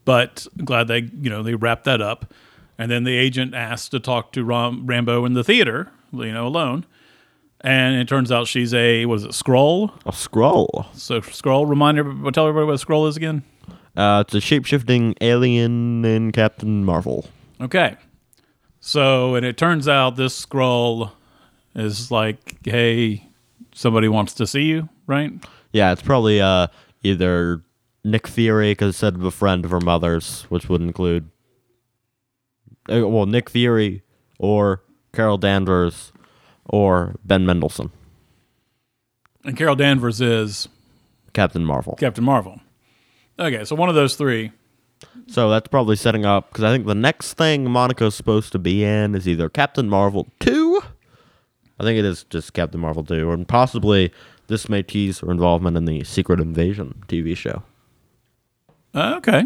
but 0.04 0.46
glad 0.64 0.86
they 0.86 1.10
you 1.20 1.28
know 1.28 1.42
they 1.42 1.56
wrapped 1.56 1.82
that 1.86 2.00
up. 2.00 2.32
And 2.78 2.88
then 2.88 3.02
the 3.02 3.16
agent 3.16 3.54
asked 3.54 3.90
to 3.90 3.98
talk 3.98 4.30
to 4.34 4.44
Ram- 4.44 4.86
Rambeau 4.86 5.26
in 5.26 5.32
the 5.32 5.42
theater, 5.42 5.90
you 6.12 6.32
know, 6.32 6.46
alone. 6.46 6.86
And 7.60 7.96
it 7.96 8.06
turns 8.06 8.30
out 8.30 8.46
she's 8.46 8.72
a 8.72 9.04
what 9.06 9.16
is 9.16 9.24
it, 9.24 9.30
Skrull? 9.32 9.96
A 10.06 10.12
Skrull. 10.12 10.86
So 10.94 11.20
Skrull. 11.22 11.68
Remind 11.68 11.98
everybody, 11.98 12.30
tell 12.30 12.46
everybody 12.46 12.66
what 12.66 12.80
a 12.80 12.86
Skrull 12.86 13.08
is 13.08 13.16
again. 13.16 13.42
Uh, 13.96 14.22
it's 14.26 14.34
a 14.34 14.40
shape 14.40 14.64
shifting 14.66 15.14
alien 15.20 16.04
in 16.04 16.32
Captain 16.32 16.84
Marvel. 16.84 17.26
Okay. 17.60 17.96
So, 18.80 19.34
and 19.34 19.44
it 19.46 19.56
turns 19.56 19.88
out 19.88 20.16
this 20.16 20.44
Skrull 20.44 21.10
is 21.74 22.10
like, 22.10 22.56
hey, 22.64 23.26
somebody 23.72 24.08
wants 24.08 24.34
to 24.34 24.46
see 24.46 24.64
you, 24.64 24.88
right? 25.06 25.32
Yeah, 25.72 25.92
it's 25.92 26.02
probably 26.02 26.40
uh 26.40 26.68
either 27.02 27.62
Nick 28.04 28.26
Fury 28.26 28.72
because 28.72 28.94
it 28.94 28.98
said 28.98 29.14
of 29.14 29.24
a 29.24 29.30
friend 29.30 29.64
of 29.64 29.70
her 29.70 29.80
mother's, 29.80 30.42
which 30.44 30.68
would 30.68 30.80
include 30.82 31.30
uh, 32.90 33.06
well 33.08 33.26
Nick 33.26 33.50
Fury 33.50 34.02
or 34.38 34.82
Carol 35.12 35.38
Danvers 35.38 36.12
or 36.66 37.16
Ben 37.24 37.46
Mendelsohn, 37.46 37.90
And 39.44 39.56
Carol 39.56 39.76
Danvers 39.76 40.20
is 40.20 40.68
Captain 41.32 41.64
Marvel. 41.64 41.94
Captain 41.96 42.24
Marvel. 42.24 42.60
Okay, 43.38 43.64
so 43.64 43.76
one 43.76 43.88
of 43.88 43.94
those 43.94 44.16
three. 44.16 44.52
So 45.28 45.50
that's 45.50 45.68
probably 45.68 45.96
setting 45.96 46.24
up 46.24 46.50
because 46.50 46.64
I 46.64 46.70
think 46.70 46.86
the 46.86 46.94
next 46.94 47.34
thing 47.34 47.70
Monica's 47.70 48.14
supposed 48.14 48.52
to 48.52 48.58
be 48.58 48.82
in 48.82 49.14
is 49.14 49.28
either 49.28 49.48
Captain 49.48 49.88
Marvel 49.88 50.26
2. 50.40 50.80
I 51.78 51.84
think 51.84 51.98
it 51.98 52.04
is 52.04 52.24
just 52.24 52.54
Captain 52.54 52.80
Marvel 52.80 53.04
2, 53.04 53.30
and 53.32 53.46
possibly 53.46 54.10
this 54.46 54.68
may 54.68 54.82
tease 54.82 55.18
her 55.20 55.30
involvement 55.30 55.76
in 55.76 55.84
the 55.84 56.04
Secret 56.04 56.40
Invasion 56.40 57.02
TV 57.08 57.36
show. 57.36 57.62
Uh, 58.94 59.16
okay. 59.18 59.44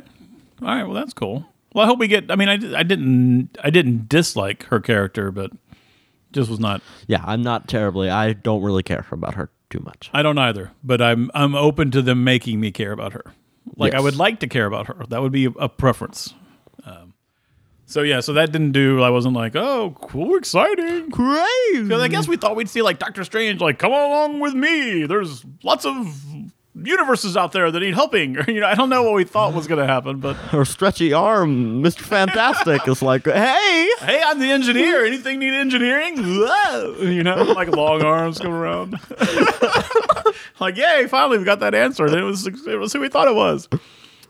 All 0.63 0.69
right. 0.69 0.85
Well, 0.85 0.95
that's 0.95 1.15
cool. 1.15 1.47
Well, 1.75 1.85
I 1.85 1.89
hope 1.89 1.99
we 1.99 2.07
get. 2.07 2.31
I 2.31 2.37
mean, 2.37 2.49
I, 2.49 2.79
I 2.79 2.83
didn't. 2.83 3.57
I 3.63 3.71
didn't 3.71 4.09
dislike 4.09 4.65
her 4.67 4.81
character, 4.81 5.33
but 5.33 5.51
just 6.33 6.51
was 6.51 6.61
not. 6.61 6.83
Yeah, 7.07 7.25
I'm 7.25 7.43
not 7.43 7.67
terribly. 7.67 8.11
I 8.11 8.33
don't 8.35 8.63
really 8.63 8.83
care 8.83 9.07
about 9.11 9.35
her 9.35 9.51
too 9.71 9.81
much. 9.81 10.11
I 10.13 10.23
don't 10.23 10.39
either. 10.39 10.73
But 10.85 11.01
I'm. 11.01 11.31
I'm 11.35 11.55
open 11.55 11.91
to 11.93 12.03
them 12.03 12.23
making 12.23 12.61
me 12.61 12.71
care 12.71 12.93
about 12.93 13.13
her. 13.15 13.25
Like 13.77 13.95
I 13.95 14.01
would 14.01 14.17
like 14.17 14.41
to 14.41 14.47
care 14.47 14.67
about 14.67 14.87
her. 14.89 15.05
That 15.09 15.23
would 15.23 15.33
be 15.33 15.47
a, 15.47 15.51
a 15.51 15.69
preference. 15.69 16.35
Um, 16.85 17.15
so 17.87 18.03
yeah. 18.03 18.21
So 18.21 18.33
that 18.35 18.53
didn't 18.53 18.73
do. 18.73 19.03
I 19.03 19.11
wasn't 19.11 19.35
like, 19.35 19.57
oh, 19.57 19.97
cool, 20.01 20.37
exciting. 20.37 21.11
Crazy. 21.11 21.83
Because 21.83 22.03
I 22.03 22.09
guess 22.09 22.29
we 22.29 22.37
thought 22.37 22.57
we'd 22.57 22.69
see 22.69 22.83
like 22.83 22.99
Doctor 22.99 23.25
Strange, 23.25 23.61
like, 23.61 23.79
come 23.79 23.93
along 23.93 24.41
with 24.41 24.55
me. 24.55 25.07
There's 25.07 25.45
lots 25.63 25.85
of 25.87 25.95
universes 26.75 27.37
out 27.37 27.53
there 27.53 27.71
that 27.71 27.81
need 27.81 27.95
helping. 27.95 28.37
Or, 28.37 28.45
you 28.51 28.61
know, 28.61 28.67
I 28.67 28.75
don't 28.75 28.89
know 28.89 29.03
what 29.03 29.15
we 29.15 29.25
thought 29.25 29.55
was 29.55 29.67
going 29.67 29.81
to 29.81 29.87
happen, 29.87 30.19
but 30.19 30.35
Her 30.51 30.65
stretchy 30.65 31.13
arm, 31.13 31.83
Mr. 31.83 32.01
Fantastic, 32.01 32.87
is 32.87 33.03
like, 33.03 33.25
hey, 33.25 33.91
hey, 34.01 34.23
I'm 34.25 34.39
the 34.39 34.51
engineer. 34.51 35.05
Anything 35.05 35.39
need 35.39 35.55
engineering? 35.55 36.17
Whoa. 36.17 36.97
You 37.01 37.23
know, 37.23 37.43
like 37.55 37.69
long 37.69 38.03
arms 38.03 38.39
come 38.39 38.53
around. 38.53 38.99
like, 40.61 40.77
yay, 40.77 41.07
finally 41.09 41.39
we 41.39 41.45
got 41.45 41.61
that 41.61 41.75
answer. 41.75 42.07
And 42.07 42.15
it 42.15 42.23
was 42.23 42.47
it 42.47 42.79
was 42.79 42.93
who 42.93 43.01
we 43.01 43.09
thought 43.09 43.29
it 43.29 43.35
was. 43.35 43.69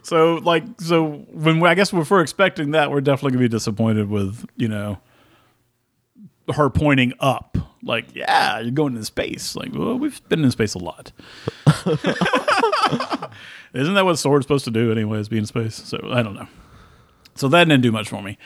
So 0.03 0.37
like 0.37 0.64
so 0.81 1.24
when 1.31 1.61
we, 1.61 1.68
I 1.68 1.74
guess 1.74 1.92
if 1.92 2.11
we're 2.11 2.22
expecting 2.22 2.70
that, 2.70 2.90
we're 2.90 3.00
definitely 3.03 3.33
gonna 3.33 3.44
be 3.44 3.48
disappointed 3.48 4.09
with 4.09 4.46
you 4.57 4.68
know 4.68 4.98
her 6.52 6.70
pointing 6.70 7.12
up. 7.20 7.56
Like, 7.82 8.14
yeah, 8.14 8.60
you're 8.60 8.72
going 8.72 8.92
into 8.94 9.06
space. 9.06 9.56
Like, 9.56 9.72
well, 9.74 9.98
we've 9.98 10.20
been 10.28 10.44
in 10.44 10.50
space 10.50 10.74
a 10.74 10.78
lot. 10.78 11.12
Isn't 13.72 13.94
that 13.94 14.04
what 14.04 14.18
SWORD's 14.18 14.44
supposed 14.44 14.64
to 14.66 14.70
do, 14.70 14.92
anyways? 14.92 15.28
Be 15.28 15.38
in 15.38 15.46
space. 15.46 15.76
So 15.76 15.98
I 16.10 16.22
don't 16.22 16.34
know. 16.34 16.48
So 17.36 17.48
that 17.48 17.64
didn't 17.64 17.82
do 17.82 17.92
much 17.92 18.08
for 18.08 18.22
me. 18.22 18.36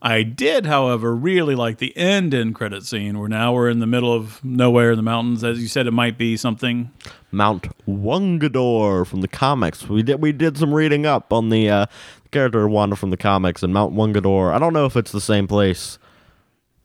I 0.00 0.22
did, 0.22 0.64
however, 0.64 1.14
really 1.14 1.56
like 1.56 1.78
the 1.78 1.96
end 1.96 2.32
end 2.32 2.54
credit 2.54 2.86
scene 2.86 3.18
where 3.18 3.28
now 3.28 3.52
we're 3.52 3.68
in 3.68 3.80
the 3.80 3.86
middle 3.86 4.12
of 4.12 4.42
nowhere 4.44 4.92
in 4.92 4.96
the 4.96 5.02
mountains. 5.02 5.42
As 5.42 5.60
you 5.60 5.66
said, 5.66 5.88
it 5.88 5.92
might 5.92 6.16
be 6.16 6.36
something. 6.36 6.92
Mount 7.32 7.66
Wundagore 7.86 9.04
from 9.04 9.22
the 9.22 9.28
comics. 9.28 9.88
We 9.88 10.04
did 10.04 10.22
we 10.22 10.30
did 10.30 10.56
some 10.56 10.72
reading 10.72 11.04
up 11.04 11.32
on 11.32 11.48
the 11.48 11.68
uh, 11.68 11.86
character 12.30 12.68
Wanda 12.68 12.94
from 12.94 13.10
the 13.10 13.16
comics 13.16 13.64
and 13.64 13.74
Mount 13.74 13.92
Wundagore. 13.92 14.52
I 14.52 14.60
don't 14.60 14.72
know 14.72 14.86
if 14.86 14.96
it's 14.96 15.10
the 15.10 15.20
same 15.20 15.48
place 15.48 15.98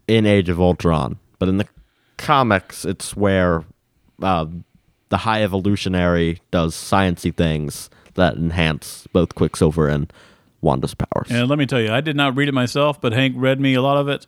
in 0.08 0.26
Age 0.26 0.50
of 0.50 0.60
Ultron, 0.60 1.18
but 1.39 1.50
in 1.50 1.58
the 1.58 1.68
comics, 2.18 2.86
it's 2.86 3.16
where 3.16 3.63
uh, 4.22 4.46
the 5.10 5.18
High 5.18 5.44
Evolutionary 5.44 6.39
does 6.52 6.76
sciency 6.76 7.36
things 7.36 7.89
that 8.16 8.36
enhance 8.36 9.08
both 9.13 9.36
Quicksilver 9.36 9.88
and 9.88 10.12
Wanda's 10.62 10.94
powers. 10.96 11.28
And 11.30 11.48
let 11.50 11.60
me 11.60 11.66
tell 11.66 11.82
you, 11.82 11.92
I 11.92 12.02
did 12.02 12.16
not 12.16 12.36
read 12.36 12.48
it 12.48 12.54
myself, 12.54 13.02
but 13.02 13.12
Hank 13.12 13.36
read 13.38 13.60
me 13.60 13.74
a 13.74 13.82
lot 13.82 13.98
of 13.98 14.08
it 14.08 14.26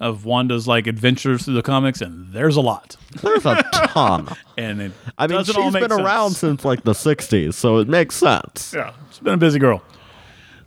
of 0.00 0.24
Wanda's 0.24 0.68
like 0.68 0.86
adventures 0.86 1.44
through 1.44 1.54
the 1.54 1.62
comics, 1.62 2.00
and 2.00 2.32
there's 2.32 2.56
a 2.56 2.60
lot. 2.60 2.96
There's 3.22 3.44
a 3.44 3.62
ton. 3.72 4.28
And 4.56 4.82
it 4.82 4.92
I 5.16 5.28
mean, 5.28 5.44
she's 5.44 5.54
been 5.54 5.72
sense. 5.72 5.92
around 5.92 6.32
since 6.32 6.64
like 6.64 6.82
the 6.82 6.92
'60s, 6.92 7.54
so 7.54 7.78
it 7.78 7.86
makes 7.88 8.16
sense. 8.16 8.74
Yeah, 8.74 8.92
she's 9.10 9.20
been 9.20 9.34
a 9.34 9.38
busy 9.38 9.60
girl. 9.60 9.82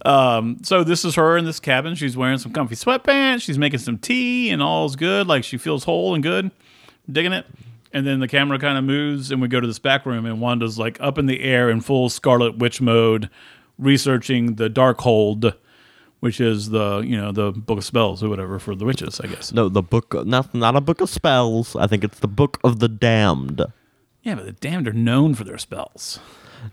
Um, 0.05 0.57
so 0.63 0.83
this 0.83 1.05
is 1.05 1.15
her 1.15 1.37
in 1.37 1.45
this 1.45 1.59
cabin. 1.59 1.95
She's 1.95 2.17
wearing 2.17 2.37
some 2.37 2.51
comfy 2.51 2.75
sweatpants. 2.75 3.41
She's 3.41 3.57
making 3.57 3.79
some 3.79 3.97
tea, 3.97 4.49
and 4.49 4.61
all's 4.61 4.95
good. 4.95 5.27
Like 5.27 5.43
she 5.43 5.57
feels 5.57 5.83
whole 5.83 6.13
and 6.13 6.23
good, 6.23 6.51
digging 7.11 7.33
it. 7.33 7.45
And 7.93 8.07
then 8.07 8.19
the 8.19 8.27
camera 8.27 8.57
kind 8.57 8.77
of 8.77 8.83
moves, 8.85 9.31
and 9.31 9.41
we 9.41 9.47
go 9.49 9.59
to 9.59 9.67
this 9.67 9.79
back 9.79 10.05
room, 10.05 10.25
and 10.25 10.39
Wanda's 10.39 10.79
like 10.79 10.97
up 11.01 11.17
in 11.17 11.25
the 11.25 11.41
air 11.41 11.69
in 11.69 11.81
full 11.81 12.09
Scarlet 12.09 12.57
Witch 12.57 12.79
mode, 12.79 13.29
researching 13.77 14.55
the 14.55 14.69
Darkhold, 14.69 15.53
which 16.21 16.39
is 16.39 16.69
the 16.69 16.99
you 16.99 17.17
know 17.17 17.31
the 17.33 17.51
book 17.51 17.79
of 17.79 17.83
spells 17.83 18.23
or 18.23 18.29
whatever 18.29 18.59
for 18.59 18.75
the 18.75 18.85
witches, 18.85 19.19
I 19.19 19.27
guess. 19.27 19.51
No, 19.51 19.67
the 19.67 19.81
book, 19.81 20.13
not 20.25 20.53
not 20.55 20.75
a 20.77 20.81
book 20.81 21.01
of 21.01 21.09
spells. 21.09 21.75
I 21.75 21.87
think 21.87 22.03
it's 22.03 22.19
the 22.19 22.27
book 22.29 22.59
of 22.63 22.79
the 22.79 22.87
damned. 22.87 23.61
Yeah, 24.23 24.35
but 24.35 24.45
the 24.45 24.51
damned 24.53 24.87
are 24.87 24.93
known 24.93 25.33
for 25.35 25.43
their 25.43 25.57
spells. 25.57 26.19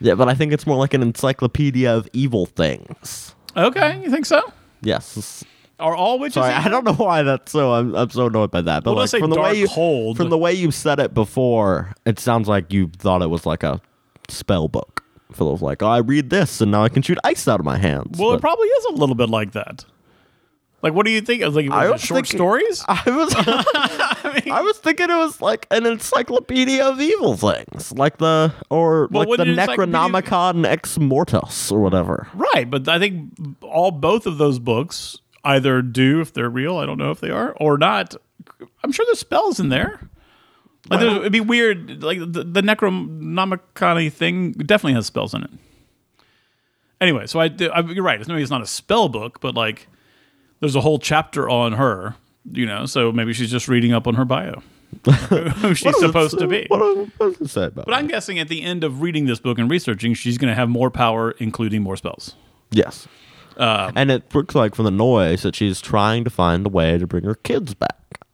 Yeah, 0.01 0.15
but 0.15 0.29
I 0.29 0.35
think 0.35 0.53
it's 0.53 0.67
more 0.67 0.77
like 0.77 0.95
an 0.95 1.03
encyclopedia 1.03 1.95
of 1.95 2.09
evil 2.13 2.47
things. 2.47 3.35
Okay, 3.57 4.01
you 4.03 4.11
think 4.11 4.27
so? 4.27 4.41
Yes. 4.83 5.45
Are 5.81 5.95
all 5.95 6.19
witches? 6.19 6.35
Sorry, 6.35 6.53
I 6.53 6.69
don't 6.69 6.85
know 6.85 6.95
why 6.95 7.23
that's 7.23 7.53
so. 7.53 7.73
I'm 7.73 7.95
I'm 7.95 8.11
so 8.11 8.27
annoyed 8.27 8.51
by 8.51 8.61
that. 8.63 8.83
But 8.83 8.95
Well, 8.95 9.07
like 9.07 9.11
from 9.11 9.31
the 9.31 9.41
way 9.41 9.55
you 9.55 9.69
Darkhold. 9.69 10.17
from 10.17 10.29
the 10.29 10.39
way 10.39 10.53
you 10.53 10.71
said 10.71 10.99
it 10.99 11.15
before, 11.15 11.93
it 12.05 12.19
sounds 12.19 12.49
like 12.49 12.73
you 12.73 12.91
thought 12.99 13.23
it 13.23 13.31
was 13.31 13.47
like 13.47 13.63
a 13.63 13.81
spell 14.29 14.69
book. 14.69 15.05
Full 15.33 15.53
of 15.53 15.61
like, 15.63 15.83
oh, 15.83 15.87
I 15.89 15.99
read 15.99 16.31
this 16.31 16.61
and 16.61 16.71
now 16.73 16.83
I 16.85 16.89
can 16.89 17.03
shoot 17.03 17.19
ice 17.23 17.47
out 17.47 17.61
of 17.61 17.67
my 17.67 17.77
hands. 17.77 18.19
Well, 18.19 18.33
it 18.33 18.41
probably 18.41 18.67
is 18.67 18.85
a 18.87 18.93
little 18.93 19.15
bit 19.15 19.29
like 19.29 19.53
that. 19.53 19.85
Like, 20.81 20.93
what 20.95 21.05
do 21.07 21.11
you 21.11 21.21
think? 21.21 21.43
Like, 21.43 21.69
I 21.71 21.85
was 21.85 21.89
it 21.89 21.93
was 21.93 22.01
short 22.03 22.17
thinking- 22.27 22.37
stories? 22.39 22.85
I 22.87 23.03
was 23.11 23.35
I 24.51 24.61
was 24.63 24.79
thinking 24.79 25.11
it 25.11 25.17
was 25.17 25.41
like 25.43 25.67
an 25.73 25.87
encyclopedia 25.87 26.85
of 26.85 27.01
evil 27.01 27.37
things, 27.37 27.91
like 27.93 28.19
the 28.19 28.53
or 28.71 29.09
Well, 29.11 29.21
like 29.23 29.27
the 29.27 29.31
wouldn't 29.31 29.49
an 29.51 29.59
encyclopedia- 29.59 29.95
Necronomicon 29.99 30.67
Ex 30.67 30.97
Mortis 30.99 31.73
or 31.73 31.81
whatever. 31.81 32.29
Right, 32.33 32.71
but 32.71 32.89
I 32.89 32.99
think 33.01 33.33
all 33.61 33.91
both 33.91 34.27
of 34.27 34.39
those 34.39 34.59
books 34.61 35.19
either 35.45 35.83
do 35.83 36.21
if 36.21 36.33
they're 36.33 36.51
real. 36.51 36.77
I 36.77 36.87
don't 36.87 36.99
know 36.99 37.11
if 37.11 37.19
they 37.21 37.31
are 37.31 37.53
or 37.61 37.77
not. 37.77 38.15
I'm 38.85 38.93
sure 38.93 39.05
there's 39.07 39.19
spells 39.19 39.59
in 39.59 39.71
there. 39.71 40.09
Like, 40.89 41.01
there's- 41.01 41.17
it'd 41.19 41.33
be 41.33 41.41
weird. 41.41 42.05
Like 42.05 42.21
the, 42.21 42.45
the 42.45 42.63
Necronomicon 42.63 44.13
thing 44.13 44.53
definitely 44.53 44.95
has 44.95 45.07
spells 45.07 45.35
in 45.35 45.43
it. 45.43 45.51
Anyway, 47.01 47.27
so 47.27 47.41
I, 47.41 47.51
I 47.75 47.81
you're 47.81 48.05
right. 48.05 48.25
Maybe 48.27 48.43
it's 48.43 48.51
not 48.51 48.63
a 48.63 48.67
spell 48.67 49.09
book, 49.09 49.41
but 49.41 49.55
like 49.55 49.89
there's 50.61 50.77
a 50.77 50.81
whole 50.81 50.99
chapter 50.99 51.49
on 51.49 51.73
her. 51.73 52.17
You 52.51 52.65
know, 52.67 52.87
so 52.87 53.13
maybe 53.13 53.33
she's 53.35 53.51
just 53.51 53.69
reading 53.69 53.93
up 53.93 54.07
on 54.07 54.15
her 54.15 54.25
bio, 54.25 54.63
who 55.05 55.75
she's 55.75 55.85
What 55.85 55.95
does 55.95 56.03
it 56.03 56.07
supposed 56.07 56.39
to 56.39 56.47
be. 56.47 56.65
What, 56.69 57.09
what 57.19 57.33
does 57.39 57.41
it 57.43 57.49
say 57.51 57.65
about? 57.67 57.85
But 57.85 57.93
I'm 57.95 58.07
guessing 58.07 58.39
at 58.39 58.49
the 58.49 58.63
end 58.63 58.85
of 58.85 59.03
reading 59.03 59.27
this 59.27 59.39
book 59.39 59.59
and 59.59 59.71
researching, 59.71 60.15
she's 60.15 60.39
going 60.39 60.49
to 60.49 60.55
have 60.55 60.71
more 60.71 60.91
power, 60.91 61.33
including 61.33 61.83
more 61.83 61.97
spells. 61.97 62.37
yes, 62.71 63.07
Um, 63.59 63.93
and 63.97 64.11
it 64.11 64.35
looks 64.35 64.55
like 64.55 64.75
from 64.75 64.87
the 64.87 64.91
noise 64.91 65.43
that 65.43 65.57
she's 65.57 65.83
trying 65.83 66.25
to 66.25 66.31
find 66.31 66.65
a 66.65 66.71
way 66.71 66.97
to 66.97 67.07
bring 67.07 67.25
her 67.25 67.35
kids 67.35 67.75
back. 67.75 68.25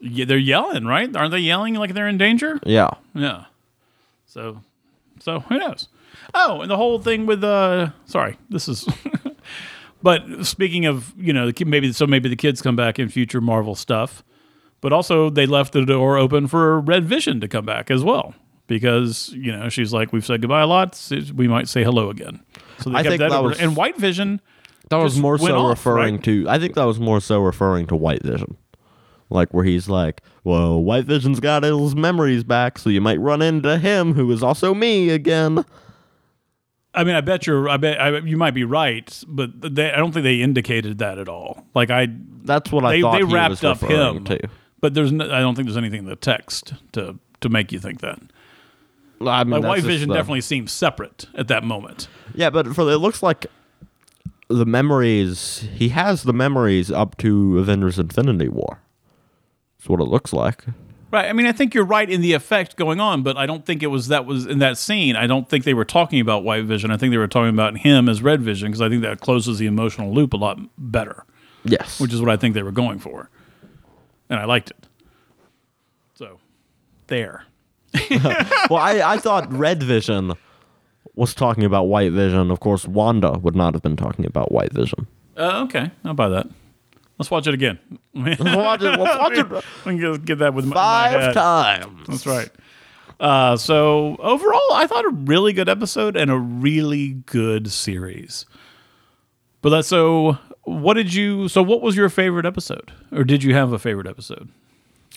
Yeah, 0.00 0.24
they're 0.24 0.38
yelling, 0.38 0.86
right? 0.86 1.14
Aren't 1.14 1.32
they 1.32 1.40
yelling 1.40 1.74
like 1.74 1.92
they're 1.92 2.08
in 2.08 2.16
danger? 2.16 2.58
Yeah, 2.64 2.90
Yeah. 3.14 3.46
So, 4.26 4.62
so 5.20 5.40
who 5.40 5.58
knows? 5.58 5.88
Oh, 6.32 6.62
and 6.62 6.70
the 6.70 6.76
whole 6.76 7.00
thing 7.00 7.26
with 7.26 7.44
uh, 7.44 7.90
sorry, 8.06 8.38
this 8.48 8.66
is. 8.68 8.88
but 10.02 10.44
speaking 10.46 10.86
of, 10.86 11.12
you 11.18 11.32
know, 11.32 11.50
maybe 11.66 11.92
so 11.92 12.06
maybe 12.06 12.28
the 12.28 12.36
kids 12.36 12.62
come 12.62 12.76
back 12.76 12.98
in 12.98 13.08
future 13.08 13.40
Marvel 13.40 13.74
stuff, 13.74 14.22
but 14.80 14.92
also 14.92 15.30
they 15.30 15.46
left 15.46 15.72
the 15.72 15.84
door 15.84 16.16
open 16.16 16.46
for 16.46 16.80
Red 16.80 17.04
Vision 17.04 17.40
to 17.40 17.48
come 17.48 17.64
back 17.66 17.90
as 17.90 18.04
well 18.04 18.34
because 18.68 19.30
you 19.34 19.50
know 19.50 19.68
she's 19.68 19.92
like 19.92 20.12
we've 20.12 20.24
said 20.26 20.40
goodbye 20.40 20.60
a 20.62 20.66
lot, 20.66 20.94
so 20.94 21.18
we 21.34 21.48
might 21.48 21.68
say 21.68 21.82
hello 21.82 22.10
again. 22.10 22.40
So 22.78 22.90
they 22.90 22.96
I 22.96 23.02
kept 23.02 23.08
think 23.10 23.20
that, 23.20 23.30
that 23.30 23.42
was- 23.42 23.58
and 23.60 23.74
White 23.76 23.96
Vision. 23.98 24.40
that 24.90 24.96
was 24.96 25.18
more 25.18 25.36
so 25.38 25.56
off, 25.58 25.70
referring 25.70 26.16
right? 26.16 26.24
to. 26.24 26.46
I 26.48 26.58
think 26.58 26.74
that 26.74 26.84
was 26.84 27.00
more 27.00 27.20
so 27.20 27.40
referring 27.40 27.86
to 27.88 27.96
White 27.96 28.22
Vision, 28.22 28.56
like 29.30 29.52
where 29.52 29.64
he's 29.64 29.88
like, 29.88 30.22
"Well, 30.44 30.80
White 30.82 31.06
Vision's 31.06 31.40
got 31.40 31.62
his 31.64 31.96
memories 31.96 32.44
back, 32.44 32.78
so 32.78 32.88
you 32.90 33.00
might 33.00 33.18
run 33.20 33.42
into 33.42 33.78
him, 33.78 34.14
who 34.14 34.30
is 34.30 34.42
also 34.42 34.74
me 34.74 35.10
again." 35.10 35.64
I 36.98 37.04
mean, 37.04 37.14
I 37.14 37.20
bet 37.20 37.46
you're. 37.46 37.68
I 37.68 37.76
bet 37.76 38.00
I, 38.00 38.18
you 38.18 38.36
might 38.36 38.54
be 38.54 38.64
right, 38.64 39.22
but 39.28 39.50
they, 39.74 39.90
I 39.92 39.96
don't 39.96 40.12
think 40.12 40.24
they 40.24 40.40
indicated 40.40 40.98
that 40.98 41.18
at 41.18 41.28
all. 41.28 41.64
Like 41.74 41.90
I, 41.90 42.08
That's 42.44 42.72
what 42.72 42.84
I 42.84 42.92
they 42.96 43.00
thought 43.02 43.12
they 43.20 43.26
he 43.26 43.32
wrapped 43.34 43.50
was 43.50 43.64
up 43.64 43.80
him, 43.80 44.24
to. 44.24 44.40
but 44.80 44.94
there's. 44.94 45.12
No, 45.12 45.24
I 45.32 45.40
don't 45.40 45.54
think 45.54 45.66
there's 45.68 45.76
anything 45.76 46.00
in 46.00 46.04
the 46.06 46.16
text 46.16 46.74
to 46.92 47.18
to 47.40 47.48
make 47.48 47.70
you 47.72 47.78
think 47.78 48.00
that. 48.00 48.18
I 49.20 49.44
mean, 49.44 49.62
Like 49.62 49.68
White 49.68 49.82
Vision 49.84 50.08
the- 50.08 50.14
definitely 50.16 50.40
seems 50.42 50.70
separate 50.72 51.26
at 51.34 51.48
that 51.48 51.64
moment. 51.64 52.08
Yeah, 52.34 52.50
but 52.50 52.66
for 52.74 52.82
it 52.90 52.98
looks 52.98 53.22
like 53.22 53.46
the 54.48 54.66
memories 54.66 55.68
he 55.74 55.90
has 55.90 56.22
the 56.24 56.32
memories 56.32 56.90
up 56.90 57.16
to 57.18 57.58
Avengers 57.58 57.98
Infinity 57.98 58.48
War. 58.48 58.80
That's 59.78 59.88
what 59.88 60.00
it 60.00 60.04
looks 60.08 60.32
like. 60.32 60.64
Right. 61.10 61.26
I 61.26 61.32
mean, 61.32 61.46
I 61.46 61.52
think 61.52 61.74
you're 61.74 61.84
right 61.86 62.08
in 62.08 62.20
the 62.20 62.34
effect 62.34 62.76
going 62.76 63.00
on, 63.00 63.22
but 63.22 63.36
I 63.38 63.46
don't 63.46 63.64
think 63.64 63.82
it 63.82 63.86
was 63.86 64.08
that 64.08 64.26
was 64.26 64.44
in 64.44 64.58
that 64.58 64.76
scene. 64.76 65.16
I 65.16 65.26
don't 65.26 65.48
think 65.48 65.64
they 65.64 65.72
were 65.74 65.86
talking 65.86 66.20
about 66.20 66.44
White 66.44 66.64
Vision. 66.64 66.90
I 66.90 66.98
think 66.98 67.12
they 67.12 67.16
were 67.16 67.26
talking 67.26 67.48
about 67.48 67.78
him 67.78 68.08
as 68.10 68.22
Red 68.22 68.42
Vision 68.42 68.68
because 68.68 68.82
I 68.82 68.88
think 68.90 69.02
that 69.02 69.20
closes 69.20 69.58
the 69.58 69.66
emotional 69.66 70.12
loop 70.12 70.34
a 70.34 70.36
lot 70.36 70.58
better, 70.76 71.24
Yes. 71.64 71.98
which 71.98 72.12
is 72.12 72.20
what 72.20 72.30
I 72.30 72.36
think 72.36 72.54
they 72.54 72.62
were 72.62 72.72
going 72.72 72.98
for, 72.98 73.30
and 74.28 74.38
I 74.38 74.44
liked 74.44 74.70
it. 74.70 74.86
So, 76.14 76.38
there. 77.06 77.44
well, 78.10 78.76
I, 78.76 79.00
I 79.04 79.16
thought 79.16 79.50
Red 79.50 79.82
Vision 79.82 80.34
was 81.14 81.32
talking 81.34 81.64
about 81.64 81.84
White 81.84 82.12
Vision. 82.12 82.50
Of 82.50 82.60
course, 82.60 82.86
Wanda 82.86 83.38
would 83.38 83.56
not 83.56 83.72
have 83.72 83.82
been 83.82 83.96
talking 83.96 84.26
about 84.26 84.52
White 84.52 84.72
Vision. 84.74 85.06
Uh, 85.38 85.62
okay, 85.64 85.90
I'll 86.04 86.12
buy 86.14 86.28
that. 86.28 86.48
Let's 87.18 87.30
watch 87.30 87.46
it 87.46 87.54
again. 87.54 87.78
Let's 88.14 88.40
watch 88.40 88.82
it, 88.82 88.98
let's 88.98 89.18
watch 89.18 89.32
it 89.38 89.50
we 89.84 89.98
can 89.98 90.24
get- 90.24 90.38
that 90.38 90.54
with 90.54 90.66
my, 90.66 90.74
five 90.74 91.34
times. 91.34 92.06
That's 92.06 92.26
right. 92.26 92.50
Uh, 93.20 93.56
so 93.56 94.16
overall, 94.20 94.72
I 94.74 94.86
thought 94.86 95.04
a 95.04 95.10
really 95.10 95.52
good 95.52 95.68
episode 95.68 96.16
and 96.16 96.30
a 96.30 96.36
really 96.38 97.14
good 97.26 97.70
series. 97.72 98.46
But 99.60 99.70
that's 99.70 99.88
so. 99.88 100.38
What 100.62 100.94
did 100.94 101.12
you? 101.12 101.48
So 101.48 101.62
what 101.62 101.80
was 101.80 101.96
your 101.96 102.08
favorite 102.08 102.46
episode, 102.46 102.92
or 103.10 103.24
did 103.24 103.42
you 103.42 103.54
have 103.54 103.72
a 103.72 103.78
favorite 103.78 104.06
episode? 104.06 104.50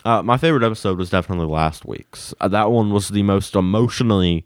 Uh, 0.03 0.23
my 0.23 0.37
favorite 0.37 0.63
episode 0.63 0.97
was 0.97 1.11
definitely 1.11 1.45
last 1.45 1.85
week's. 1.85 2.33
Uh, 2.41 2.47
that 2.47 2.71
one 2.71 2.91
was 2.91 3.09
the 3.09 3.21
most 3.21 3.55
emotionally 3.55 4.45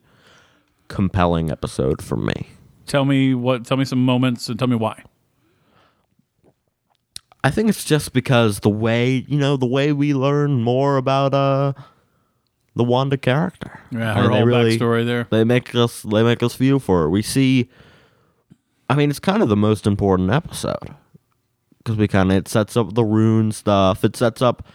compelling 0.90 1.50
episode 1.50 2.02
for 2.02 2.18
me. 2.18 2.48
Tell 2.88 3.06
me 3.06 3.34
what. 3.34 3.66
Tell 3.66 3.78
me 3.78 3.86
some 3.86 4.04
moments 4.04 4.50
and 4.50 4.60
tell 4.60 4.68
me 4.68 4.76
why. 4.76 5.02
I 7.46 7.52
think 7.52 7.70
it's 7.70 7.84
just 7.84 8.12
because 8.12 8.62
the 8.62 8.70
way 8.70 9.24
you 9.28 9.38
know 9.38 9.56
the 9.56 9.68
way 9.68 9.92
we 9.94 10.14
learn 10.16 10.62
more 10.64 10.98
about 10.98 11.34
uh 11.34 11.74
the 12.76 12.84
Wanda 12.84 13.18
character. 13.18 13.80
Yeah, 13.92 14.12
I 14.12 14.16
her 14.16 14.22
mean, 14.24 14.32
whole 14.32 14.46
really- 14.46 14.78
backstory 14.78 15.06
there. 15.06 15.28
They 15.30 15.44
make 15.44 15.74
us 15.76 16.02
they 16.02 16.24
make 16.24 16.42
us 16.44 16.56
feel 16.56 16.80
for 16.80 17.02
her. 17.02 17.10
We 17.10 17.22
see 17.22 17.70
I 18.90 18.96
mean, 18.96 19.10
it's 19.10 19.20
kind 19.20 19.42
of 19.44 19.50
the 19.50 19.56
most 19.56 19.86
important 19.88 20.32
episode. 20.32 20.96
Cuz 21.84 21.96
we 21.98 22.08
kind 22.08 22.32
of 22.32 22.38
it 22.38 22.48
sets 22.48 22.76
up 22.76 22.96
the 22.96 23.04
rune 23.06 23.52
stuff. 23.52 24.04
It 24.04 24.16
sets 24.16 24.42
up 24.42 24.66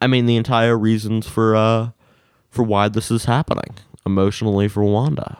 I 0.00 0.06
mean, 0.06 0.26
the 0.26 0.36
entire 0.36 0.76
reasons 0.78 1.26
for 1.26 1.56
uh 1.56 1.90
for 2.50 2.62
why 2.62 2.88
this 2.88 3.10
is 3.10 3.24
happening 3.24 3.74
emotionally 4.06 4.68
for 4.68 4.84
Wanda. 4.84 5.38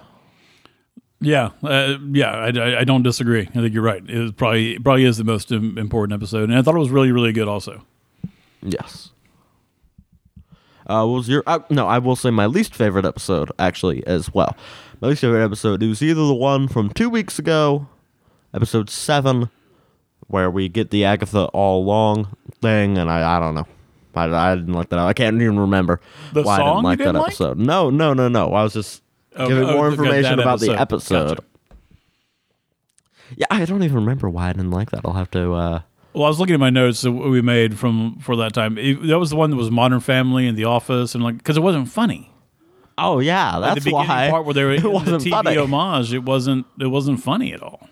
Yeah, 1.21 1.51
uh, 1.65 1.97
yeah, 2.13 2.31
I, 2.31 2.81
I, 2.81 2.85
don't 2.85 3.03
disagree. 3.03 3.43
I 3.43 3.51
think 3.61 3.75
you're 3.75 3.83
right. 3.83 4.03
It 4.09 4.37
probably 4.37 4.77
it 4.77 4.85
probably 4.85 5.05
is 5.05 5.17
the 5.17 5.25
most 5.25 5.51
important 5.51 6.13
episode, 6.13 6.49
and 6.49 6.57
I 6.57 6.63
thought 6.63 6.77
it 6.77 6.79
was 6.79 6.91
really 6.91 7.11
really 7.11 7.33
good 7.33 7.49
also. 7.49 7.85
Yes. 8.63 9.11
Uh, 10.87 11.05
what 11.05 11.17
was 11.17 11.29
your? 11.29 11.43
Uh, 11.47 11.59
no, 11.71 11.87
I 11.89 11.99
will 11.99 12.17
say 12.17 12.31
my 12.31 12.47
least 12.47 12.75
favorite 12.75 13.05
episode 13.05 13.51
actually 13.59 14.07
as 14.07 14.33
well. 14.33 14.57
My 15.01 15.09
least 15.09 15.21
favorite 15.21 15.45
episode 15.45 15.83
it 15.83 15.89
was 15.89 16.03
either 16.03 16.25
the 16.27 16.35
one 16.35 16.69
from 16.69 16.91
two 16.91 17.11
weeks 17.11 17.39
ago, 17.39 17.89
episode 18.55 18.89
seven, 18.89 19.51
where 20.29 20.51
we 20.51 20.69
get 20.69 20.91
the 20.91 21.05
Agatha 21.05 21.47
all 21.47 21.83
along 21.83 22.37
thing, 22.63 22.97
and 22.97 23.11
I 23.11 23.37
I 23.37 23.41
don't 23.41 23.55
know. 23.57 23.67
I, 24.15 24.53
I 24.53 24.55
didn't 24.55 24.73
like 24.73 24.89
that. 24.91 24.99
I 25.01 25.13
can't 25.13 25.41
even 25.43 25.59
remember 25.59 26.01
The 26.33 26.43
why 26.43 26.57
I 26.57 26.65
didn't 26.65 26.83
like 26.85 26.99
didn't 26.99 27.15
that 27.15 27.21
like? 27.21 27.29
episode. 27.31 27.59
No, 27.59 27.91
no, 27.91 28.15
no, 28.15 28.29
no. 28.29 28.55
I 28.55 28.63
was 28.63 28.73
just 28.73 29.03
Oh, 29.37 29.49
giving 29.49 29.69
oh, 29.69 29.73
more 29.73 29.89
information 29.89 30.39
about 30.39 30.61
the 30.61 30.73
episode. 30.73 30.81
episode. 30.81 31.29
Gotcha. 31.29 31.45
Yeah, 33.37 33.47
I 33.51 33.65
don't 33.65 33.83
even 33.83 33.97
remember 33.97 34.29
why 34.31 34.49
I 34.49 34.53
didn't 34.53 34.71
like 34.71 34.91
that. 34.91 35.03
I'll 35.05 35.13
have 35.13 35.31
to. 35.33 35.53
uh 35.53 35.81
Well, 36.15 36.25
I 36.25 36.29
was 36.29 36.41
looking 36.41 36.55
at 36.55 36.61
my 36.61 36.71
notes 36.71 37.03
that 37.03 37.13
we 37.13 37.43
made 37.43 37.79
from 37.79 38.19
for 38.21 38.37
that 38.37 38.55
time. 38.55 38.79
It, 38.79 39.07
that 39.07 39.19
was 39.19 39.31
the 39.31 39.37
one 39.37 39.51
that 39.51 39.57
was 39.57 39.71
Modern 39.71 40.01
Family 40.01 40.47
and 40.47 40.57
The 40.57 40.65
Office, 40.65 41.15
and 41.15 41.23
like 41.23 41.39
because 41.39 41.57
it 41.57 41.63
wasn't 41.63 41.89
funny. 41.89 42.33
Oh 42.97 43.21
yeah, 43.21 43.57
Like 43.57 43.75
that's 43.75 43.85
the 43.85 43.93
why 43.93 44.29
part 44.31 44.45
where 44.45 44.55
they 44.55 44.65
were 44.65 44.73
it 44.75 44.83
wasn't 44.83 45.23
TV 45.23 45.31
funny. 45.31 45.57
homage, 45.57 46.13
it 46.13 46.25
wasn't 46.25 46.67
it 46.81 46.87
wasn't 46.89 47.21
funny 47.23 47.53
at 47.53 47.63
all. 47.63 47.89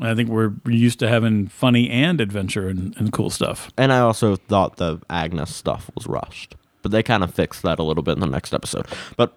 I 0.00 0.14
think 0.14 0.30
we're 0.30 0.52
used 0.66 0.98
to 1.00 1.08
having 1.08 1.48
funny 1.48 1.90
and 1.90 2.20
adventure 2.20 2.68
and, 2.68 2.96
and 2.96 3.12
cool 3.12 3.30
stuff. 3.30 3.70
And 3.76 3.92
I 3.92 4.00
also 4.00 4.36
thought 4.36 4.76
the 4.76 5.00
Agnes 5.10 5.54
stuff 5.54 5.90
was 5.94 6.06
rushed. 6.06 6.56
But 6.80 6.92
they 6.92 7.02
kind 7.02 7.22
of 7.22 7.32
fixed 7.32 7.62
that 7.62 7.78
a 7.78 7.82
little 7.82 8.02
bit 8.02 8.12
in 8.12 8.20
the 8.20 8.26
next 8.26 8.54
episode. 8.54 8.86
But 9.16 9.36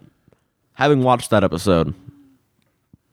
having 0.76 1.04
watched 1.04 1.30
that 1.32 1.44
episode, 1.44 1.94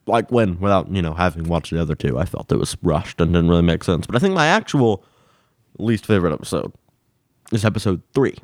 like 0.06 0.30
when, 0.30 0.60
without, 0.60 0.88
you 0.90 1.02
know, 1.02 1.14
having 1.14 1.44
watched 1.44 1.72
the 1.72 1.80
other 1.80 1.94
two, 1.94 2.18
I 2.18 2.24
felt 2.24 2.52
it 2.52 2.56
was 2.56 2.76
rushed 2.82 3.20
and 3.20 3.32
didn't 3.32 3.48
really 3.48 3.62
make 3.62 3.82
sense. 3.82 4.06
But 4.06 4.16
I 4.16 4.18
think 4.18 4.34
my 4.34 4.46
actual 4.46 5.04
least 5.78 6.06
favorite 6.06 6.32
episode 6.32 6.72
is 7.50 7.64
episode 7.64 8.02
three. 8.14 8.36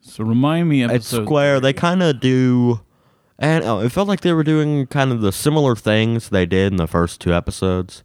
So 0.00 0.24
remind 0.24 0.68
me, 0.68 0.82
It's 0.84 1.06
Square, 1.24 1.60
they 1.60 1.72
kind 1.72 2.02
of 2.02 2.20
do. 2.20 2.80
And 3.38 3.64
oh, 3.64 3.80
it 3.80 3.90
felt 3.90 4.08
like 4.08 4.20
they 4.20 4.32
were 4.32 4.44
doing 4.44 4.86
kind 4.86 5.12
of 5.12 5.20
the 5.20 5.32
similar 5.32 5.76
things 5.76 6.28
they 6.28 6.46
did 6.46 6.72
in 6.72 6.76
the 6.76 6.86
first 6.86 7.20
two 7.20 7.34
episodes 7.34 8.02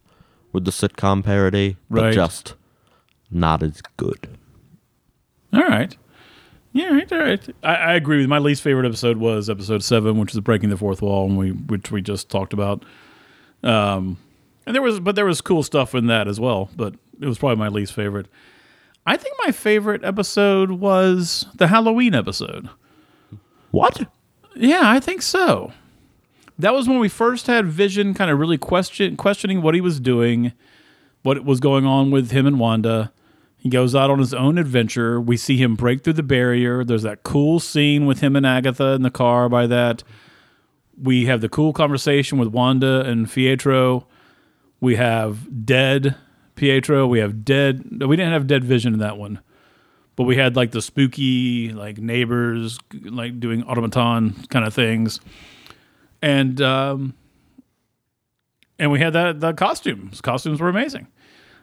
with 0.51 0.65
the 0.65 0.71
sitcom 0.71 1.23
parody, 1.23 1.77
but 1.89 2.11
just 2.13 2.55
not 3.29 3.63
as 3.63 3.81
good. 3.97 4.37
All 5.53 5.61
right. 5.61 5.95
Yeah, 6.73 6.93
right, 6.93 7.11
all 7.11 7.19
right. 7.19 7.55
I, 7.63 7.75
I 7.75 7.93
agree 7.95 8.17
with 8.19 8.27
my 8.27 8.39
least 8.39 8.61
favorite 8.61 8.85
episode 8.85 9.17
was 9.17 9.49
episode 9.49 9.83
seven, 9.83 10.17
which 10.17 10.33
is 10.33 10.39
breaking 10.39 10.69
the 10.69 10.77
fourth 10.77 11.01
wall, 11.01 11.27
and 11.27 11.37
we 11.37 11.51
which 11.51 11.91
we 11.91 12.01
just 12.01 12.29
talked 12.29 12.53
about. 12.53 12.85
Um, 13.63 14.17
and 14.65 14.73
there 14.73 14.81
was, 14.81 14.99
but 14.99 15.15
there 15.15 15.25
was 15.25 15.41
cool 15.41 15.63
stuff 15.63 15.93
in 15.93 16.07
that 16.07 16.27
as 16.27 16.39
well. 16.39 16.69
But 16.75 16.95
it 17.19 17.25
was 17.25 17.37
probably 17.37 17.57
my 17.57 17.67
least 17.67 17.93
favorite. 17.93 18.27
I 19.05 19.17
think 19.17 19.35
my 19.45 19.51
favorite 19.51 20.03
episode 20.03 20.71
was 20.71 21.45
the 21.55 21.67
Halloween 21.67 22.15
episode. 22.15 22.69
What? 23.71 24.09
Yeah, 24.55 24.81
I 24.83 24.99
think 24.99 25.21
so. 25.21 25.73
That 26.59 26.73
was 26.73 26.87
when 26.87 26.99
we 26.99 27.09
first 27.09 27.47
had 27.47 27.65
Vision 27.65 28.13
kind 28.13 28.29
of 28.29 28.39
really 28.39 28.57
question 28.57 29.17
questioning 29.17 29.61
what 29.61 29.73
he 29.73 29.81
was 29.81 29.99
doing, 29.99 30.53
what 31.23 31.43
was 31.43 31.59
going 31.59 31.85
on 31.85 32.11
with 32.11 32.31
him 32.31 32.45
and 32.45 32.59
Wanda. 32.59 33.11
He 33.61 33.69
goes 33.69 33.93
out 33.95 34.09
on 34.09 34.17
his 34.17 34.33
own 34.33 34.57
adventure. 34.57 35.21
We 35.21 35.37
see 35.37 35.55
him 35.55 35.75
break 35.75 36.03
through 36.03 36.13
the 36.13 36.23
barrier. 36.23 36.83
There's 36.83 37.03
that 37.03 37.21
cool 37.21 37.59
scene 37.59 38.07
with 38.07 38.19
him 38.19 38.35
and 38.35 38.45
Agatha 38.45 38.93
in 38.93 39.03
the 39.03 39.11
car 39.11 39.49
by 39.49 39.67
that. 39.67 40.03
We 40.99 41.25
have 41.25 41.41
the 41.41 41.49
cool 41.49 41.71
conversation 41.71 42.39
with 42.39 42.49
Wanda 42.49 43.01
and 43.01 43.31
Pietro. 43.31 44.07
We 44.79 44.95
have 44.95 45.65
dead 45.65 46.15
Pietro. 46.55 47.05
We 47.05 47.19
have 47.19 47.45
dead. 47.45 48.03
We 48.03 48.15
didn't 48.15 48.33
have 48.33 48.47
dead 48.47 48.63
Vision 48.63 48.93
in 48.93 48.99
that 48.99 49.17
one 49.17 49.39
but 50.15 50.23
we 50.23 50.35
had 50.35 50.55
like 50.55 50.71
the 50.71 50.81
spooky 50.81 51.71
like 51.71 51.97
neighbors 51.97 52.77
like 53.05 53.39
doing 53.39 53.63
automaton 53.63 54.35
kind 54.49 54.65
of 54.65 54.73
things 54.73 55.19
and 56.21 56.61
um 56.61 57.13
and 58.77 58.91
we 58.91 58.99
had 58.99 59.13
that 59.13 59.39
the 59.39 59.53
costumes 59.53 60.21
costumes 60.21 60.59
were 60.59 60.69
amazing 60.69 61.07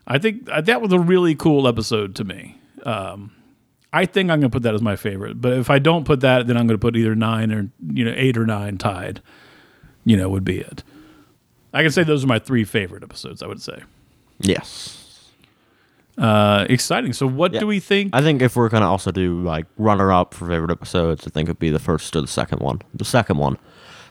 i 0.09 0.19
think 0.19 0.49
uh, 0.51 0.61
that 0.61 0.81
was 0.83 0.93
a 0.93 0.99
really 0.99 1.35
cool 1.37 1.69
episode 1.69 2.15
to 2.17 2.25
me 2.25 2.59
um 2.85 3.31
i 3.93 4.05
think 4.05 4.31
i'm 4.31 4.41
gonna 4.41 4.51
put 4.51 4.63
that 4.65 4.75
as 4.75 4.83
my 4.83 4.97
favorite 4.97 5.41
but 5.41 5.53
if 5.53 5.71
i 5.71 5.79
don't 5.79 6.05
put 6.05 6.21
that 6.21 6.47
then 6.49 6.57
i'm 6.57 6.67
gonna 6.67 6.79
put 6.79 6.97
either 6.97 7.15
nine 7.15 7.53
or 7.53 7.71
you 7.93 8.05
know 8.05 8.13
eight 8.17 8.37
or 8.37 8.45
nine 8.47 8.77
tied 8.79 9.21
you 10.05 10.17
know 10.17 10.29
would 10.29 10.45
be 10.45 10.59
it 10.59 10.83
i 11.73 11.83
can 11.83 11.91
say 11.93 12.03
those 12.03 12.25
are 12.25 12.29
my 12.29 12.39
three 12.41 12.65
favorite 12.65 13.03
episodes 13.05 13.43
i 13.43 13.47
would 13.47 13.63
say 13.63 13.81
Yes. 14.41 15.31
uh 16.17 16.65
exciting 16.69 17.13
so 17.13 17.27
what 17.27 17.53
Yeah. 17.53 17.61
do 17.61 17.67
we 17.67 17.81
think 17.81 18.11
I 18.15 18.23
think 18.23 18.43
if 18.43 18.57
we're 18.57 18.69
gonna 18.69 18.89
also 18.91 19.11
do 19.11 19.41
like 19.43 19.67
runner 19.77 20.13
up 20.13 20.35
for 20.35 20.47
favorite 20.49 20.71
episodes, 20.71 21.27
I 21.27 21.31
think 21.31 21.49
it'd 21.49 21.59
be 21.59 21.71
the 21.71 21.79
first 21.79 22.15
or 22.17 22.21
the 22.21 22.27
second 22.27 22.61
one. 22.61 22.81
The 22.95 23.05
second 23.05 23.39
one 23.39 23.57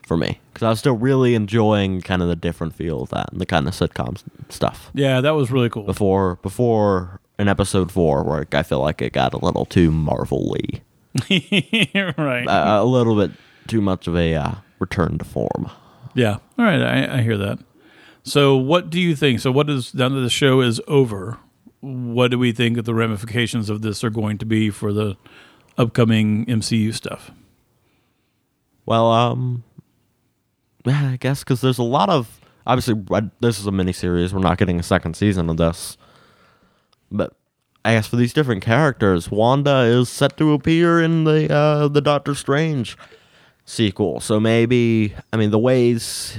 for 0.07 0.17
me 0.17 0.39
because 0.53 0.65
I 0.65 0.69
was 0.69 0.79
still 0.79 0.95
really 0.95 1.35
enjoying 1.35 2.01
kind 2.01 2.21
of 2.21 2.29
the 2.29 2.35
different 2.35 2.73
feel 2.73 3.03
of 3.03 3.09
that 3.09 3.31
and 3.31 3.41
the 3.41 3.45
kind 3.45 3.67
of 3.67 3.73
sitcom 3.73 4.21
stuff 4.49 4.89
yeah 4.93 5.21
that 5.21 5.31
was 5.31 5.51
really 5.51 5.69
cool 5.69 5.83
before 5.83 6.37
before 6.37 7.19
in 7.39 7.47
episode 7.47 7.91
four 7.91 8.23
where 8.23 8.47
I 8.51 8.63
feel 8.63 8.79
like 8.79 9.01
it 9.01 9.13
got 9.13 9.33
a 9.33 9.37
little 9.37 9.65
too 9.65 9.91
Marvel-y, 9.91 10.81
right. 12.17 12.47
uh, 12.47 12.81
a 12.81 12.85
little 12.85 13.15
bit 13.15 13.31
too 13.67 13.81
much 13.81 14.07
of 14.07 14.15
a 14.15 14.33
uh, 14.33 14.55
return 14.79 15.17
to 15.17 15.25
form. 15.25 15.69
yeah. 16.13 16.37
All 16.57 16.65
right. 16.65 16.81
I, 16.81 17.17
I 17.17 17.21
hear 17.21 17.37
that. 17.37 17.59
So, 18.23 18.57
what 18.57 18.89
do 18.89 18.99
you 18.99 19.15
think? 19.15 19.39
So, 19.39 19.51
what 19.51 19.69
is 19.69 19.93
now 19.93 20.09
that 20.09 20.19
the 20.19 20.29
show 20.29 20.61
is 20.61 20.81
over? 20.87 21.37
What 21.79 22.31
do 22.31 22.39
we 22.39 22.51
think 22.51 22.75
that 22.75 22.83
the 22.83 22.93
ramifications 22.93 23.69
of 23.69 23.81
this 23.81 24.03
are 24.03 24.09
going 24.09 24.37
to 24.39 24.45
be 24.45 24.69
for 24.69 24.91
the 24.91 25.15
upcoming 25.77 26.45
MCU 26.45 26.93
stuff? 26.93 27.31
Well, 28.85 29.11
um, 29.11 29.63
yeah, 30.87 31.11
I 31.11 31.17
guess 31.17 31.43
because 31.43 31.61
there's 31.61 31.77
a 31.77 31.83
lot 31.83 32.09
of 32.09 32.39
obviously 32.65 32.95
this 33.39 33.59
is 33.59 33.67
a 33.67 33.71
miniseries. 33.71 34.33
We're 34.33 34.39
not 34.39 34.57
getting 34.57 34.79
a 34.79 34.83
second 34.83 35.15
season 35.15 35.49
of 35.49 35.57
this, 35.57 35.97
but 37.11 37.33
I 37.85 37.93
guess 37.93 38.07
for 38.07 38.15
these 38.15 38.33
different 38.33 38.63
characters, 38.63 39.31
Wanda 39.31 39.79
is 39.81 40.09
set 40.09 40.37
to 40.37 40.53
appear 40.53 41.01
in 41.01 41.23
the 41.23 41.53
uh, 41.53 41.87
the 41.87 42.01
Doctor 42.01 42.35
Strange 42.35 42.97
sequel. 43.65 44.19
So 44.19 44.39
maybe 44.39 45.15
I 45.33 45.37
mean 45.37 45.51
the 45.51 45.59
ways 45.59 46.37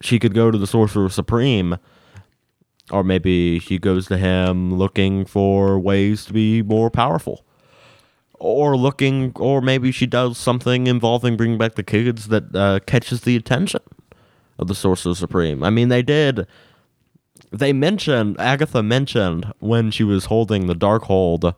she 0.00 0.18
could 0.18 0.34
go 0.34 0.50
to 0.50 0.58
the 0.58 0.66
Sorcerer 0.66 1.08
Supreme. 1.08 1.76
Or 2.90 3.02
maybe 3.02 3.60
she 3.60 3.78
goes 3.78 4.08
to 4.08 4.18
him 4.18 4.74
looking 4.74 5.24
for 5.24 5.78
ways 5.78 6.26
to 6.26 6.34
be 6.34 6.60
more 6.60 6.90
powerful 6.90 7.42
or 8.38 8.76
looking, 8.76 9.32
or 9.36 9.60
maybe 9.60 9.92
she 9.92 10.06
does 10.06 10.38
something 10.38 10.86
involving 10.86 11.36
bringing 11.36 11.58
back 11.58 11.74
the 11.74 11.82
kids 11.82 12.28
that 12.28 12.54
uh, 12.54 12.80
catches 12.86 13.22
the 13.22 13.36
attention 13.36 13.80
of 14.58 14.68
the 14.68 14.74
Sorcerer 14.74 15.14
Supreme. 15.14 15.62
I 15.62 15.70
mean, 15.70 15.88
they 15.88 16.02
did. 16.02 16.46
They 17.50 17.72
mentioned 17.72 18.38
Agatha 18.40 18.82
mentioned 18.82 19.52
when 19.60 19.90
she 19.90 20.04
was 20.04 20.26
holding 20.26 20.66
the 20.66 20.74
Darkhold 20.74 21.54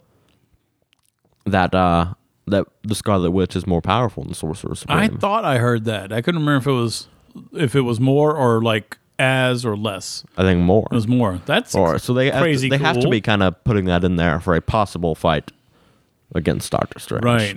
that 1.44 1.74
uh, 1.74 2.14
that 2.46 2.66
the 2.82 2.94
Scarlet 2.94 3.30
Witch 3.30 3.56
is 3.56 3.66
more 3.66 3.80
powerful 3.80 4.24
than 4.24 4.34
Sorcerer 4.34 4.74
Supreme. 4.74 4.98
I 4.98 5.08
thought 5.08 5.44
I 5.44 5.58
heard 5.58 5.84
that. 5.84 6.12
I 6.12 6.20
couldn't 6.20 6.40
remember 6.40 6.58
if 6.58 6.66
it 6.66 6.78
was 6.78 7.08
if 7.52 7.74
it 7.74 7.82
was 7.82 8.00
more 8.00 8.36
or 8.36 8.62
like 8.62 8.98
as 9.18 9.64
or 9.64 9.76
less. 9.76 10.24
I 10.36 10.42
think 10.42 10.60
more. 10.60 10.86
It 10.90 10.94
was 10.94 11.08
more. 11.08 11.40
That's 11.46 11.74
Or 11.74 11.98
so 11.98 12.12
they 12.12 12.30
crazy 12.30 12.68
have 12.68 12.78
to, 12.78 12.82
they 12.82 12.84
have 12.84 13.00
to 13.00 13.08
be 13.08 13.20
kind 13.20 13.42
of 13.42 13.62
putting 13.64 13.86
that 13.86 14.04
in 14.04 14.16
there 14.16 14.40
for 14.40 14.54
a 14.54 14.60
possible 14.60 15.14
fight 15.14 15.52
against 16.34 16.70
Doctor 16.72 16.98
Strange. 16.98 17.24
right. 17.24 17.56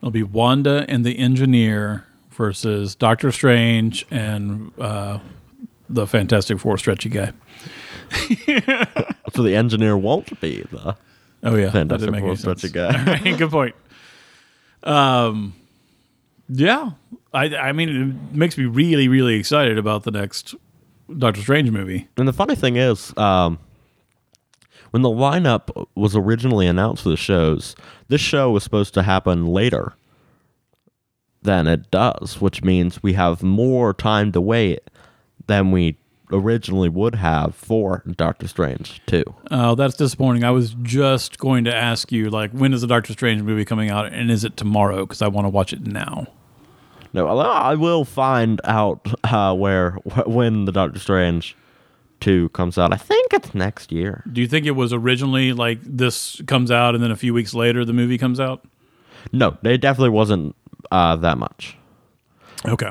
It'll 0.00 0.10
be 0.10 0.22
Wanda 0.22 0.84
and 0.88 1.04
the 1.04 1.18
Engineer 1.18 2.04
versus 2.30 2.94
Doctor 2.94 3.32
Strange 3.32 4.06
and 4.10 4.70
uh, 4.78 5.18
the 5.88 6.06
Fantastic 6.06 6.58
Four 6.60 6.78
stretchy 6.78 7.08
guy. 7.08 7.32
So 9.34 9.42
the 9.42 9.54
engineer 9.54 9.96
won't 9.96 10.40
be 10.40 10.62
the 10.62 10.96
Oh 11.42 11.54
yeah, 11.54 11.70
Fantastic 11.70 12.18
Four 12.18 12.34
stretchy 12.36 12.70
guy. 12.70 13.04
Right, 13.22 13.36
good 13.38 13.50
point. 13.50 13.74
Um, 14.82 15.54
yeah, 16.48 16.92
I 17.34 17.54
I 17.56 17.72
mean 17.72 17.88
it 18.32 18.34
makes 18.36 18.56
me 18.56 18.64
really 18.64 19.06
really 19.08 19.34
excited 19.36 19.76
about 19.78 20.04
the 20.04 20.10
next 20.10 20.54
Doctor 21.18 21.40
Strange 21.42 21.70
movie. 21.70 22.08
And 22.16 22.26
the 22.26 22.32
funny 22.32 22.54
thing 22.54 22.76
is, 22.76 23.16
um, 23.18 23.58
when 24.90 25.02
the 25.02 25.08
lineup 25.08 25.86
was 25.94 26.16
originally 26.16 26.66
announced 26.66 27.02
for 27.02 27.08
the 27.10 27.16
shows, 27.16 27.74
this 28.08 28.20
show 28.20 28.50
was 28.50 28.62
supposed 28.62 28.94
to 28.94 29.02
happen 29.02 29.46
later 29.46 29.94
than 31.42 31.66
it 31.66 31.90
does, 31.90 32.40
which 32.40 32.62
means 32.62 33.02
we 33.02 33.12
have 33.14 33.42
more 33.42 33.94
time 33.94 34.32
to 34.32 34.40
wait 34.40 34.80
than 35.46 35.70
we 35.70 35.96
originally 36.30 36.88
would 36.88 37.14
have 37.14 37.54
for 37.54 38.02
Doctor 38.16 38.48
Strange 38.48 39.00
2. 39.06 39.24
Oh, 39.50 39.74
that's 39.74 39.96
disappointing. 39.96 40.44
I 40.44 40.50
was 40.50 40.74
just 40.82 41.38
going 41.38 41.64
to 41.64 41.74
ask 41.74 42.12
you, 42.12 42.28
like, 42.28 42.50
when 42.50 42.74
is 42.74 42.82
the 42.82 42.86
Doctor 42.86 43.12
Strange 43.12 43.42
movie 43.42 43.64
coming 43.64 43.88
out, 43.90 44.12
and 44.12 44.30
is 44.30 44.44
it 44.44 44.56
tomorrow? 44.56 45.06
Because 45.06 45.22
I 45.22 45.28
want 45.28 45.46
to 45.46 45.50
watch 45.50 45.72
it 45.72 45.86
now. 45.86 46.26
No, 47.14 47.26
I 47.26 47.74
will 47.74 48.04
find 48.04 48.60
out 48.64 49.06
uh, 49.24 49.54
where 49.54 49.92
wh- 49.92 50.28
when 50.28 50.66
the 50.66 50.72
Doctor 50.72 50.98
Strange 50.98 51.56
2 52.20 52.48
comes 52.50 52.78
out. 52.78 52.92
I 52.92 52.96
think 52.96 53.32
it's 53.32 53.54
next 53.54 53.92
year. 53.92 54.22
Do 54.32 54.40
you 54.40 54.48
think 54.48 54.66
it 54.66 54.72
was 54.72 54.92
originally 54.92 55.52
like 55.52 55.78
this 55.82 56.40
comes 56.46 56.70
out, 56.70 56.94
and 56.94 57.02
then 57.02 57.10
a 57.10 57.16
few 57.16 57.32
weeks 57.34 57.54
later 57.54 57.84
the 57.84 57.92
movie 57.92 58.18
comes 58.18 58.40
out? 58.40 58.64
No, 59.32 59.56
it 59.62 59.78
definitely 59.78 60.10
wasn't 60.10 60.54
uh, 60.90 61.16
that 61.16 61.38
much. 61.38 61.76
Okay. 62.64 62.90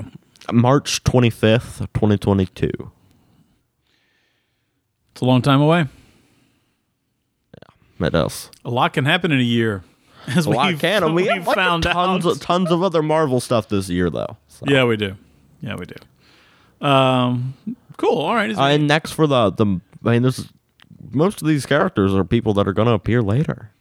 March 0.52 1.04
25th, 1.04 1.80
2022. 1.94 2.70
It's 5.12 5.22
a 5.22 5.26
long 5.26 5.42
time 5.42 5.62
away. 5.62 5.86
Yeah, 8.00 8.08
it 8.08 8.16
is. 8.16 8.52
A 8.64 8.70
lot 8.70 8.94
can 8.94 9.06
happen 9.06 9.32
in 9.32 9.40
a 9.40 9.44
year. 9.44 9.84
As 10.28 10.46
A 10.46 10.50
lot 10.50 10.78
can, 10.80 11.04
and 11.04 11.16
we 11.16 11.26
have 11.34 11.48
like, 11.48 11.56
found 11.56 11.84
tons, 11.84 12.26
out. 12.26 12.32
of, 12.34 12.42
tons 12.42 12.70
of 12.70 12.84
other 12.84 13.02
Marvel 13.02 13.40
stuff 13.40 13.70
this 13.70 13.90
year, 13.90 14.10
though. 14.10 14.38
So. 14.48 14.66
Yeah, 14.68 14.84
we 14.84 14.98
do. 14.98 15.16
Yeah, 15.62 15.76
we 15.76 15.86
do. 15.86 16.86
Um, 16.86 17.56
cool. 17.98 18.18
All 18.20 18.36
right. 18.36 18.56
Uh, 18.56 18.62
and 18.64 18.88
next 18.88 19.12
for 19.12 19.28
the 19.28 19.52
the, 19.52 19.80
I 20.06 20.12
mean, 20.12 20.22
this 20.24 20.40
is, 20.40 20.50
most 21.12 21.42
of 21.42 21.48
these 21.48 21.66
characters 21.66 22.14
are 22.14 22.24
people 22.24 22.54
that 22.56 22.68
are 22.68 22.74
going 22.74 22.88
to 22.88 22.94
appear 22.94 23.22
later. 23.22 23.72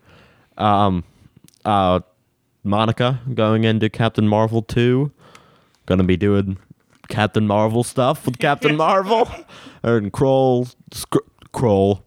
Um, 0.57 1.05
uh, 1.65 2.01
Monica 2.65 3.21
going 3.35 3.65
into 3.65 3.89
Captain 3.89 4.27
Marvel 4.29 4.63
two, 4.63 5.13
going 5.87 5.99
to 5.99 6.05
be 6.05 6.17
doing 6.17 6.59
Captain 7.09 7.47
Marvel 7.47 7.85
stuff 7.85 8.27
with 8.27 8.39
Captain 8.39 8.77
Marvel, 8.87 9.29
and 9.83 10.13
Kroll, 10.13 10.67
Skr- 10.91 11.19
Kroll, 11.53 12.03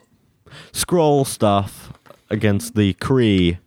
Skrull 0.74 1.26
stuff 1.26 1.94
against 2.30 2.76
the 2.76 2.94
Kree. 2.96 3.60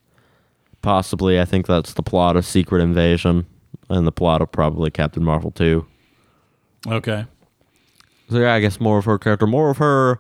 Possibly, 0.82 1.40
I 1.40 1.44
think 1.44 1.66
that's 1.66 1.94
the 1.94 2.02
plot 2.02 2.36
of 2.36 2.44
Secret 2.44 2.82
Invasion 2.82 3.46
and 3.88 4.06
the 4.06 4.12
plot 4.12 4.42
of 4.42 4.50
probably 4.50 4.90
Captain 4.90 5.22
Marvel 5.24 5.50
two. 5.52 5.86
okay. 6.86 7.26
So 8.32 8.38
yeah, 8.38 8.54
I 8.54 8.60
guess 8.60 8.80
more 8.80 8.98
of 8.98 9.04
her 9.04 9.18
character, 9.18 9.46
more 9.46 9.70
of 9.70 9.76
her. 9.78 10.18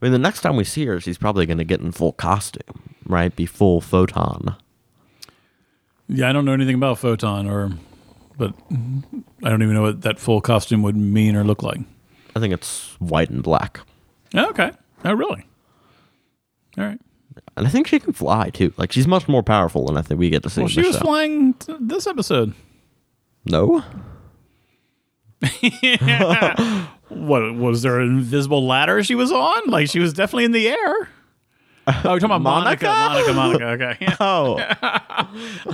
I 0.00 0.04
mean, 0.04 0.12
the 0.12 0.18
next 0.18 0.40
time 0.42 0.56
we 0.56 0.64
see 0.64 0.84
her, 0.86 1.00
she's 1.00 1.18
probably 1.18 1.46
going 1.46 1.58
to 1.58 1.64
get 1.64 1.80
in 1.80 1.92
full 1.92 2.12
costume, 2.12 2.94
right? 3.06 3.34
Be 3.34 3.46
full 3.46 3.80
photon. 3.80 4.56
Yeah, 6.08 6.28
I 6.28 6.32
don't 6.32 6.44
know 6.44 6.52
anything 6.52 6.74
about 6.76 6.98
Photon, 6.98 7.46
or, 7.46 7.72
but 8.38 8.54
I 9.44 9.50
don't 9.50 9.62
even 9.62 9.74
know 9.74 9.82
what 9.82 10.00
that 10.02 10.18
full 10.18 10.40
costume 10.40 10.82
would 10.82 10.96
mean 10.96 11.36
or 11.36 11.44
look 11.44 11.62
like. 11.62 11.80
I 12.34 12.40
think 12.40 12.54
it's 12.54 12.96
white 12.98 13.28
and 13.30 13.42
black, 13.42 13.80
oh, 14.34 14.48
Okay. 14.50 14.70
Oh, 15.04 15.12
really? 15.12 15.44
All 16.78 16.84
right. 16.84 16.98
and 17.56 17.66
I 17.66 17.70
think 17.70 17.86
she 17.88 17.98
can 18.00 18.12
fly 18.14 18.50
too. 18.50 18.72
Like 18.76 18.90
she's 18.92 19.06
much 19.06 19.28
more 19.28 19.42
powerful 19.42 19.86
than 19.86 19.96
I 19.96 20.02
think 20.02 20.18
we 20.18 20.30
get 20.30 20.42
to 20.44 20.50
see. 20.50 20.62
Well, 20.62 20.68
she 20.68 20.80
was 20.82 20.94
show. 20.96 21.02
flying 21.02 21.54
t- 21.54 21.76
this 21.80 22.06
episode. 22.06 22.54
No, 23.44 23.82
What 27.08 27.54
was 27.54 27.82
there 27.82 27.98
an 28.00 28.08
invisible 28.18 28.66
ladder 28.66 29.02
she 29.02 29.14
was 29.14 29.32
on? 29.32 29.62
Like 29.66 29.88
she 29.88 29.98
was 29.98 30.12
definitely 30.12 30.44
in 30.44 30.52
the 30.52 30.68
air. 30.68 31.08
Oh, 31.90 31.92
you're 32.10 32.20
talking 32.20 32.24
about 32.26 32.42
Monica? 32.42 32.84
Monica? 32.84 33.32
Monica, 33.32 33.64
Monica. 33.64 33.94
Okay. 33.96 34.14
oh, 34.20 34.58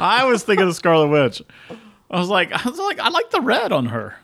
I 0.01 0.24
was 0.26 0.45
thinking 0.45 0.68
of 0.68 0.76
Scarlet 0.76 1.09
Witch. 1.09 1.43
I 2.09 2.20
was 2.20 2.28
like, 2.28 2.53
I 2.53 2.68
was 2.70 2.78
like, 2.78 3.01
I 3.01 3.09
like 3.09 3.30
the 3.30 3.41
red 3.41 3.72
on 3.72 3.87
her. 3.87 4.14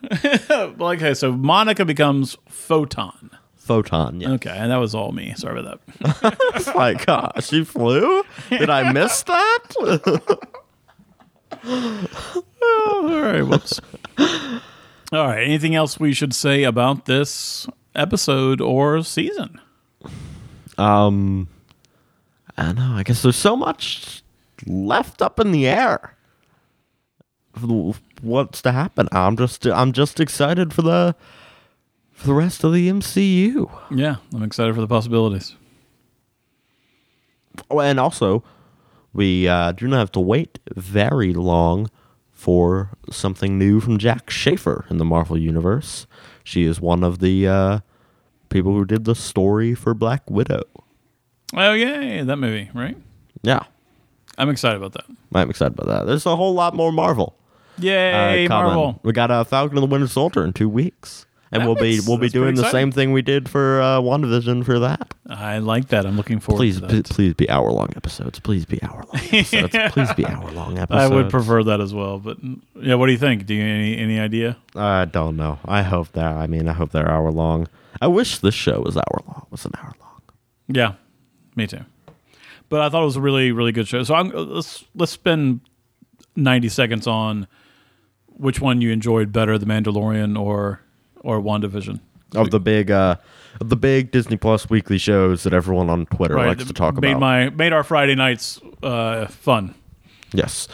like, 0.79 0.99
okay, 1.03 1.15
so 1.15 1.33
Monica 1.33 1.85
becomes 1.85 2.37
Photon. 2.49 3.31
photon. 3.57 4.21
Yeah, 4.21 4.31
Okay, 4.35 4.57
and 4.57 4.71
that 4.71 4.77
was 4.77 4.95
all 4.95 5.11
me. 5.11 5.35
Sorry 5.37 5.59
about 5.59 5.81
that. 5.99 6.39
it's 6.55 6.73
like 6.77 7.09
uh, 7.09 7.41
she 7.41 7.65
flew. 7.65 8.23
Did 8.51 8.71
I 8.71 8.93
miss 8.93 9.25
that? 9.25 9.59
all 12.63 13.09
right, 13.09 13.43
whoops. 13.43 13.81
All 15.13 15.27
right, 15.27 15.43
anything 15.43 15.75
else 15.75 15.99
we 15.99 16.13
should 16.13 16.35
say 16.35 16.63
about 16.63 17.07
this 17.07 17.67
episode 17.95 18.61
or 18.61 19.03
season? 19.03 19.61
um, 20.79 21.49
I 22.57 22.67
don't 22.67 22.77
know. 22.77 22.93
I 22.95 23.03
guess 23.03 23.23
there's 23.23 23.37
so 23.37 23.57
much 23.57 24.23
left 24.67 25.21
up 25.21 25.41
in 25.41 25.51
the 25.53 25.67
air. 25.67 26.17
What's 28.23 28.63
to 28.63 28.73
happen? 28.73 29.09
I'm 29.13 29.37
just 29.37 29.67
I'm 29.67 29.93
just 29.93 30.21
excited 30.21 30.73
for 30.73 30.83
the 30.83 31.17
for 32.13 32.29
the 32.29 32.35
rest 32.35 32.63
of 32.63 32.73
the 32.73 32.89
MCU. 32.89 33.71
Yeah, 33.91 34.17
I'm 34.33 34.43
excited 34.43 34.75
for 34.75 34.81
the 34.81 34.87
possibilities. 34.87 35.57
Oh, 37.69 37.81
and 37.81 37.99
also, 37.99 38.45
we 39.13 39.49
uh, 39.49 39.73
do 39.73 39.89
not 39.89 39.99
have 39.99 40.13
to 40.13 40.21
wait 40.21 40.61
very 40.77 41.35
long 41.35 41.91
for 42.41 42.89
something 43.11 43.59
new 43.59 43.81
from 43.81 43.99
Jac 43.99 44.31
Schaeffer 44.31 44.87
in 44.89 44.97
the 44.97 45.05
Marvel 45.05 45.37
Universe. 45.37 46.07
She 46.43 46.65
is 46.65 46.81
one 46.81 47.05
of 47.05 47.19
the 47.19 47.47
uh, 47.47 47.79
people 48.49 48.73
who 48.73 48.87
did 48.87 49.05
the 49.05 49.15
story 49.15 49.75
for 49.75 49.93
Black 49.93 50.23
Widow. 50.31 50.63
Oh, 51.55 51.73
yay, 51.75 52.23
that 52.23 52.37
movie, 52.37 52.71
right? 52.73 52.97
Yeah, 53.43 53.65
I'm 54.39 54.49
excited 54.49 54.79
about 54.83 54.93
that. 54.95 55.05
I'm 55.35 55.51
excited 55.51 55.79
about 55.79 55.87
that. 55.89 56.07
There's 56.07 56.25
a 56.25 56.35
whole 56.35 56.55
lot 56.55 56.75
more 56.75 56.91
Marvel. 56.93 57.37
uh, 57.79 57.83
Yay, 57.83 58.47
coming. 58.49 58.67
Marvel. 58.75 59.01
We 59.03 59.13
got 59.13 59.31
uh, 59.31 59.45
Falcon 59.45 59.77
and 59.77 59.83
the 59.87 59.91
Winter 59.91 60.09
Soldier 60.09 60.43
in 60.43 60.55
two 60.55 60.69
weeks. 60.71 61.27
And 61.53 61.63
That 61.63 61.67
we'll 61.67 61.75
be 61.75 61.99
we'll 62.07 62.17
be 62.17 62.29
doing 62.29 62.55
the 62.55 62.61
exciting. 62.63 62.71
same 62.73 62.93
thing 62.93 63.13
we 63.13 63.23
did 63.23 63.49
for 63.49 63.81
uh, 63.83 63.99
WandaVision 64.01 64.65
for 64.65 64.79
that. 64.79 65.15
I 65.29 65.59
like 65.59 65.89
that. 65.89 66.07
I'm 66.07 66.17
looking 66.17 66.39
forward 66.39 66.59
Please, 66.61 66.81
to 66.81 66.87
p- 66.87 67.03
please 67.03 67.35
be 67.35 67.51
hour 67.51 67.73
long 67.73 67.89
episodes. 67.97 68.39
Please 68.39 68.65
be 68.65 68.81
hour 68.85 69.05
long 69.13 69.23
episodes. 69.33 69.77
Please 69.93 70.13
be 70.15 70.25
hour 70.27 70.49
long 70.53 70.79
episodes. 70.79 71.11
I 71.11 71.13
would 71.13 71.29
prefer 71.29 71.65
that 71.65 71.81
as 71.81 71.93
well. 71.93 72.21
But 72.21 72.39
yeah, 72.81 72.95
what 72.95 73.07
do 73.07 73.13
you 73.13 73.19
think? 73.19 73.47
Do 73.47 73.55
you 73.55 73.65
any 73.65 73.99
any 73.99 74.21
idea? 74.21 74.59
I 74.77 75.07
don't 75.07 75.37
know. 75.37 75.59
I 75.65 75.83
hope 75.83 76.13
that. 76.13 76.37
I 76.37 76.47
mean, 76.47 76.69
I 76.69 76.73
hope 76.73 76.93
they're 76.93 77.11
hour 77.11 77.33
long. 77.33 77.67
I 78.01 78.07
wish 78.07 78.39
this 78.39 78.55
show 78.55 78.81
was 78.83 78.97
hour 78.97 79.23
long. 79.27 79.47
Was 79.51 79.65
an 79.65 79.73
hour 79.77 79.93
long. 80.01 80.21
Yeah, 80.69 80.93
me 81.57 81.67
too. 81.67 81.81
But 82.69 82.81
I 82.81 82.89
thought 82.91 83.03
it 83.03 83.07
was 83.07 83.17
a 83.17 83.21
really 83.21 83.51
really 83.51 83.73
good 83.73 83.89
show. 83.89 84.05
So 84.05 84.15
I'm, 84.15 84.29
let's 84.31 84.85
let's 84.95 85.11
spend 85.11 85.63
90 86.37 86.69
seconds 86.69 87.09
on 87.09 87.49
which 88.29 88.61
one 88.61 88.81
you 88.81 88.93
enjoyed 88.93 89.33
better, 89.33 89.59
The 89.59 89.67
Mandalorian 89.67 90.39
or 90.41 90.81
or 91.21 91.41
WandaVision. 91.41 92.01
Of 92.35 92.51
the 92.51 92.61
big, 92.61 92.93
uh, 92.93 93.17
the 93.59 93.77
big 93.77 94.13
Disney 94.13 94.37
Plus 94.37 94.71
weekly 94.71 94.99
shows 94.99 95.43
that 95.43 95.53
everyone 95.53 95.91
on 95.91 96.07
Twitter 96.07 96.37
likes 96.37 96.65
to 96.65 96.73
talk 96.73 96.95
made 97.01 97.11
about. 97.11 97.21
my 97.21 97.51
made 97.51 97.73
our 97.73 97.83
Friday 97.83 98.15
nights 98.15 98.61
uh, 98.83 99.27
fun. 99.27 99.75
yes. 100.33 100.69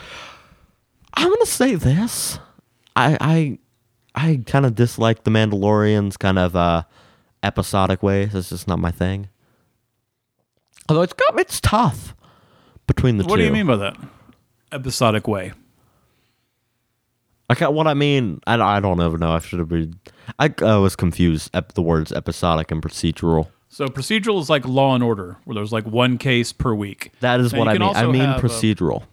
I'm 1.14 1.30
gonna 1.30 1.46
say 1.46 1.74
this. 1.74 2.38
I 2.94 3.16
I 3.20 3.58
I 4.14 4.42
kind 4.46 4.66
of 4.66 4.74
dislike 4.74 5.24
the 5.24 5.30
Mandalorian's 5.30 6.18
kind 6.18 6.38
of 6.38 6.54
uh, 6.54 6.82
episodic 7.42 8.02
ways. 8.02 8.34
It's 8.34 8.50
just 8.50 8.68
not 8.68 8.78
my 8.78 8.90
thing. 8.90 9.28
Although 10.88 11.02
it's 11.02 11.14
got 11.14 11.38
it's 11.40 11.58
tough 11.60 12.14
between 12.86 13.16
the 13.16 13.24
two. 13.24 13.30
What 13.30 13.36
do 13.36 13.44
you 13.44 13.52
mean 13.52 13.66
by 13.66 13.76
that? 13.76 13.96
Episodic 14.72 15.26
way. 15.26 15.52
I 17.48 17.54
got 17.54 17.74
what 17.74 17.86
I 17.86 17.94
mean. 17.94 18.40
I, 18.46 18.60
I 18.60 18.80
don't 18.80 19.00
ever 19.00 19.18
know. 19.18 19.32
I 19.32 19.38
should 19.38 19.58
have 19.60 19.68
been. 19.68 19.98
I 20.38 20.46
uh, 20.62 20.80
was 20.80 20.96
confused. 20.96 21.50
at 21.54 21.70
the 21.70 21.82
words 21.82 22.12
episodic 22.12 22.70
and 22.70 22.82
procedural. 22.82 23.48
So 23.68 23.86
procedural 23.86 24.40
is 24.40 24.50
like 24.50 24.66
Law 24.66 24.94
and 24.94 25.04
Order, 25.04 25.36
where 25.44 25.54
there's 25.54 25.72
like 25.72 25.86
one 25.86 26.18
case 26.18 26.52
per 26.52 26.74
week. 26.74 27.12
That 27.20 27.40
is 27.40 27.52
Now, 27.52 27.58
what 27.60 27.68
I 27.68 27.72
mean. 27.78 27.82
I 27.94 28.06
mean 28.06 28.22
uh, 28.22 28.38
procedural. 28.38 29.04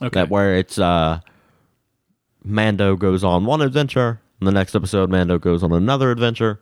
Okay. 0.00 0.10
That 0.14 0.30
where 0.30 0.54
it's 0.56 0.78
uh, 0.78 1.20
Mando 2.44 2.96
goes 2.96 3.24
on 3.24 3.44
one 3.44 3.60
adventure, 3.60 4.20
and 4.40 4.46
the 4.46 4.52
next 4.52 4.74
episode 4.74 5.10
Mando 5.10 5.38
goes 5.38 5.62
on 5.62 5.72
another 5.72 6.10
adventure. 6.10 6.60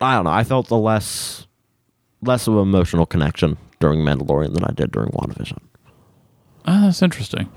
I 0.00 0.14
don't 0.14 0.24
know. 0.24 0.30
I 0.30 0.44
felt 0.44 0.68
the 0.68 0.78
less 0.78 1.46
less 2.22 2.46
of 2.46 2.54
an 2.54 2.62
emotional 2.62 3.06
connection 3.06 3.58
during 3.80 4.00
Mandalorian 4.00 4.54
than 4.54 4.64
I 4.64 4.72
did 4.72 4.90
during 4.90 5.10
WandaVision. 5.10 5.58
Ah, 6.66 6.80
that's 6.86 7.02
interesting. 7.02 7.50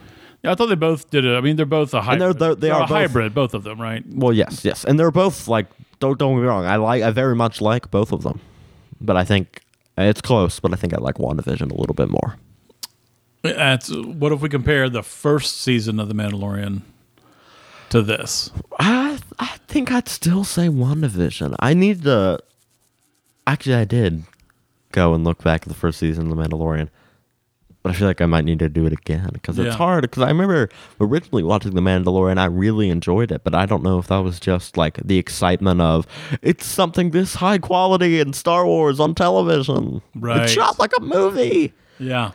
Yeah, 0.44 0.52
I 0.52 0.56
thought 0.56 0.68
they 0.68 0.76
both 0.76 1.10
did 1.10 1.26
it. 1.26 1.36
I 1.36 1.42
mean, 1.42 1.56
they're 1.56 1.66
both 1.66 1.90
a 1.90 1.92
they're- 1.94 2.02
hybrid. 2.02 2.40
they're- 2.40 2.56
they 2.56 2.68
They're 2.68 2.76
are 2.76 2.84
a 2.84 2.88
both- 2.88 2.90
hybrid, 2.98 3.34
both 3.34 3.54
of 3.54 3.64
them, 3.64 3.82
right? 3.82 4.04
Well, 4.08 4.34
yes, 4.34 4.64
yes, 4.64 4.84
and 4.86 5.00
they're 5.00 5.12
both 5.12 5.48
like 5.48 5.68
don't 6.00 6.18
don't 6.20 6.36
get 6.36 6.42
me 6.42 6.48
wrong. 6.48 6.66
I 6.66 6.76
like 6.76 7.02
I 7.04 7.10
very 7.12 7.36
much 7.36 7.60
like 7.62 7.90
both 7.92 8.12
of 8.12 8.24
them, 8.24 8.40
but 9.02 9.18
I 9.18 9.24
think 9.26 9.62
it's 9.98 10.22
close. 10.22 10.60
But 10.60 10.74
I 10.74 10.76
think 10.76 10.94
I 10.94 10.98
like 10.98 11.16
WandaVision 11.16 11.72
a 11.72 11.76
little 11.76 11.96
bit 11.96 12.10
more. 12.10 12.36
That's 13.44 13.90
what 13.90 14.32
if 14.32 14.42
we 14.42 14.50
compare 14.50 14.90
the 14.90 15.04
first 15.04 15.62
season 15.62 16.00
of 16.00 16.08
The 16.08 16.14
Mandalorian 16.16 16.82
to 17.90 18.02
this? 18.02 18.52
I 18.80 19.20
I 19.40 19.58
think 19.68 19.92
I'd 19.92 20.10
still 20.10 20.44
say 20.44 20.68
WandaVision. 20.68 21.56
I 21.60 21.74
need 21.74 22.04
to. 22.04 22.40
Actually, 23.46 23.76
I 23.76 23.86
did 23.86 24.24
go 24.92 25.14
and 25.14 25.24
look 25.24 25.44
back 25.44 25.62
at 25.64 25.68
the 25.70 25.74
first 25.74 26.00
season 26.00 26.30
of 26.30 26.38
The 26.38 26.44
Mandalorian. 26.44 26.90
But 27.88 27.96
I 27.96 28.00
feel 28.00 28.08
like 28.08 28.20
I 28.20 28.26
might 28.26 28.44
need 28.44 28.60
to 28.60 28.68
do 28.70 28.86
it 28.86 28.92
again 28.94 29.30
because 29.32 29.58
Yeah. 29.58 29.66
it's 29.68 29.76
hard. 29.76 30.02
Because 30.02 30.22
I 30.24 30.28
remember 30.28 30.70
originally 31.00 31.44
watching 31.44 31.74
The 31.74 31.82
Mandalorian, 31.82 32.38
I 32.38 32.46
really 32.46 32.90
enjoyed 32.90 33.32
it, 33.32 33.44
but 33.46 33.56
I 33.56 33.66
don't 33.66 33.82
know 33.82 33.98
if 33.98 34.08
that 34.08 34.18
was 34.20 34.40
just 34.40 34.76
like 34.76 34.98
the 35.04 35.18
excitement 35.18 35.80
of 35.80 36.06
it's 36.42 36.66
something 36.66 37.12
this 37.12 37.36
high 37.36 37.58
quality 37.60 38.20
in 38.20 38.34
Star 38.34 38.66
Wars 38.66 39.00
on 39.00 39.16
television. 39.16 40.02
Right. 40.16 40.42
It's 40.44 40.52
shot 40.52 40.78
like 40.80 40.92
a 40.98 41.02
movie. 41.02 41.74
Yeah. 41.98 42.32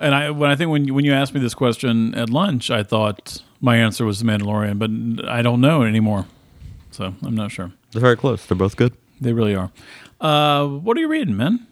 And 0.00 0.14
I 0.14 0.30
when 0.30 0.50
I 0.50 0.56
think 0.56 0.70
when 0.72 0.84
you, 0.86 0.94
when 0.94 1.04
you 1.04 1.12
asked 1.12 1.32
me 1.32 1.40
this 1.40 1.54
question 1.54 2.14
at 2.16 2.28
lunch, 2.28 2.70
I 2.70 2.82
thought 2.82 3.42
my 3.60 3.76
answer 3.76 4.04
was 4.04 4.18
The 4.18 4.24
Mandalorian, 4.26 4.78
but 4.78 5.28
I 5.28 5.42
don't 5.42 5.60
know 5.60 5.82
anymore. 5.82 6.26
So 6.90 7.14
I'm 7.22 7.34
not 7.34 7.52
sure. 7.52 7.72
They're 7.92 8.02
very 8.02 8.16
close. 8.16 8.44
They're 8.44 8.56
both 8.56 8.76
good. 8.76 8.94
They 9.20 9.32
really 9.32 9.54
are. 9.54 9.70
Uh, 10.20 10.66
what 10.66 10.96
are 10.96 11.00
you 11.00 11.08
reading, 11.08 11.36
man? 11.36 11.66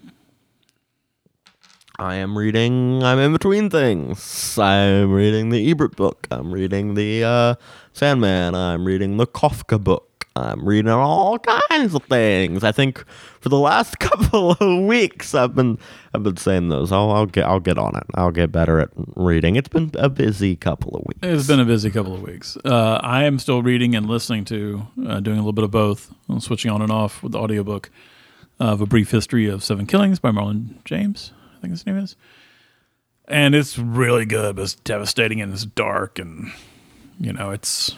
I 1.99 2.17
am 2.17 2.37
reading. 2.37 3.03
I'm 3.05 3.19
in 3.19 3.33
between 3.33 3.71
things. 3.71 4.59
I'm 4.59 5.13
reading 5.13 5.51
the 5.51 5.71
Ebert 5.71 5.95
book. 5.95 6.27
I'm 6.31 6.53
reading 6.53 6.95
the 6.95 7.23
uh, 7.23 7.55
Sandman. 7.93 8.55
I'm 8.55 8.85
reading 8.85 9.17
the 9.17 9.27
Kafka 9.27 9.83
book. 9.83 10.27
I'm 10.37 10.67
reading 10.67 10.91
all 10.91 11.39
kinds 11.39 11.95
of 11.95 12.03
things. 12.05 12.65
I 12.65 12.73
think 12.73 13.07
for 13.41 13.49
the 13.49 13.59
last 13.59 13.99
couple 14.01 14.53
of 14.53 14.85
weeks, 14.85 15.37
I've 15.37 15.55
been 15.55 15.79
I've 16.13 16.25
been 16.25 16.37
saying 16.37 16.69
those. 16.71 16.91
I'll, 16.91 17.13
I'll 17.13 17.27
get 17.27 17.45
I'll 17.45 17.61
get 17.61 17.79
on 17.79 17.97
it. 17.97 18.03
I'll 18.15 18.33
get 18.33 18.51
better 18.51 18.81
at 18.81 18.89
reading. 19.15 19.55
It's 19.55 19.69
been 19.69 19.93
a 19.95 20.09
busy 20.09 20.57
couple 20.57 20.97
of 20.97 21.05
weeks. 21.07 21.21
It's 21.23 21.47
been 21.47 21.61
a 21.61 21.65
busy 21.65 21.93
couple 21.93 22.15
of 22.15 22.23
weeks. 22.23 22.57
Uh, 22.65 22.99
I 23.05 23.23
am 23.23 23.39
still 23.39 23.63
reading 23.63 23.95
and 23.95 24.07
listening 24.07 24.45
to, 24.47 24.89
uh, 25.07 25.21
doing 25.21 25.37
a 25.37 25.41
little 25.41 25.53
bit 25.53 25.63
of 25.65 25.71
both. 25.71 26.13
I'm 26.29 26.41
switching 26.41 26.73
on 26.73 26.83
and 26.83 26.91
off 26.91 27.23
with 27.23 27.31
the 27.31 27.39
audiobook 27.39 27.91
of 28.59 28.81
A 28.81 28.87
Brief 28.87 29.13
History 29.13 29.47
of 29.49 29.63
Seven 29.63 29.87
Killings 29.87 30.19
by 30.19 30.31
Marlon 30.33 30.85
James, 30.85 31.31
think 31.65 31.73
his 31.73 31.87
name 31.87 31.99
is. 31.99 32.17
And 33.27 33.55
it's 33.55 33.79
really 33.79 34.27
good, 34.27 34.57
but 34.57 34.63
it's 34.63 34.75
devastating 34.75 35.41
and 35.41 35.53
it's 35.53 35.65
dark 35.65 36.19
and, 36.19 36.53
you 37.19 37.33
know, 37.33 37.51
it's 37.51 37.97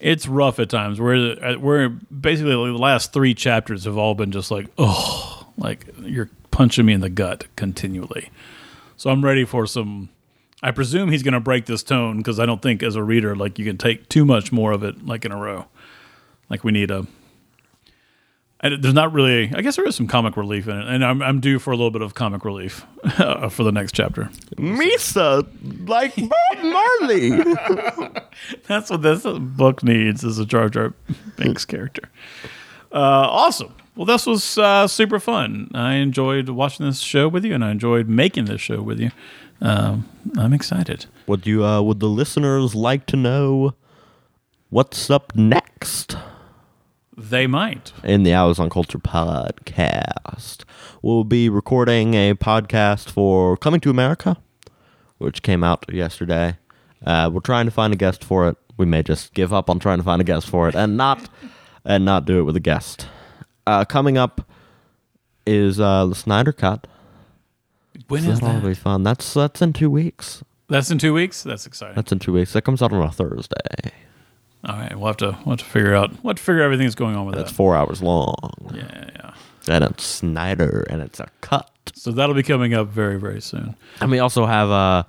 it's 0.00 0.28
rough 0.28 0.58
at 0.58 0.70
times. 0.70 1.00
Where 1.00 1.44
uh, 1.44 1.54
where 1.54 1.88
basically 1.88 2.52
the 2.52 2.78
last 2.78 3.12
three 3.12 3.34
chapters 3.34 3.84
have 3.84 3.98
all 3.98 4.14
been 4.14 4.30
just 4.30 4.50
like, 4.50 4.68
oh, 4.78 5.46
like 5.56 5.86
you're 6.02 6.30
punching 6.50 6.86
me 6.86 6.92
in 6.92 7.00
the 7.00 7.10
gut 7.10 7.46
continually. 7.56 8.30
So 8.96 9.10
I'm 9.10 9.24
ready 9.24 9.44
for 9.44 9.66
some. 9.66 10.10
I 10.62 10.70
presume 10.72 11.10
he's 11.10 11.22
going 11.22 11.34
to 11.34 11.40
break 11.40 11.66
this 11.66 11.82
tone 11.84 12.18
because 12.18 12.40
I 12.40 12.46
don't 12.46 12.60
think 12.60 12.82
as 12.82 12.96
a 12.96 13.02
reader 13.02 13.36
like 13.36 13.58
you 13.58 13.64
can 13.64 13.78
take 13.78 14.08
too 14.08 14.24
much 14.24 14.50
more 14.50 14.72
of 14.72 14.82
it 14.82 15.06
like 15.06 15.24
in 15.24 15.32
a 15.32 15.36
row. 15.36 15.66
Like 16.48 16.64
we 16.64 16.72
need 16.72 16.90
a. 16.90 17.06
And 18.60 18.82
there's 18.82 18.94
not 18.94 19.12
really. 19.12 19.52
I 19.54 19.60
guess 19.62 19.76
there 19.76 19.86
is 19.86 19.94
some 19.94 20.08
comic 20.08 20.36
relief 20.36 20.66
in 20.66 20.76
it, 20.76 20.88
and 20.88 21.04
I'm 21.04 21.22
I'm 21.22 21.38
due 21.40 21.58
for 21.60 21.70
a 21.70 21.76
little 21.76 21.92
bit 21.92 22.02
of 22.02 22.14
comic 22.14 22.44
relief 22.44 22.84
for 23.50 23.62
the 23.62 23.70
next 23.70 23.94
chapter. 23.94 24.30
Misa, 24.56 25.46
like 25.88 26.16
Bob 26.16 26.64
Marley. 26.64 27.30
That's 28.66 28.90
what 28.90 29.02
this 29.02 29.24
book 29.24 29.84
needs 29.84 30.24
is 30.24 30.40
a 30.40 30.44
Jar 30.44 30.68
Jar 30.68 30.92
Binks 31.36 31.64
character. 31.64 32.08
Uh, 32.92 33.28
awesome. 33.30 33.74
Well, 33.94 34.06
this 34.06 34.26
was 34.26 34.58
uh, 34.58 34.88
super 34.88 35.20
fun. 35.20 35.70
I 35.74 35.94
enjoyed 35.94 36.48
watching 36.48 36.86
this 36.86 37.00
show 37.00 37.28
with 37.28 37.44
you, 37.44 37.54
and 37.54 37.64
I 37.64 37.70
enjoyed 37.70 38.08
making 38.08 38.46
this 38.46 38.60
show 38.60 38.82
with 38.82 38.98
you. 38.98 39.10
Um, 39.60 40.08
I'm 40.36 40.52
excited. 40.52 41.06
would 41.28 41.46
you? 41.46 41.64
Uh, 41.64 41.80
would 41.82 42.00
the 42.00 42.08
listeners 42.08 42.74
like 42.74 43.06
to 43.06 43.16
know 43.16 43.74
what's 44.70 45.10
up 45.10 45.34
next? 45.36 46.16
They 47.20 47.48
might. 47.48 47.92
in 48.04 48.22
the 48.22 48.32
Owls 48.32 48.60
on 48.60 48.70
Culture 48.70 48.98
podcast. 48.98 50.62
We'll 51.02 51.24
be 51.24 51.48
recording 51.48 52.14
a 52.14 52.34
podcast 52.34 53.10
for 53.10 53.56
Coming 53.56 53.80
to 53.80 53.90
America, 53.90 54.36
which 55.18 55.42
came 55.42 55.64
out 55.64 55.84
yesterday. 55.92 56.58
Uh, 57.04 57.28
we're 57.32 57.40
trying 57.40 57.64
to 57.66 57.72
find 57.72 57.92
a 57.92 57.96
guest 57.96 58.22
for 58.22 58.48
it. 58.48 58.56
We 58.76 58.86
may 58.86 59.02
just 59.02 59.34
give 59.34 59.52
up 59.52 59.68
on 59.68 59.80
trying 59.80 59.98
to 59.98 60.04
find 60.04 60.20
a 60.20 60.24
guest 60.24 60.48
for 60.48 60.68
it 60.68 60.76
and 60.76 60.96
not 60.96 61.28
and 61.84 62.04
not 62.04 62.24
do 62.24 62.38
it 62.38 62.42
with 62.44 62.54
a 62.56 62.60
guest. 62.60 63.08
Uh, 63.66 63.84
coming 63.84 64.16
up 64.16 64.48
is 65.44 65.80
uh, 65.80 66.06
the 66.06 66.14
Snyder 66.14 66.52
Cut. 66.52 66.86
When 68.06 68.22
So 68.22 68.30
is 68.30 68.40
that'll 68.40 68.60
that? 68.60 68.68
be 68.68 68.74
fun. 68.74 69.02
That's 69.02 69.34
that's 69.34 69.60
in 69.60 69.72
two 69.72 69.90
weeks. 69.90 70.44
That's 70.68 70.90
in 70.92 70.98
two 70.98 71.14
weeks. 71.14 71.42
That's 71.42 71.66
exciting. 71.66 71.96
That's 71.96 72.12
in 72.12 72.20
two 72.20 72.32
weeks. 72.32 72.52
That 72.52 72.62
comes 72.62 72.80
out 72.80 72.92
on 72.92 73.02
a 73.02 73.10
Thursday. 73.10 73.56
All 74.68 74.76
right, 74.76 74.94
we'll 74.96 75.06
have 75.06 75.16
to 75.18 75.38
we'll 75.46 75.56
have 75.56 75.60
to 75.60 75.64
figure 75.64 75.94
out 75.94 76.10
we'll 76.22 76.30
have 76.32 76.36
to 76.36 76.42
figure 76.42 76.62
everything's 76.62 76.94
going 76.94 77.16
on 77.16 77.24
with 77.26 77.34
that. 77.36 77.42
That's 77.46 77.52
four 77.56 77.74
hours 77.74 78.02
long, 78.02 78.36
Yeah, 78.74 79.10
yeah. 79.16 79.34
and 79.74 79.84
it's 79.84 80.04
Snyder, 80.04 80.86
and 80.90 81.00
it's 81.02 81.18
a 81.20 81.28
cut. 81.40 81.70
So 81.94 82.12
that'll 82.12 82.34
be 82.34 82.42
coming 82.42 82.74
up 82.74 82.88
very 82.88 83.18
very 83.18 83.40
soon. 83.40 83.74
And 84.00 84.10
we 84.10 84.18
also 84.18 84.44
have 84.46 84.70
uh, 84.70 85.02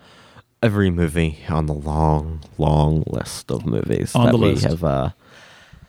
every 0.64 0.90
movie 0.90 1.40
on 1.50 1.66
the 1.66 1.74
long, 1.74 2.42
long 2.58 3.04
list 3.08 3.52
of 3.52 3.66
movies 3.66 4.16
On 4.16 4.28
that 4.28 4.38
we 4.38 4.52
list. 4.54 4.64
have 4.64 4.84
uh, 4.84 5.10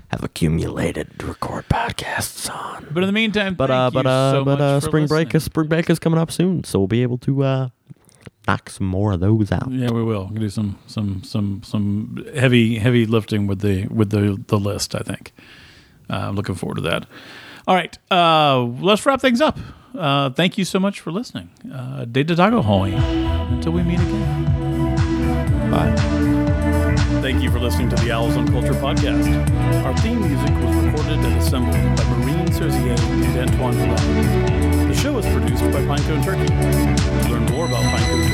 have 0.08 0.24
accumulated 0.24 1.18
to 1.20 1.26
record 1.26 1.68
podcasts 1.68 2.52
on. 2.52 2.88
But 2.90 3.04
in 3.04 3.06
the 3.06 3.12
meantime, 3.12 3.54
But 3.54 3.68
thank 3.68 3.94
uh, 3.94 3.98
you 3.98 4.02
but 4.02 4.06
uh, 4.06 4.32
so 4.32 4.44
but 4.44 4.60
uh, 4.60 4.80
spring 4.80 5.06
break 5.06 5.32
is 5.34 5.44
spring 5.44 5.68
break 5.68 5.88
is 5.88 6.00
coming 6.00 6.18
up 6.18 6.32
soon, 6.32 6.64
so 6.64 6.80
we'll 6.80 6.88
be 6.88 7.02
able 7.02 7.18
to 7.18 7.44
uh, 7.44 7.68
knock 8.50 8.70
some 8.70 8.86
more 8.86 9.12
of 9.12 9.20
those 9.20 9.52
out. 9.52 9.70
Yeah, 9.70 9.90
we 9.90 10.02
will 10.02 10.28
We'll 10.30 10.40
do 10.40 10.48
some 10.50 10.78
some 10.86 11.22
some 11.22 11.62
some 11.64 12.24
heavy 12.34 12.78
heavy 12.78 13.06
lifting 13.06 13.46
with 13.46 13.60
the 13.60 13.86
with 13.88 14.10
the 14.10 14.42
the 14.46 14.58
list. 14.58 14.94
I 14.94 15.00
think. 15.00 15.32
Uh, 16.08 16.28
I'm 16.28 16.34
looking 16.34 16.56
forward 16.56 16.76
to 16.76 16.82
that. 16.82 17.06
All 17.68 17.76
right, 17.76 17.96
uh, 18.10 18.62
let's 18.62 19.06
wrap 19.06 19.20
things 19.20 19.40
up. 19.40 19.58
Uh, 19.96 20.30
thank 20.30 20.58
you 20.58 20.64
so 20.64 20.80
much 20.80 21.00
for 21.00 21.12
listening. 21.12 21.50
Uh, 21.72 22.04
Data 22.04 22.34
Dago 22.34 22.62
Hoy. 22.64 22.92
Until 23.54 23.72
we 23.72 23.82
meet 23.82 24.00
again. 24.00 25.70
Bye. 25.70 25.94
Thank 27.22 27.42
you 27.42 27.50
for 27.50 27.60
listening 27.60 27.90
to 27.90 27.96
the 27.96 28.10
Owls 28.10 28.36
on 28.36 28.48
Culture 28.48 28.72
podcast. 28.72 29.26
Our 29.84 29.96
theme 29.98 30.20
music 30.20 30.50
was 30.64 30.74
recorded 30.84 31.18
and 31.18 31.36
assembled 31.38 31.76
by 31.96 32.04
Marine 32.16 32.50
Serzier 32.52 32.96
and 32.98 33.50
Antoine 33.50 33.74
Varela. 33.74 34.88
The 34.88 34.94
show 34.94 35.18
is 35.18 35.26
produced 35.26 35.62
by 35.64 35.82
Pinecone 35.82 36.24
Turkey. 36.24 36.46
To 36.46 37.28
learn 37.30 37.44
more 37.52 37.66
about 37.66 37.82
Pinecone 37.92 38.29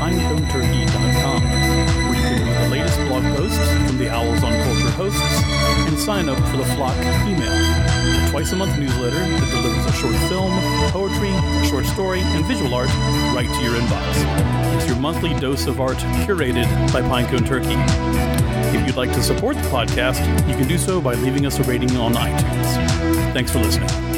Pineconeturkey.com, 0.00 1.42
where 1.42 2.16
you 2.16 2.22
can 2.22 2.46
read 2.46 2.56
the 2.64 2.68
latest 2.70 2.96
blog 3.06 3.22
posts 3.36 3.58
from 3.86 3.98
the 3.98 4.08
Owls 4.08 4.42
on 4.42 4.52
Culture 4.64 4.90
hosts 4.96 5.20
and 5.20 5.98
sign 5.98 6.26
up 6.30 6.38
for 6.48 6.56
the 6.56 6.64
Flock 6.74 6.96
email, 7.28 7.52
a 7.52 8.30
twice 8.30 8.50
a 8.52 8.56
month 8.56 8.78
newsletter 8.78 9.18
that 9.18 9.50
delivers 9.50 9.84
a 9.84 9.92
short 9.92 10.14
film, 10.30 10.50
poetry, 10.90 11.28
a 11.28 11.64
short 11.66 11.84
story, 11.84 12.20
and 12.20 12.46
visual 12.46 12.72
art 12.72 12.88
right 13.36 13.46
to 13.46 13.62
your 13.62 13.74
inbox. 13.74 14.76
It's 14.76 14.86
your 14.86 14.96
monthly 14.96 15.34
dose 15.38 15.66
of 15.66 15.82
art 15.82 15.98
curated 16.24 16.64
by 16.94 17.02
Pinecone 17.02 17.46
Turkey. 17.46 17.76
If 18.74 18.86
you'd 18.86 18.96
like 18.96 19.12
to 19.12 19.22
support 19.22 19.56
the 19.56 19.68
podcast, 19.68 20.26
you 20.48 20.54
can 20.56 20.66
do 20.66 20.78
so 20.78 21.02
by 21.02 21.12
leaving 21.12 21.44
us 21.44 21.58
a 21.58 21.62
rating 21.64 21.94
on 21.98 22.14
iTunes. 22.14 23.34
Thanks 23.34 23.52
for 23.52 23.58
listening. 23.58 24.09